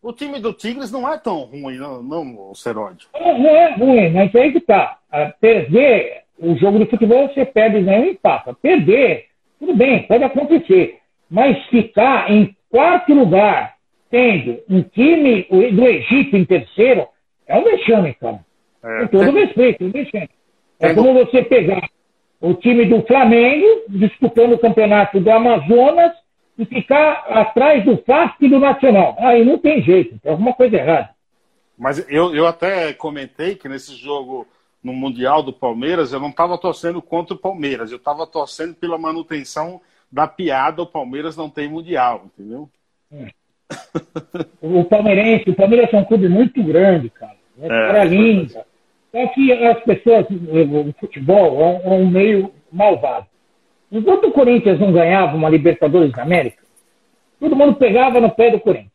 O 0.00 0.12
time, 0.12 0.38
o 0.38 0.40
do 0.40 0.52
Tigres 0.52 0.92
não 0.92 1.12
é 1.12 1.18
tão 1.18 1.40
ruim, 1.40 1.76
não, 1.76 2.02
não 2.02 2.54
Seródio. 2.54 3.08
Não, 3.14 3.38
não 3.38 3.50
é 3.50 3.74
ruim, 3.74 4.10
mas 4.10 4.34
aí 4.34 4.52
que 4.52 4.60
tá. 4.60 4.98
Perder 5.40 6.27
o 6.40 6.56
jogo 6.56 6.78
de 6.78 6.86
futebol 6.86 7.28
você 7.28 7.44
perde 7.44 7.80
nem 7.80 8.00
um 8.00 8.04
empata. 8.06 8.54
Perder, 8.54 9.26
tudo 9.58 9.74
bem, 9.76 10.04
pode 10.04 10.24
acontecer. 10.24 10.98
Mas 11.30 11.62
ficar 11.66 12.30
em 12.30 12.56
quarto 12.70 13.12
lugar 13.12 13.74
tendo 14.10 14.60
um 14.68 14.82
time 14.82 15.46
do 15.50 15.86
Egito 15.86 16.36
em 16.36 16.44
terceiro, 16.44 17.06
é 17.46 17.58
um 17.58 17.64
vexame, 17.64 18.14
cara. 18.14 18.40
É, 18.82 19.00
Com 19.00 19.06
todo 19.08 19.32
tem... 19.32 19.44
respeito, 19.44 19.84
é 19.84 19.86
um 19.86 19.90
vexame. 19.90 20.30
É 20.80 20.94
como 20.94 21.12
você 21.12 21.42
pegar 21.42 21.88
o 22.40 22.54
time 22.54 22.84
do 22.86 23.02
Flamengo 23.02 23.66
disputando 23.88 24.52
o 24.52 24.58
campeonato 24.58 25.20
do 25.20 25.30
Amazonas 25.30 26.12
e 26.56 26.64
ficar 26.64 27.24
atrás 27.28 27.84
do 27.84 27.96
FASC 27.98 28.36
e 28.40 28.48
do 28.48 28.58
Nacional. 28.58 29.16
Aí 29.18 29.44
não 29.44 29.58
tem 29.58 29.82
jeito, 29.82 30.18
tem 30.20 30.30
alguma 30.30 30.52
coisa 30.54 30.76
errada. 30.76 31.10
Mas 31.76 32.04
eu, 32.10 32.34
eu 32.34 32.46
até 32.46 32.92
comentei 32.92 33.54
que 33.54 33.68
nesse 33.68 33.94
jogo 33.94 34.46
no 34.82 34.92
Mundial 34.92 35.42
do 35.42 35.52
Palmeiras, 35.52 36.12
eu 36.12 36.20
não 36.20 36.30
estava 36.30 36.56
torcendo 36.56 37.02
contra 37.02 37.34
o 37.34 37.38
Palmeiras, 37.38 37.90
eu 37.90 37.96
estava 37.96 38.26
torcendo 38.26 38.74
pela 38.74 38.96
manutenção 38.96 39.80
da 40.10 40.26
piada 40.26 40.82
o 40.82 40.86
Palmeiras 40.86 41.36
não 41.36 41.50
tem 41.50 41.68
Mundial, 41.68 42.26
entendeu? 42.26 42.68
É. 43.12 43.28
o 44.62 44.84
palmeirense, 44.84 45.50
o 45.50 45.54
Palmeiras 45.54 45.92
é 45.92 45.98
um 45.98 46.04
clube 46.04 46.28
muito 46.28 46.62
grande, 46.62 47.10
cara. 47.10 47.36
É, 47.60 47.68
cara 47.68 48.04
linda. 48.04 48.64
Só 49.12 49.26
que 49.28 49.52
as 49.52 49.82
pessoas, 49.82 50.26
o 50.30 50.94
futebol 50.98 51.60
é 51.60 51.88
um, 51.88 52.08
meio 52.08 52.52
malvado. 52.72 53.26
Enquanto 53.90 54.28
o 54.28 54.32
Corinthians 54.32 54.78
não 54.78 54.92
ganhava 54.92 55.36
uma 55.36 55.48
Libertadores 55.48 56.12
da 56.12 56.22
América, 56.22 56.62
todo 57.40 57.56
mundo 57.56 57.74
pegava 57.74 58.20
no 58.20 58.30
pé 58.30 58.50
do 58.50 58.60
Corinthians. 58.60 58.92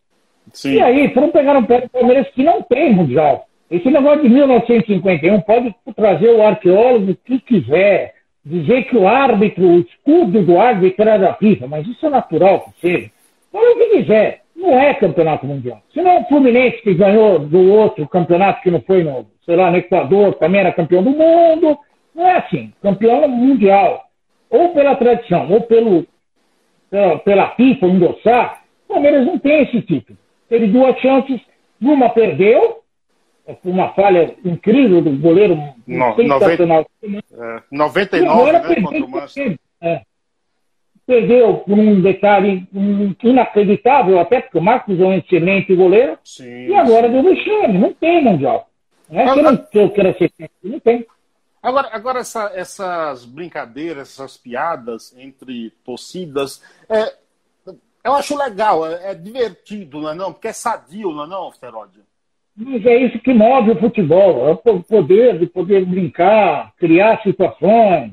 Sim. 0.51 0.73
E 0.73 0.81
aí 0.81 1.13
foram 1.13 1.31
pegar 1.31 1.59
no 1.59 1.65
pé 1.65 1.81
do 1.81 1.89
Palmeiras 1.89 2.27
que 2.29 2.43
não 2.43 2.61
tem 2.61 2.93
Mundial. 2.93 3.47
Esse 3.69 3.89
negócio 3.89 4.21
de 4.21 4.29
1951 4.29 5.41
pode 5.41 5.75
trazer 5.95 6.29
o 6.29 6.43
arqueólogo 6.43 7.15
que 7.25 7.39
quiser, 7.39 8.13
dizer 8.45 8.83
que 8.83 8.95
o 8.95 9.07
árbitro, 9.07 9.65
o 9.65 9.79
escudo 9.79 10.43
do 10.43 10.59
árbitro 10.59 11.01
era 11.01 11.17
da 11.17 11.33
FIFA, 11.35 11.67
mas 11.67 11.87
isso 11.87 12.05
é 12.05 12.09
natural 12.09 12.61
que 12.61 12.81
seja. 12.81 13.11
Fala 13.51 13.71
o 13.71 13.77
que 13.77 13.97
quiser. 13.97 14.41
Não 14.55 14.79
é 14.79 14.93
campeonato 14.93 15.45
mundial. 15.45 15.81
Se 15.93 16.01
não 16.01 16.11
é 16.11 16.19
o 16.19 16.25
Fluminense 16.25 16.81
que 16.81 16.93
ganhou 16.93 17.39
do 17.39 17.71
outro 17.71 18.07
campeonato 18.07 18.61
que 18.61 18.71
não 18.71 18.81
foi 18.81 19.03
no, 19.03 19.25
sei 19.45 19.55
lá, 19.55 19.71
no 19.71 19.77
Equador, 19.77 20.35
também 20.35 20.61
era 20.61 20.71
campeão 20.71 21.03
do 21.03 21.09
mundo. 21.09 21.77
Não 22.13 22.27
é 22.27 22.37
assim. 22.37 22.71
Campeão 22.81 23.27
mundial. 23.27 24.03
Ou 24.49 24.69
pela 24.69 24.95
tradição, 24.95 25.51
ou 25.51 25.61
pelo, 25.61 26.05
pela, 26.89 27.17
pela 27.19 27.49
FIFA 27.55 27.87
endossar, 27.87 28.63
o 28.87 28.93
Palmeiras 28.93 29.25
não 29.25 29.39
tem 29.39 29.63
esse 29.63 29.81
título. 29.81 30.17
Teve 30.47 30.67
duas 30.67 30.95
chances, 30.99 31.41
uma 31.81 32.09
perdeu, 32.09 32.82
uma 33.63 33.93
falha 33.93 34.35
incrível 34.43 35.01
do 35.01 35.11
goleiro 35.17 35.57
no, 35.85 36.15
sensacional. 36.15 36.85
90, 37.71 38.17
é, 38.17 38.21
99, 38.21 38.51
né, 38.51 38.81
contra 38.81 39.05
o 39.05 39.09
Manchester. 39.09 39.59
É 39.81 40.01
perdeu 41.05 41.57
por 41.57 41.77
um 41.77 42.01
detalhe 42.01 42.67
inacreditável, 43.21 44.19
até 44.19 44.41
porque 44.41 44.57
o 44.57 44.61
Marcos 44.61 44.99
é 44.99 45.03
um 45.03 45.13
excelente 45.13 45.75
goleiro, 45.75 46.17
sim, 46.23 46.67
e 46.67 46.73
agora 46.73 47.07
sim. 47.07 47.13
deu 47.13 47.23
vexame, 47.23 47.77
não 47.77 47.93
tem 47.93 48.23
Mundial. 48.23 48.69
Não 49.09 49.19
é 49.19 49.33
que 49.33 49.39
eu 49.39 49.43
não 49.43 49.67
eu 49.73 49.89
quero 49.91 50.17
ser 50.17 50.31
não 50.63 50.79
tem. 50.79 51.05
Agora, 51.61 51.89
agora 51.91 52.19
essa, 52.19 52.51
essas 52.53 53.25
brincadeiras, 53.25 54.09
essas 54.09 54.37
piadas 54.37 55.15
entre 55.17 55.71
torcidas, 55.83 56.61
é, 56.89 57.13
eu 58.03 58.13
acho 58.13 58.37
legal, 58.37 58.85
é, 58.85 59.11
é, 59.11 59.13
divertido, 59.13 60.01
não 60.01 60.09
é 60.09 60.15
não? 60.15 60.33
Porque 60.33 60.49
é 60.49 60.53
sadio, 60.53 61.11
não 61.11 61.23
é 61.23 61.27
não, 61.27 61.51
Ferode? 61.51 62.01
Mas 62.55 62.85
é 62.85 62.97
isso 62.97 63.19
que 63.19 63.33
move 63.33 63.71
o 63.71 63.79
futebol, 63.79 64.47
é 64.47 64.51
o 64.51 64.83
poder 64.83 65.39
de 65.39 65.47
poder 65.47 65.85
brincar, 65.85 66.71
criar 66.77 67.21
situações, 67.23 68.11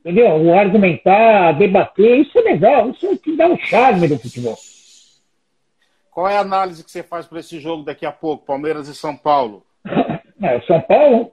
entendeu? 0.00 0.30
O 0.30 0.52
argumentar, 0.52 1.52
debater, 1.52 2.18
isso 2.20 2.36
é 2.38 2.42
legal, 2.42 2.90
isso 2.90 3.06
é 3.06 3.10
o 3.10 3.18
que 3.18 3.36
dá 3.36 3.46
o 3.48 3.56
charme 3.56 4.08
do 4.08 4.18
futebol. 4.18 4.56
Qual 6.10 6.28
é 6.28 6.36
a 6.36 6.40
análise 6.40 6.82
que 6.82 6.90
você 6.90 7.04
faz 7.04 7.26
para 7.26 7.38
esse 7.38 7.60
jogo 7.60 7.84
daqui 7.84 8.04
a 8.04 8.10
pouco, 8.10 8.44
Palmeiras 8.44 8.88
e 8.88 8.94
São 8.94 9.16
Paulo? 9.16 9.62
É, 10.40 10.60
São 10.60 10.80
Paulo 10.82 11.32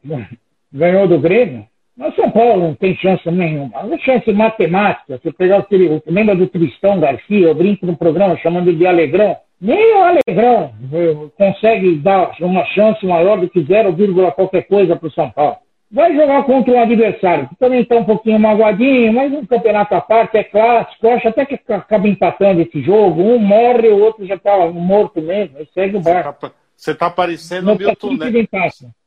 ganhou 0.74 1.08
do 1.08 1.20
Grêmio, 1.20 1.68
mas 1.98 2.16
São 2.16 2.30
Paulo 2.32 2.62
não 2.62 2.76
tem 2.76 2.96
chance 2.96 3.30
nenhuma. 3.30 3.82
Uma 3.82 3.98
chance 4.00 4.32
matemática. 4.32 5.18
Você 5.18 5.32
pegar 5.32 5.60
aquele. 5.60 6.02
Lembra 6.06 6.36
do 6.36 6.48
Tristão 6.48 7.00
Garcia? 7.00 7.48
Eu 7.48 7.56
brinco 7.56 7.86
no 7.86 7.96
programa 7.96 8.38
chamando 8.38 8.74
de 8.74 8.86
Alegrão. 8.86 9.38
Nem 9.62 9.96
o 9.96 10.04
Alegrão 10.04 10.74
eh, 10.94 11.16
consegue 11.38 11.96
dar 11.96 12.32
uma 12.42 12.66
chance 12.66 13.06
maior 13.06 13.40
do 13.40 13.50
que 13.50 13.64
0, 13.64 13.96
qualquer 14.36 14.64
coisa 14.64 14.96
para 14.96 15.08
o 15.08 15.12
São 15.12 15.30
Paulo 15.32 15.58
vai 15.92 16.14
jogar 16.14 16.44
contra 16.44 16.74
um 16.74 16.82
adversário 16.82 17.48
que 17.48 17.56
também 17.56 17.82
está 17.82 17.96
um 17.96 18.04
pouquinho 18.04 18.38
magoadinho, 18.38 19.14
mas 19.14 19.32
um 19.32 19.46
campeonato 19.46 19.96
à 19.96 20.02
parte, 20.02 20.38
é 20.38 20.44
clássico. 20.44 21.08
Acho 21.08 21.30
até 21.30 21.46
que 21.46 21.58
acaba 21.72 22.08
empatando 22.08 22.62
esse 22.62 22.82
jogo. 22.82 23.22
Um 23.22 23.40
morre, 23.40 23.88
o 23.88 24.04
outro 24.04 24.26
já 24.26 24.36
está 24.36 24.58
morto 24.68 25.22
mesmo. 25.22 25.58
Segue 25.74 25.96
o 25.96 26.02
barco. 26.02 26.52
Você 26.76 26.92
está 26.92 27.10
parecendo 27.10 27.72
o 27.72 27.78
Milton 27.78 28.14
Neves. 28.14 28.50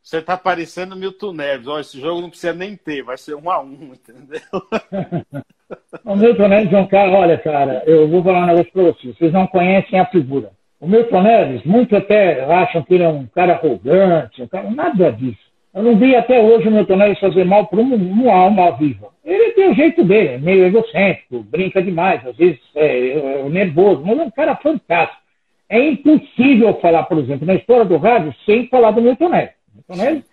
Você 0.03 0.19
está 0.19 0.37
parecendo 0.37 0.97
Milton 0.97 1.33
Neves. 1.33 1.67
Ó, 1.67 1.79
esse 1.79 2.01
jogo 2.01 2.23
não 2.23 2.31
precisa 2.31 2.53
nem 2.53 2.77
ter, 2.77 3.03
vai 3.03 3.19
ser 3.19 3.35
um 3.35 3.51
a 3.51 3.61
um, 3.61 3.93
entendeu? 3.93 4.41
o 6.05 6.17
Milton 6.17 6.49
Neves 6.49 6.73
é 6.73 6.79
um 6.79 6.87
cara, 6.87 7.11
olha, 7.11 7.39
cara, 7.39 7.83
eu 7.87 8.09
vou 8.09 8.23
falar 8.23 8.45
um 8.45 8.47
negócio 8.47 8.73
para 8.73 8.83
vocês. 8.85 9.17
Vocês 9.17 9.33
não 9.33 9.47
conhecem 9.47 9.99
a 9.99 10.07
figura. 10.07 10.51
O 10.81 10.89
Milton 10.89 11.23
Neves, 11.23 11.65
muitos 11.65 11.99
até 11.99 12.45
acham 12.45 12.83
que 12.83 12.95
ele 12.95 13.03
é 13.03 13.09
um 13.09 13.27
cara 13.27 13.55
arrogante, 13.55 14.43
um 14.43 14.49
cara... 14.49 14.71
nada 14.71 15.13
disso. 15.13 15.49
Eu 15.75 15.83
não 15.83 15.99
vi 15.99 16.17
até 16.17 16.41
hoje 16.41 16.69
o 16.69 16.71
Milton 16.71 16.97
Neves 16.97 17.21
fazer 17.21 17.45
mal 17.45 17.67
para 17.67 17.81
uma 17.81 18.33
alma 18.33 18.71
viva. 18.73 19.09
Ele 19.25 19.53
tem 19.53 19.71
o 19.71 19.75
jeito 19.75 20.03
dele, 20.05 20.29
é 20.29 20.39
meio 20.39 20.65
egocêntrico, 20.65 21.43
brinca 21.43 21.83
demais, 21.83 22.27
às 22.27 22.37
vezes 22.37 22.61
é, 22.75 22.87
é, 22.87 23.41
é 23.41 23.49
nervoso, 23.49 24.03
mas 24.07 24.19
é 24.19 24.23
um 24.23 24.31
cara 24.31 24.57
fantástico. 24.57 25.28
É 25.69 25.79
impossível 25.79 26.75
falar, 26.81 27.05
por 27.05 27.19
exemplo, 27.19 27.47
na 27.47 27.55
história 27.55 27.85
do 27.85 27.97
rádio 27.99 28.35
sem 28.47 28.69
falar 28.69 28.93
do 28.93 29.03
Milton 29.03 29.29
Neves. 29.29 29.55
Milton 29.75 30.03
Neves 30.03 30.25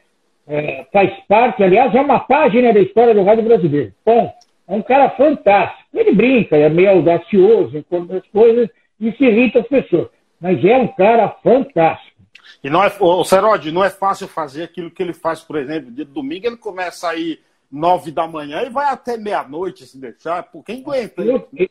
é, 0.48 0.86
faz 0.94 1.12
parte, 1.28 1.64
aliás, 1.64 1.94
é 1.94 2.02
uma 2.02 2.20
página 2.20 2.72
da 2.72 2.80
história 2.80 3.14
do 3.14 3.24
rádio 3.24 3.44
brasileiro. 3.44 3.94
Bom, 4.06 4.34
é 4.68 4.74
um 4.76 4.82
cara 4.82 5.10
fantástico. 5.12 5.90
Ele 5.94 6.14
brinca, 6.14 6.56
é 6.56 6.70
meio 6.70 6.92
audacioso, 6.92 7.78
enquanto 7.78 8.14
as 8.16 8.28
coisas, 8.28 8.70
e 9.00 9.12
se 9.12 9.26
irrita 9.26 9.60
as 9.60 9.68
pessoas. 9.68 10.08
Mas 10.40 10.64
é 10.64 10.78
um 10.78 10.88
cara 10.88 11.30
fantástico. 11.44 12.16
E 12.64 12.70
não 12.70 12.84
é, 12.84 12.92
o 13.00 13.24
Serode, 13.24 13.72
não 13.72 13.84
é 13.84 13.90
fácil 13.90 14.28
fazer 14.28 14.64
aquilo 14.64 14.92
que 14.92 15.02
ele 15.02 15.14
faz, 15.14 15.42
por 15.42 15.58
exemplo, 15.58 15.92
de 15.92 16.04
domingo 16.04 16.48
ele 16.48 16.58
começa 16.58 17.10
aí 17.10 17.40
nove 17.72 18.12
da 18.12 18.28
manhã 18.28 18.62
e 18.62 18.70
vai 18.70 18.90
até 18.90 19.18
meia-noite 19.18 19.86
se 19.86 20.00
deixar. 20.00 20.44
Por 20.44 20.64
quem 20.64 20.82
aguenta? 20.82 21.22
Ele, 21.22 21.70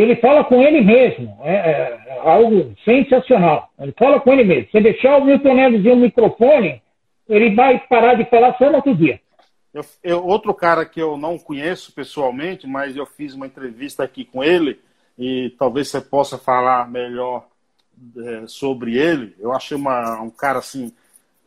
ele 0.00 0.16
fala 0.16 0.44
com 0.44 0.60
ele 0.60 0.80
mesmo, 0.80 1.38
é, 1.42 1.54
é, 1.54 2.20
algo 2.20 2.74
sensacional. 2.84 3.70
Ele 3.78 3.92
fala 3.98 4.20
com 4.20 4.32
ele 4.32 4.44
mesmo. 4.44 4.70
Se 4.70 4.80
deixar 4.80 5.18
o 5.18 5.24
Milton 5.24 5.54
Neves 5.54 5.84
o 5.84 5.96
microfone, 5.96 6.82
ele 7.28 7.54
vai 7.54 7.78
parar 7.88 8.14
de 8.14 8.24
falar 8.28 8.56
só 8.58 8.68
no 8.68 8.76
outro 8.76 8.94
dia. 8.94 9.20
Eu, 9.72 9.82
eu, 10.02 10.26
outro 10.26 10.52
cara 10.52 10.84
que 10.84 11.00
eu 11.00 11.16
não 11.16 11.38
conheço 11.38 11.92
pessoalmente, 11.92 12.66
mas 12.66 12.96
eu 12.96 13.06
fiz 13.06 13.34
uma 13.34 13.46
entrevista 13.46 14.02
aqui 14.02 14.24
com 14.24 14.42
ele 14.42 14.80
e 15.18 15.54
talvez 15.58 15.88
você 15.88 16.00
possa 16.00 16.38
falar 16.38 16.90
melhor 16.90 17.46
é, 18.16 18.46
sobre 18.46 18.96
ele, 18.96 19.34
eu 19.38 19.52
achei 19.52 19.76
uma, 19.76 20.20
um 20.20 20.30
cara 20.30 20.58
assim 20.58 20.92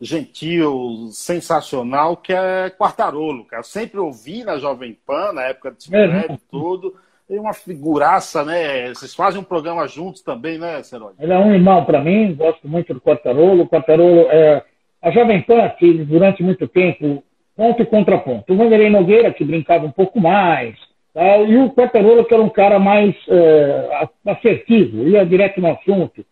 gentil, 0.00 1.08
sensacional, 1.12 2.16
que 2.16 2.32
é 2.32 2.70
Quartarolo, 2.70 3.44
cara. 3.44 3.60
Eu 3.60 3.64
sempre 3.64 3.98
ouvi 3.98 4.44
na 4.44 4.58
Jovem 4.58 4.96
Pan, 5.06 5.32
na 5.32 5.42
época 5.42 5.72
de 5.72 5.82
Spread 5.82 6.32
e 6.32 6.38
tudo. 6.50 6.94
E 7.28 7.38
uma 7.38 7.52
figuraça, 7.52 8.42
né? 8.42 8.88
Vocês 8.88 9.14
fazem 9.14 9.38
um 9.38 9.44
programa 9.44 9.86
juntos 9.86 10.22
também, 10.22 10.56
né, 10.56 10.82
Serói? 10.82 11.12
Ele 11.20 11.32
é 11.32 11.38
um 11.38 11.52
irmão 11.52 11.84
para 11.84 12.00
mim, 12.00 12.34
gosto 12.34 12.66
muito 12.66 12.94
do 12.94 13.00
Quartarolo. 13.00 13.64
O 13.64 13.68
Quartarolo 13.68 14.30
é 14.30 14.62
a 15.02 15.10
Jovem 15.10 15.42
Pan, 15.42 15.68
que 15.78 15.92
durante 16.04 16.42
muito 16.42 16.66
tempo, 16.66 17.22
ponto 17.54 17.82
e 17.82 17.86
contraponto. 17.86 18.52
O 18.52 18.56
Vanderlei 18.56 18.88
Nogueira, 18.88 19.32
que 19.32 19.44
brincava 19.44 19.84
um 19.84 19.90
pouco 19.90 20.18
mais, 20.18 20.74
tá? 21.12 21.36
e 21.38 21.58
o 21.58 21.70
Quartarolo, 21.70 22.24
que 22.24 22.32
era 22.32 22.42
um 22.42 22.48
cara 22.48 22.78
mais 22.78 23.14
é, 23.28 24.08
assertivo, 24.26 25.06
ia 25.06 25.26
direto 25.26 25.60
no 25.60 25.70
assunto. 25.72 26.24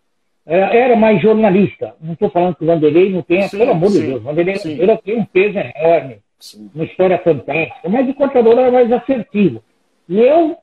É, 0.46 0.78
era 0.78 0.96
mais 0.96 1.20
jornalista. 1.20 1.94
Não 2.00 2.14
estou 2.14 2.30
falando 2.30 2.54
que 2.54 2.64
o 2.64 2.66
Vanderlei 2.66 3.10
não 3.10 3.20
tenha, 3.20 3.48
sim, 3.48 3.58
pelo 3.58 3.72
amor 3.72 3.90
sim, 3.90 4.00
de 4.00 4.06
Deus, 4.06 4.20
o 4.20 4.24
Vanderlei 4.24 4.56
tem 5.04 5.18
um 5.18 5.24
peso 5.26 5.58
enorme, 5.58 6.20
sim. 6.38 6.70
uma 6.74 6.84
história 6.84 7.18
fantástica, 7.18 7.86
mas 7.86 8.08
o 8.08 8.14
contador 8.14 8.58
era 8.58 8.70
mais 8.70 8.90
assertivo. 8.90 9.62
E 10.08 10.18
eu, 10.18 10.56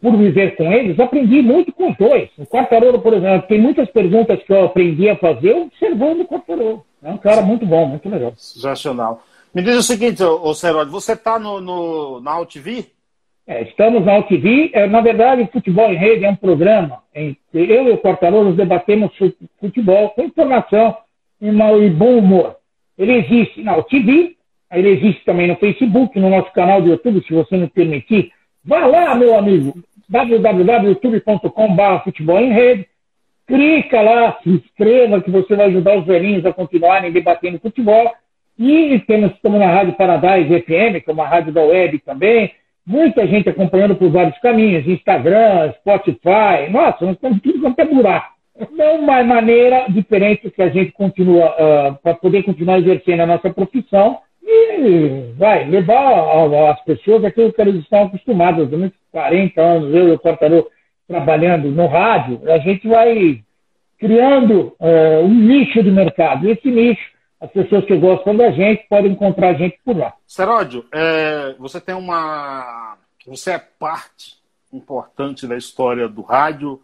por 0.00 0.16
viver 0.16 0.56
com 0.56 0.72
eles, 0.72 0.98
aprendi 1.00 1.42
muito 1.42 1.72
com 1.72 1.90
os 1.90 1.96
dois. 1.96 2.30
O 2.38 2.46
Quartarolo, 2.46 3.00
por 3.00 3.14
exemplo, 3.14 3.48
tem 3.48 3.60
muitas 3.60 3.88
perguntas 3.90 4.40
que 4.42 4.52
eu 4.52 4.64
aprendi 4.64 5.08
a 5.08 5.16
fazer 5.16 5.54
observando 5.54 6.20
o 6.20 6.26
Quartarolo. 6.26 6.84
É 7.02 7.10
um 7.10 7.18
cara 7.18 7.42
muito 7.42 7.66
bom, 7.66 7.86
muito 7.86 8.08
legal. 8.08 8.32
Sensacional. 8.36 9.22
Me 9.54 9.62
diz 9.62 9.76
o 9.76 9.82
seguinte, 9.82 10.22
ô 10.22 10.52
Serode, 10.54 10.90
você 10.90 11.14
está 11.14 11.38
no, 11.38 11.60
no, 11.60 12.20
na 12.20 12.38
UTV? 12.38 12.86
É, 13.46 13.62
estamos 13.62 14.04
na 14.04 14.18
UTV. 14.18 14.70
É, 14.72 14.86
na 14.86 15.00
verdade, 15.00 15.48
Futebol 15.52 15.92
em 15.92 15.96
Rede 15.96 16.24
é 16.24 16.30
um 16.30 16.36
programa 16.36 17.02
em 17.14 17.36
que 17.50 17.58
eu 17.58 17.88
e 17.88 17.92
o 17.92 17.98
Quartarolo 17.98 18.52
debatemos 18.52 19.12
futebol 19.60 20.10
com 20.10 20.22
informação 20.22 20.96
e, 21.40 21.48
e 21.48 21.90
bom 21.90 22.18
humor. 22.18 22.56
Ele 22.98 23.14
existe 23.14 23.62
na 23.62 23.76
UTV, 23.76 24.36
ele 24.72 24.88
existe 24.88 25.24
também 25.24 25.48
no 25.48 25.56
Facebook, 25.56 26.18
no 26.18 26.30
nosso 26.30 26.52
canal 26.52 26.82
do 26.82 26.88
YouTube, 26.88 27.24
se 27.26 27.32
você 27.32 27.56
me 27.56 27.68
permitir. 27.68 28.32
Vá 28.66 28.84
lá, 28.84 29.14
meu 29.14 29.38
amigo, 29.38 29.74
www.youtube.com.br 30.08 32.02
futebol 32.02 32.40
em 32.40 32.52
rede. 32.52 32.88
clica 33.46 34.00
lá, 34.00 34.40
se 34.42 34.50
inscreva, 34.50 35.22
que 35.22 35.30
você 35.30 35.54
vai 35.54 35.66
ajudar 35.66 35.96
os 35.96 36.04
velhinhos 36.04 36.44
a 36.44 36.52
continuarem 36.52 37.12
debatendo 37.12 37.60
futebol. 37.60 38.12
E 38.58 38.98
temos, 39.06 39.30
estamos 39.32 39.60
na 39.60 39.72
Rádio 39.72 39.92
Paradise 39.92 40.62
FM, 40.62 41.04
que 41.04 41.08
é 41.08 41.12
uma 41.12 41.28
rádio 41.28 41.52
da 41.52 41.62
web 41.62 41.96
também. 42.00 42.50
Muita 42.84 43.24
gente 43.28 43.48
acompanhando 43.48 43.94
por 43.94 44.10
vários 44.10 44.36
caminhos, 44.40 44.84
Instagram, 44.84 45.72
Spotify. 45.74 46.68
Nossa, 46.68 47.04
nós 47.04 47.14
estamos 47.14 47.40
tudo 47.42 47.60
quanto 47.60 47.78
é 47.78 47.84
buraco. 47.84 48.34
É 48.80 48.90
uma 48.90 49.22
maneira 49.22 49.86
diferente 49.88 50.50
que 50.50 50.62
a 50.62 50.70
gente 50.70 50.90
continua, 50.90 51.50
uh, 51.54 51.94
para 52.02 52.14
poder 52.14 52.42
continuar 52.42 52.80
exercendo 52.80 53.20
a 53.20 53.26
nossa 53.26 53.48
profissão 53.48 54.18
e 54.46 55.32
vai 55.36 55.68
levar 55.68 56.70
as 56.70 56.80
pessoas 56.84 57.24
aquilo 57.24 57.52
que 57.52 57.60
eles 57.60 57.82
estão 57.82 58.04
acostumados. 58.04 58.68
Durante 58.68 58.94
40 59.10 59.60
anos, 59.60 59.94
eu 59.94 60.08
e 60.08 60.12
o 60.12 60.18
Cortarô 60.18 60.70
trabalhando 61.08 61.70
no 61.70 61.86
rádio, 61.86 62.40
a 62.50 62.58
gente 62.58 62.86
vai 62.86 63.42
criando 63.98 64.74
uh, 64.78 65.24
um 65.24 65.34
nicho 65.34 65.82
de 65.82 65.90
mercado. 65.90 66.46
E 66.46 66.52
esse 66.52 66.70
nicho, 66.70 67.10
as 67.40 67.50
pessoas 67.50 67.84
que 67.84 67.96
gostam 67.96 68.36
da 68.36 68.50
gente 68.50 68.86
podem 68.88 69.12
encontrar 69.12 69.50
a 69.50 69.54
gente 69.54 69.78
por 69.84 69.96
lá. 69.96 70.14
Seródio, 70.26 70.84
é, 70.92 71.54
você 71.58 71.80
tem 71.80 71.94
uma. 71.94 72.96
Você 73.26 73.52
é 73.52 73.58
parte 73.58 74.36
importante 74.72 75.46
da 75.46 75.56
história 75.56 76.08
do 76.08 76.22
rádio, 76.22 76.80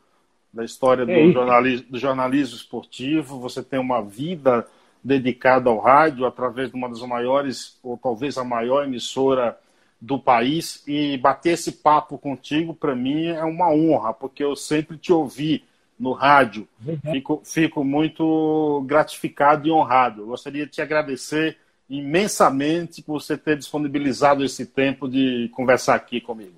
da 0.53 0.65
história 0.65 1.07
do, 1.07 1.13
é 1.13 1.31
jornalismo, 1.31 1.87
do 1.91 1.99
jornalismo 1.99 2.57
esportivo, 2.57 3.39
você 3.39 3.63
tem 3.63 3.79
uma 3.79 4.03
vida 4.03 4.67
dedicada 5.03 5.69
ao 5.69 5.79
rádio 5.79 6.25
através 6.27 6.71
de 6.71 6.77
uma 6.77 6.89
das 6.89 7.03
maiores, 7.03 7.79
ou 7.83 7.97
talvez 7.97 8.39
a 8.39 8.45
maior 8.45 8.85
emissora 8.85 9.59
do 10.01 10.19
país, 10.19 10.83
e 10.87 11.17
bater 11.17 11.53
esse 11.53 11.73
papo 11.73 12.19
contigo, 12.19 12.75
para 12.75 12.95
mim, 12.95 13.27
é 13.27 13.45
uma 13.45 13.73
honra, 13.73 14.13
porque 14.13 14.43
eu 14.43 14.57
sempre 14.57 14.97
te 14.97 15.13
ouvi 15.13 15.65
no 15.99 16.13
rádio. 16.13 16.67
Fico, 17.13 17.43
fico 17.45 17.85
muito 17.85 18.83
gratificado 18.87 19.69
e 19.69 19.71
honrado. 19.71 20.23
Eu 20.23 20.27
gostaria 20.27 20.67
de 20.67 20.73
te 20.73 20.83
agradecer 20.83 21.57
imensamente 21.89 23.03
por 23.03 23.21
você 23.21 23.37
ter 23.37 23.57
disponibilizado 23.57 24.45
esse 24.45 24.67
tempo 24.67 25.09
de 25.09 25.49
conversar 25.53 25.95
aqui 25.95 26.21
comigo. 26.21 26.55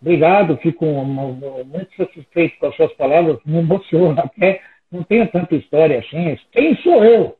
Obrigado, 0.00 0.56
fico 0.58 0.84
muito 0.84 1.94
satisfeito 1.96 2.58
com 2.58 2.66
as 2.66 2.76
suas 2.76 2.92
palavras, 2.94 3.38
me 3.44 3.58
emociona 3.58 4.22
até, 4.22 4.60
não 4.90 5.02
tenho 5.02 5.28
tanta 5.30 5.56
história 5.56 5.98
assim, 5.98 6.38
quem 6.52 6.76
sou 6.82 7.04
eu? 7.04 7.36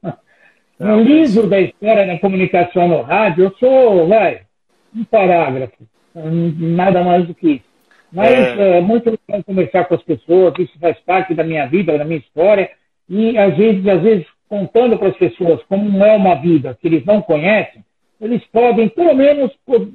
No 0.78 1.00
livro 1.00 1.48
da 1.48 1.60
história 1.60 2.06
da 2.06 2.18
comunicação 2.18 2.86
no 2.86 3.02
rádio, 3.02 3.44
eu 3.44 3.56
sou, 3.58 4.06
vai, 4.06 4.42
um 4.96 5.04
parágrafo, 5.04 5.74
nada 6.14 7.02
mais 7.02 7.26
do 7.26 7.34
que 7.34 7.54
isso. 7.54 7.64
Mas 8.12 8.32
é... 8.32 8.78
é 8.78 8.80
muito 8.80 9.10
legal 9.10 9.44
conversar 9.44 9.84
com 9.86 9.94
as 9.94 10.02
pessoas, 10.02 10.54
isso 10.58 10.78
faz 10.80 10.98
parte 11.00 11.34
da 11.34 11.42
minha 11.42 11.66
vida, 11.66 11.98
da 11.98 12.04
minha 12.04 12.18
história, 12.20 12.70
e 13.08 13.36
às 13.36 13.56
vezes, 13.56 13.86
às 13.86 14.02
vezes 14.02 14.26
contando 14.48 14.96
para 14.96 15.08
as 15.08 15.16
pessoas 15.16 15.62
como 15.64 16.04
é 16.04 16.16
uma 16.16 16.36
vida 16.36 16.76
que 16.80 16.86
eles 16.86 17.04
não 17.04 17.20
conhecem, 17.20 17.84
eles 18.20 18.42
podem, 18.46 18.88
pelo 18.88 19.14
menos, 19.14 19.52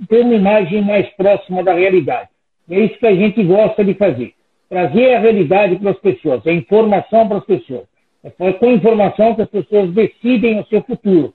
ter 0.08 0.22
uma 0.22 0.36
imagem 0.36 0.82
mais 0.82 1.08
próxima 1.16 1.64
da 1.64 1.74
realidade. 1.74 2.30
É 2.70 2.80
isso 2.80 2.98
que 2.98 3.08
a 3.08 3.16
gente 3.16 3.44
gosta 3.44 3.84
de 3.84 3.94
fazer. 3.96 4.34
Trazer 4.70 5.16
a 5.16 5.20
realidade 5.20 5.76
para 5.78 5.92
as 5.92 6.00
pessoas, 6.00 6.46
a 6.48 6.52
informação 6.52 7.28
para 7.28 7.38
as 7.38 7.46
pessoas. 7.46 7.93
É 8.24 8.54
com 8.54 8.72
informação 8.72 9.36
que 9.36 9.42
as 9.42 9.50
pessoas 9.50 9.92
decidem 9.92 10.60
o 10.60 10.66
seu 10.68 10.82
futuro. 10.82 11.34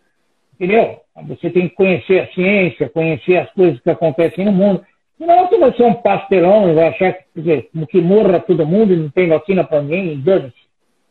Entendeu? 0.54 1.00
Você 1.28 1.50
tem 1.50 1.68
que 1.68 1.74
conhecer 1.74 2.20
a 2.20 2.32
ciência, 2.32 2.88
conhecer 2.88 3.36
as 3.36 3.50
coisas 3.52 3.80
que 3.80 3.90
acontecem 3.90 4.44
no 4.44 4.52
mundo. 4.52 4.84
Senão 5.18 5.46
você 5.46 5.58
vai 5.58 5.72
ser 5.76 5.82
um 5.82 5.94
pastelão 5.94 6.70
e 6.70 6.74
vai 6.74 6.88
achar 6.88 7.12
que, 7.12 7.86
que 7.88 8.00
morra 8.00 8.40
todo 8.40 8.66
mundo 8.66 8.92
e 8.92 8.96
não 8.96 9.10
tem 9.10 9.28
vacina 9.28 9.64
para 9.64 9.82
ninguém, 9.82 10.20
dane-se. 10.20 10.68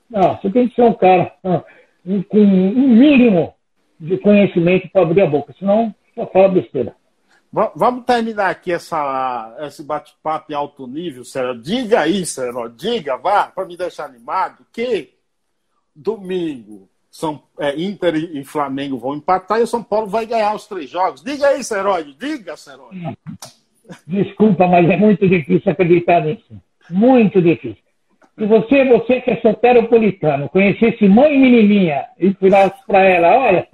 Não, 0.10 0.38
você 0.38 0.50
tem 0.50 0.68
que 0.68 0.76
ser 0.76 0.84
um 0.84 0.94
cara 0.94 1.34
ah, 1.44 1.64
com 2.30 2.40
um 2.40 2.88
mínimo 2.88 3.54
de 4.00 4.18
conhecimento 4.18 4.90
para 4.90 5.02
abrir 5.02 5.22
a 5.22 5.28
boca, 5.28 5.54
senão 5.60 5.94
só 6.16 6.26
fala 6.28 6.50
besteira. 6.50 6.96
Vamos 7.52 8.06
terminar 8.06 8.50
aqui 8.50 8.72
essa, 8.72 9.56
esse 9.62 9.84
bate-papo 9.84 10.52
em 10.52 10.56
alto 10.56 10.86
nível, 10.86 11.24
Sérgio. 11.24 11.62
Diga 11.62 12.02
aí, 12.02 12.26
Sérgio, 12.26 12.70
diga, 12.70 13.18
vá, 13.18 13.48
para 13.48 13.66
me 13.66 13.76
deixar 13.76 14.06
animado, 14.06 14.66
que 14.72 15.17
domingo 15.98 16.88
São, 17.10 17.42
é, 17.60 17.80
Inter 17.82 18.16
e 18.16 18.44
Flamengo 18.44 18.98
vão 18.98 19.16
empatar 19.16 19.60
e 19.60 19.64
o 19.64 19.68
São 19.68 19.84
Paulo 19.84 20.08
vai 20.08 20.26
ganhar 20.26 20.56
os 20.56 20.68
três 20.68 20.90
jogos. 20.90 21.24
Diga 21.24 21.48
aí, 21.48 21.64
Seróide, 21.64 22.16
diga, 22.20 22.56
Seróide. 22.56 23.18
Desculpa, 24.06 24.68
mas 24.68 24.90
é 24.90 24.98
muito 24.98 25.28
difícil 25.28 25.72
acreditar 25.72 26.22
nisso. 26.22 26.62
Muito 26.90 27.42
difícil. 27.42 27.84
Se 28.38 28.46
você, 28.46 28.86
você 28.86 29.22
que 29.22 29.32
é 29.32 29.42
soteropolitano, 29.42 30.48
conhecesse 30.50 31.08
mãe 31.08 31.40
menininha 31.40 32.06
e 32.20 32.34
falasse 32.36 32.86
para 32.86 33.04
ela, 33.04 33.36
olha, 33.36 33.68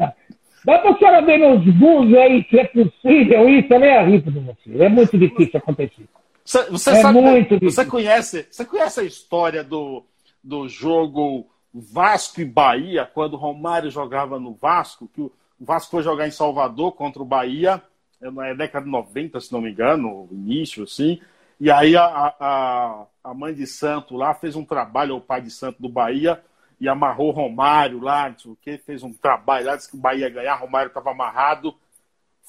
Dá 0.65 0.79
para 0.79 0.91
a 0.91 0.97
senhora 0.97 1.21
ver 1.25 1.37
nos 1.39 1.63
bus 1.75 2.13
aí 2.15 2.45
se 2.49 2.57
é 2.57 2.63
possível 2.65 3.49
isso, 3.49 3.73
ela 3.73 3.85
é 3.85 3.97
a 3.97 4.05
ripa 4.05 4.31
de 4.31 4.39
você. 4.39 4.83
É 4.83 4.89
muito 4.89 5.17
difícil 5.17 5.59
acontecer. 5.59 6.05
Você, 6.45 6.63
você 6.69 6.89
é 6.91 6.95
sabe, 6.95 7.19
muito 7.19 7.53
difícil. 7.55 7.71
Você 7.71 7.85
conhece, 7.85 8.47
você 8.49 8.65
conhece 8.65 8.99
a 9.01 9.03
história 9.03 9.63
do, 9.63 10.05
do 10.41 10.69
jogo 10.69 11.47
Vasco 11.73 12.39
e 12.39 12.45
Bahia, 12.45 13.09
quando 13.11 13.35
Romário 13.35 13.89
jogava 13.89 14.39
no 14.39 14.53
Vasco, 14.53 15.07
que 15.07 15.21
o 15.21 15.31
Vasco 15.59 15.91
foi 15.91 16.03
jogar 16.03 16.27
em 16.27 16.31
Salvador 16.31 16.91
contra 16.91 17.21
o 17.21 17.25
Bahia, 17.25 17.81
é 18.21 18.29
na 18.29 18.53
década 18.53 18.85
de 18.85 18.91
90, 18.91 19.39
se 19.39 19.51
não 19.51 19.61
me 19.61 19.71
engano, 19.71 20.27
início, 20.31 20.83
assim, 20.83 21.19
e 21.59 21.71
aí 21.71 21.95
a, 21.95 22.05
a, 22.39 23.05
a 23.23 23.33
mãe 23.33 23.53
de 23.53 23.65
santo 23.65 24.15
lá 24.15 24.33
fez 24.33 24.55
um 24.55 24.65
trabalho, 24.65 25.15
o 25.15 25.21
pai 25.21 25.41
de 25.41 25.49
santo 25.49 25.81
do 25.81 25.89
Bahia, 25.89 26.43
e 26.79 26.87
amarrou 26.87 27.31
Romário 27.31 27.99
lá, 28.01 28.35
o 28.45 28.55
quê, 28.57 28.77
fez 28.77 29.03
um 29.03 29.13
trabalho 29.13 29.67
lá, 29.67 29.75
disse 29.75 29.89
que 29.89 29.95
o 29.95 29.99
Bahia 29.99 30.27
ia 30.27 30.29
ganhar, 30.29 30.55
Romário 30.55 30.89
estava 30.89 31.11
amarrado. 31.11 31.73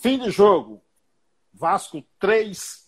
Fim 0.01 0.19
de 0.19 0.31
jogo. 0.31 0.83
Vasco 1.53 2.03
3, 2.19 2.84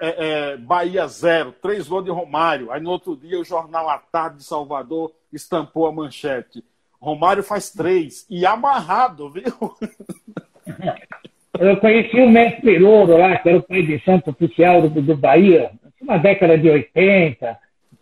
é, 0.00 0.52
é, 0.52 0.56
Bahia 0.56 1.06
0, 1.06 1.54
3 1.60 1.88
gols 1.88 2.04
de 2.04 2.10
Romário. 2.10 2.70
Aí 2.70 2.80
no 2.80 2.90
outro 2.90 3.16
dia 3.16 3.38
o 3.38 3.44
Jornal 3.44 3.88
à 3.88 3.98
Tarde 3.98 4.38
de 4.38 4.44
Salvador 4.44 5.12
estampou 5.32 5.86
a 5.86 5.92
manchete. 5.92 6.64
Romário 7.00 7.42
faz 7.42 7.70
3 7.70 8.26
e 8.28 8.44
amarrado, 8.44 9.30
viu? 9.30 9.74
Eu 11.58 11.76
conheci 11.78 12.16
o 12.16 12.28
mestre 12.28 12.78
Louro 12.78 13.16
lá, 13.16 13.36
que 13.36 13.48
era 13.48 13.58
o 13.58 13.62
pai 13.62 13.82
de 13.82 14.02
santo 14.04 14.30
oficial 14.30 14.82
do, 14.82 15.02
do 15.02 15.16
Bahia, 15.16 15.70
na 16.00 16.16
década 16.16 16.56
de 16.56 16.70
80 16.70 17.58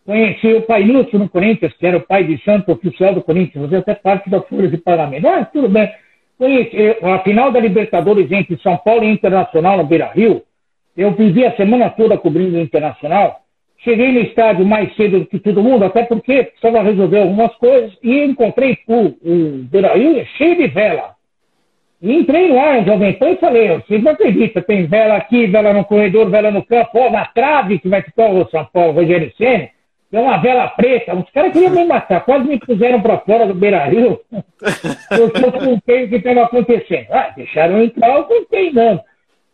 Conheci 0.08 0.54
o 0.54 0.62
pai 0.62 0.84
Lúcio 0.84 1.18
no 1.18 1.28
Corinthians, 1.28 1.74
que 1.74 1.86
era 1.86 1.98
o 1.98 2.00
pai 2.00 2.24
de 2.24 2.42
santo 2.42 2.72
oficial 2.72 3.12
do 3.12 3.22
Corinthians, 3.22 3.64
fazia 3.64 3.80
até 3.80 3.94
parte 3.94 4.30
da 4.30 4.40
Folha 4.40 4.66
de 4.66 4.78
Parlamento. 4.78 5.28
Ah, 5.28 5.44
tudo 5.44 5.68
bem. 5.68 5.86
Conheci, 6.38 6.96
a 7.02 7.18
final 7.18 7.52
da 7.52 7.60
Libertadores 7.60 8.32
entre 8.32 8.58
São 8.62 8.74
Paulo 8.78 9.04
e 9.04 9.10
Internacional 9.10 9.76
no 9.76 9.84
Beira 9.84 10.10
Rio, 10.10 10.42
eu 10.98 11.12
vivi 11.12 11.46
a 11.46 11.54
semana 11.54 11.88
toda 11.90 12.18
cobrindo 12.18 12.58
o 12.58 12.60
Internacional. 12.60 13.40
Cheguei 13.78 14.10
no 14.10 14.18
estádio 14.18 14.66
mais 14.66 14.94
cedo 14.96 15.20
do 15.20 15.26
que 15.26 15.38
todo 15.38 15.62
mundo, 15.62 15.84
até 15.84 16.02
porque 16.02 16.42
precisava 16.42 16.82
resolver 16.82 17.20
algumas 17.20 17.54
coisas, 17.54 17.96
e 18.02 18.24
encontrei 18.24 18.76
o, 18.88 19.06
o 19.22 19.58
Beira 19.70 19.94
Rio 19.94 20.26
cheio 20.36 20.56
de 20.56 20.66
vela. 20.66 21.14
E 22.02 22.12
entrei 22.12 22.48
lá 22.52 22.78
em 22.78 22.84
Jovem 22.84 23.12
Pan 23.12 23.30
e 23.30 23.36
falei, 23.36 23.68
vocês 23.68 24.02
não 24.02 24.10
acreditam, 24.10 24.60
tem 24.62 24.86
vela 24.86 25.16
aqui, 25.16 25.46
vela 25.46 25.72
no 25.72 25.84
corredor, 25.84 26.28
vela 26.30 26.50
no 26.50 26.64
campo, 26.64 26.90
ó, 26.94 27.10
na 27.10 27.26
trave 27.26 27.78
que 27.78 27.88
vai 27.88 28.02
ficar 28.02 28.30
o 28.30 28.48
São 28.50 28.64
Paulo, 28.72 28.92
Rogério 28.92 29.32
Senna. 29.36 29.68
É 30.10 30.18
uma 30.18 30.38
vela 30.38 30.66
preta. 30.68 31.14
Os 31.14 31.30
caras 31.30 31.52
queriam 31.52 31.70
me 31.70 31.84
matar. 31.84 32.24
Quase 32.24 32.48
me 32.48 32.58
puseram 32.58 33.02
para 33.02 33.18
fora 33.18 33.46
do 33.46 33.54
Beira 33.54 33.84
Rio. 33.84 34.18
Porque 34.32 35.44
eu 35.44 35.52
contei 35.52 36.04
o 36.04 36.08
que 36.08 36.16
estava 36.16 36.44
acontecendo. 36.44 37.08
Ah, 37.10 37.30
deixaram 37.36 37.82
entrar, 37.82 38.16
eu 38.16 38.24
contei 38.24 38.72
não. 38.72 38.98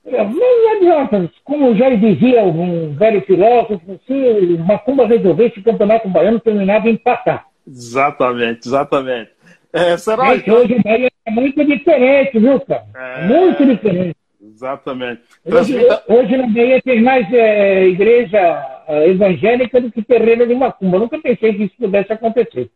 Não 0.05 0.77
adianta. 0.77 1.31
Como 1.45 1.75
já 1.75 1.91
dizia 1.91 2.45
um 2.45 2.95
velho 2.95 3.23
filósofo, 3.23 4.01
se 4.07 4.59
Macumba 4.67 5.07
resolvesse 5.07 5.61
o 5.61 5.65
campeonato 5.65 6.09
baiano, 6.09 6.41
terminava 6.41 6.89
em 6.89 6.93
empatar. 6.93 7.47
Exatamente, 7.67 8.69
exatamente. 8.69 9.31
É, 9.73 9.97
será 9.97 10.25
Mas 10.25 10.47
hoje 10.47 10.75
o 10.75 10.83
Bahia 10.83 11.11
é 11.27 11.31
muito 11.31 11.65
diferente, 11.65 12.39
viu, 12.39 12.61
cara? 12.61 12.85
É... 12.95 13.27
Muito 13.27 13.65
diferente. 13.65 14.17
Exatamente. 14.41 15.23
Transmita... 15.45 16.05
Hoje, 16.07 16.21
hoje 16.21 16.37
na 16.37 16.47
Bahia 16.47 16.83
tem 16.83 17.03
mais 17.03 17.33
é, 17.33 17.87
igreja 17.87 18.85
é, 18.87 19.09
evangélica 19.09 19.81
do 19.81 19.91
que 19.91 20.03
terreno 20.03 20.47
de 20.47 20.55
macumba. 20.55 20.97
Eu 20.97 21.01
nunca 21.01 21.19
pensei 21.19 21.55
que 21.55 21.65
isso 21.65 21.75
pudesse 21.77 22.13
acontecer. 22.13 22.71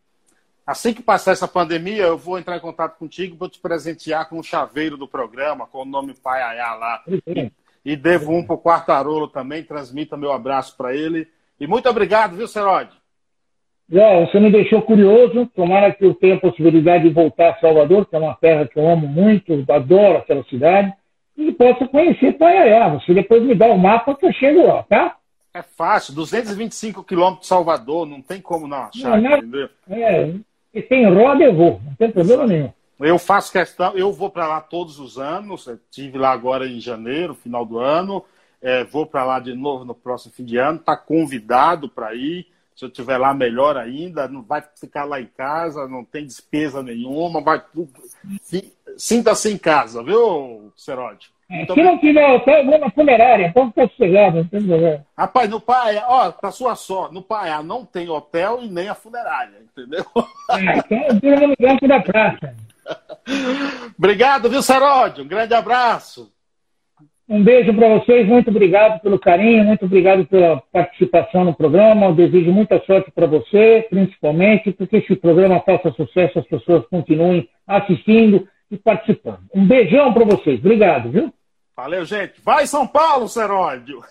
Assim 0.69 0.93
que 0.93 1.01
passar 1.01 1.31
essa 1.31 1.47
pandemia, 1.47 2.03
eu 2.03 2.15
vou 2.15 2.37
entrar 2.37 2.55
em 2.55 2.59
contato 2.59 2.95
contigo 2.99 3.35
para 3.35 3.49
te 3.49 3.57
presentear 3.57 4.29
com 4.29 4.37
o 4.37 4.43
chaveiro 4.43 4.97
do 4.97 5.07
programa, 5.07 5.65
com 5.65 5.81
o 5.81 5.85
nome 5.85 6.13
Pai 6.13 6.43
Ayá 6.43 6.75
lá. 6.75 7.01
E, 7.25 7.51
e 7.83 7.95
devo 7.95 8.31
um 8.31 8.45
para 8.45 8.53
o 8.53 8.61
Quartarolo 8.61 9.27
também. 9.27 9.63
Transmita 9.63 10.15
meu 10.15 10.31
abraço 10.31 10.77
para 10.77 10.95
ele. 10.95 11.27
E 11.59 11.65
muito 11.65 11.89
obrigado, 11.89 12.35
viu, 12.35 12.47
Serode? 12.47 12.91
Já, 13.91 14.19
você 14.19 14.39
me 14.39 14.51
deixou 14.51 14.83
curioso. 14.83 15.47
Tomara 15.55 15.91
que 15.91 16.05
eu 16.05 16.13
tenha 16.13 16.35
a 16.35 16.39
possibilidade 16.39 17.05
de 17.05 17.15
voltar 17.15 17.49
a 17.49 17.59
Salvador, 17.59 18.05
que 18.05 18.15
é 18.15 18.19
uma 18.19 18.35
terra 18.35 18.67
que 18.67 18.77
eu 18.77 18.87
amo 18.87 19.07
muito, 19.07 19.65
adoro 19.71 20.19
aquela 20.19 20.43
cidade 20.43 20.93
e 21.35 21.51
possa 21.51 21.87
conhecer 21.87 22.33
Paiaiá. 22.33 22.89
Você 22.89 23.15
depois 23.15 23.41
me 23.41 23.55
dá 23.55 23.65
o 23.65 23.75
mapa 23.79 24.13
que 24.13 24.27
eu 24.27 24.33
chego 24.33 24.67
lá, 24.67 24.83
tá? 24.83 25.15
É 25.51 25.63
fácil, 25.63 26.13
225 26.13 27.03
quilômetros 27.03 27.41
de 27.41 27.47
Salvador, 27.47 28.05
não 28.05 28.21
tem 28.21 28.39
como 28.39 28.67
não 28.67 28.83
achar, 28.83 29.19
não, 29.19 29.37
entendeu? 29.37 29.67
É, 29.89 30.31
e 30.73 30.81
tem 30.81 31.11
roda 31.11 31.43
eu 31.43 31.53
vou, 31.53 31.81
não 31.83 31.95
tem 31.95 32.11
problema 32.11 32.45
nenhum. 32.45 32.71
Eu 32.99 33.17
faço 33.17 33.51
questão, 33.51 33.95
eu 33.95 34.11
vou 34.11 34.29
para 34.29 34.47
lá 34.47 34.59
todos 34.59 34.99
os 34.99 35.17
anos, 35.17 35.67
estive 35.67 36.17
lá 36.17 36.31
agora 36.31 36.67
em 36.67 36.81
janeiro, 36.81 37.33
final 37.33 37.65
do 37.65 37.79
ano, 37.79 38.25
é, 38.61 38.83
vou 38.83 39.05
para 39.05 39.23
lá 39.23 39.39
de 39.39 39.53
novo 39.53 39.85
no 39.85 39.95
próximo 39.95 40.33
fim 40.33 40.43
de 40.43 40.57
ano, 40.57 40.79
está 40.79 40.97
convidado 40.97 41.87
para 41.87 42.13
ir. 42.13 42.47
Se 42.75 42.85
eu 42.85 42.89
estiver 42.89 43.17
lá, 43.17 43.33
melhor 43.33 43.75
ainda. 43.75 44.27
Não 44.27 44.41
vai 44.41 44.63
ficar 44.79 45.03
lá 45.03 45.19
em 45.19 45.25
casa, 45.25 45.87
não 45.87 46.03
tem 46.05 46.25
despesa 46.25 46.81
nenhuma, 46.81 47.41
vai. 47.41 47.61
Sinta-se 48.97 49.51
em 49.51 49.57
casa, 49.57 50.01
viu, 50.01 50.71
Seródio? 50.77 51.29
É, 51.51 51.65
se 51.65 51.81
não 51.81 51.97
tiver 51.97 52.31
hotel, 52.31 52.63
vou 52.63 52.77
na 52.77 52.91
funerária, 52.91 53.51
pode 53.51 53.69
ficar 53.69 53.89
sossegado, 53.89 54.47
não. 54.51 55.05
Rapaz, 55.17 55.49
no 55.49 55.59
Paia, 55.59 56.03
ó, 56.07 56.31
pra 56.31 56.51
sua 56.51 56.75
sorte, 56.75 57.15
no 57.15 57.23
Paia 57.23 57.63
não 57.63 57.83
tem 57.83 58.07
hotel 58.07 58.59
e 58.61 58.69
nem 58.69 58.87
a 58.87 58.93
funerária, 58.93 59.57
entendeu? 59.59 60.05
É, 60.51 60.77
então 60.77 60.97
eu 61.23 61.47
no 61.47 61.55
lugar 61.59 61.79
da 61.79 61.99
praça. 62.01 62.55
Obrigado, 63.97 64.49
viu, 64.49 64.61
Seródio? 64.61 65.23
Um 65.23 65.27
grande 65.27 65.53
abraço. 65.55 66.31
Um 67.27 67.43
beijo 67.43 67.73
para 67.73 67.99
vocês, 67.99 68.27
muito 68.27 68.49
obrigado 68.49 69.01
pelo 69.01 69.19
carinho, 69.19 69.63
muito 69.63 69.85
obrigado 69.85 70.25
pela 70.25 70.61
participação 70.71 71.45
no 71.45 71.53
programa. 71.53 72.07
Eu 72.07 72.15
desejo 72.15 72.51
muita 72.51 72.79
sorte 72.85 73.11
para 73.11 73.27
você, 73.27 73.85
principalmente, 73.89 74.71
porque 74.71 74.97
esse 74.97 75.15
programa 75.15 75.59
faça 75.61 75.91
sucesso, 75.91 76.39
as 76.39 76.47
pessoas 76.47 76.85
continuem 76.87 77.47
assistindo 77.67 78.47
e 78.71 78.77
participando. 78.77 79.41
Um 79.53 79.67
beijão 79.67 80.11
para 80.11 80.25
vocês, 80.25 80.59
obrigado, 80.59 81.11
viu? 81.11 81.33
Valeu, 81.79 82.03
gente. 82.03 82.33
Vai 82.43 82.67
São 82.67 82.85
Paulo, 82.85 83.29
Seródio! 83.29 84.03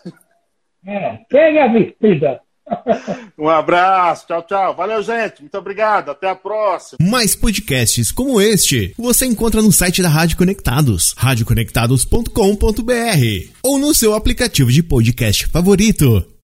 É, 0.87 1.19
pega 1.29 1.65
a 1.65 1.69
vida. 1.69 2.41
Um 3.39 3.49
abraço, 3.49 4.27
tchau, 4.27 4.43
tchau. 4.43 4.75
Valeu, 4.75 5.03
gente. 5.03 5.41
Muito 5.41 5.57
obrigado. 5.57 6.11
Até 6.11 6.29
a 6.29 6.35
próxima. 6.35 6.99
Mais 7.01 7.35
podcasts 7.35 8.13
como 8.13 8.41
este 8.41 8.95
você 8.99 9.27
encontra 9.27 9.63
no 9.63 9.73
site 9.73 10.03
da 10.03 10.09
Rádio 10.09 10.37
Conectados, 10.37 11.15
radioconectados.com.br 11.17 13.53
ou 13.63 13.79
no 13.79 13.95
seu 13.95 14.15
aplicativo 14.15 14.71
de 14.71 14.83
podcast 14.83 15.47
favorito. 15.47 16.38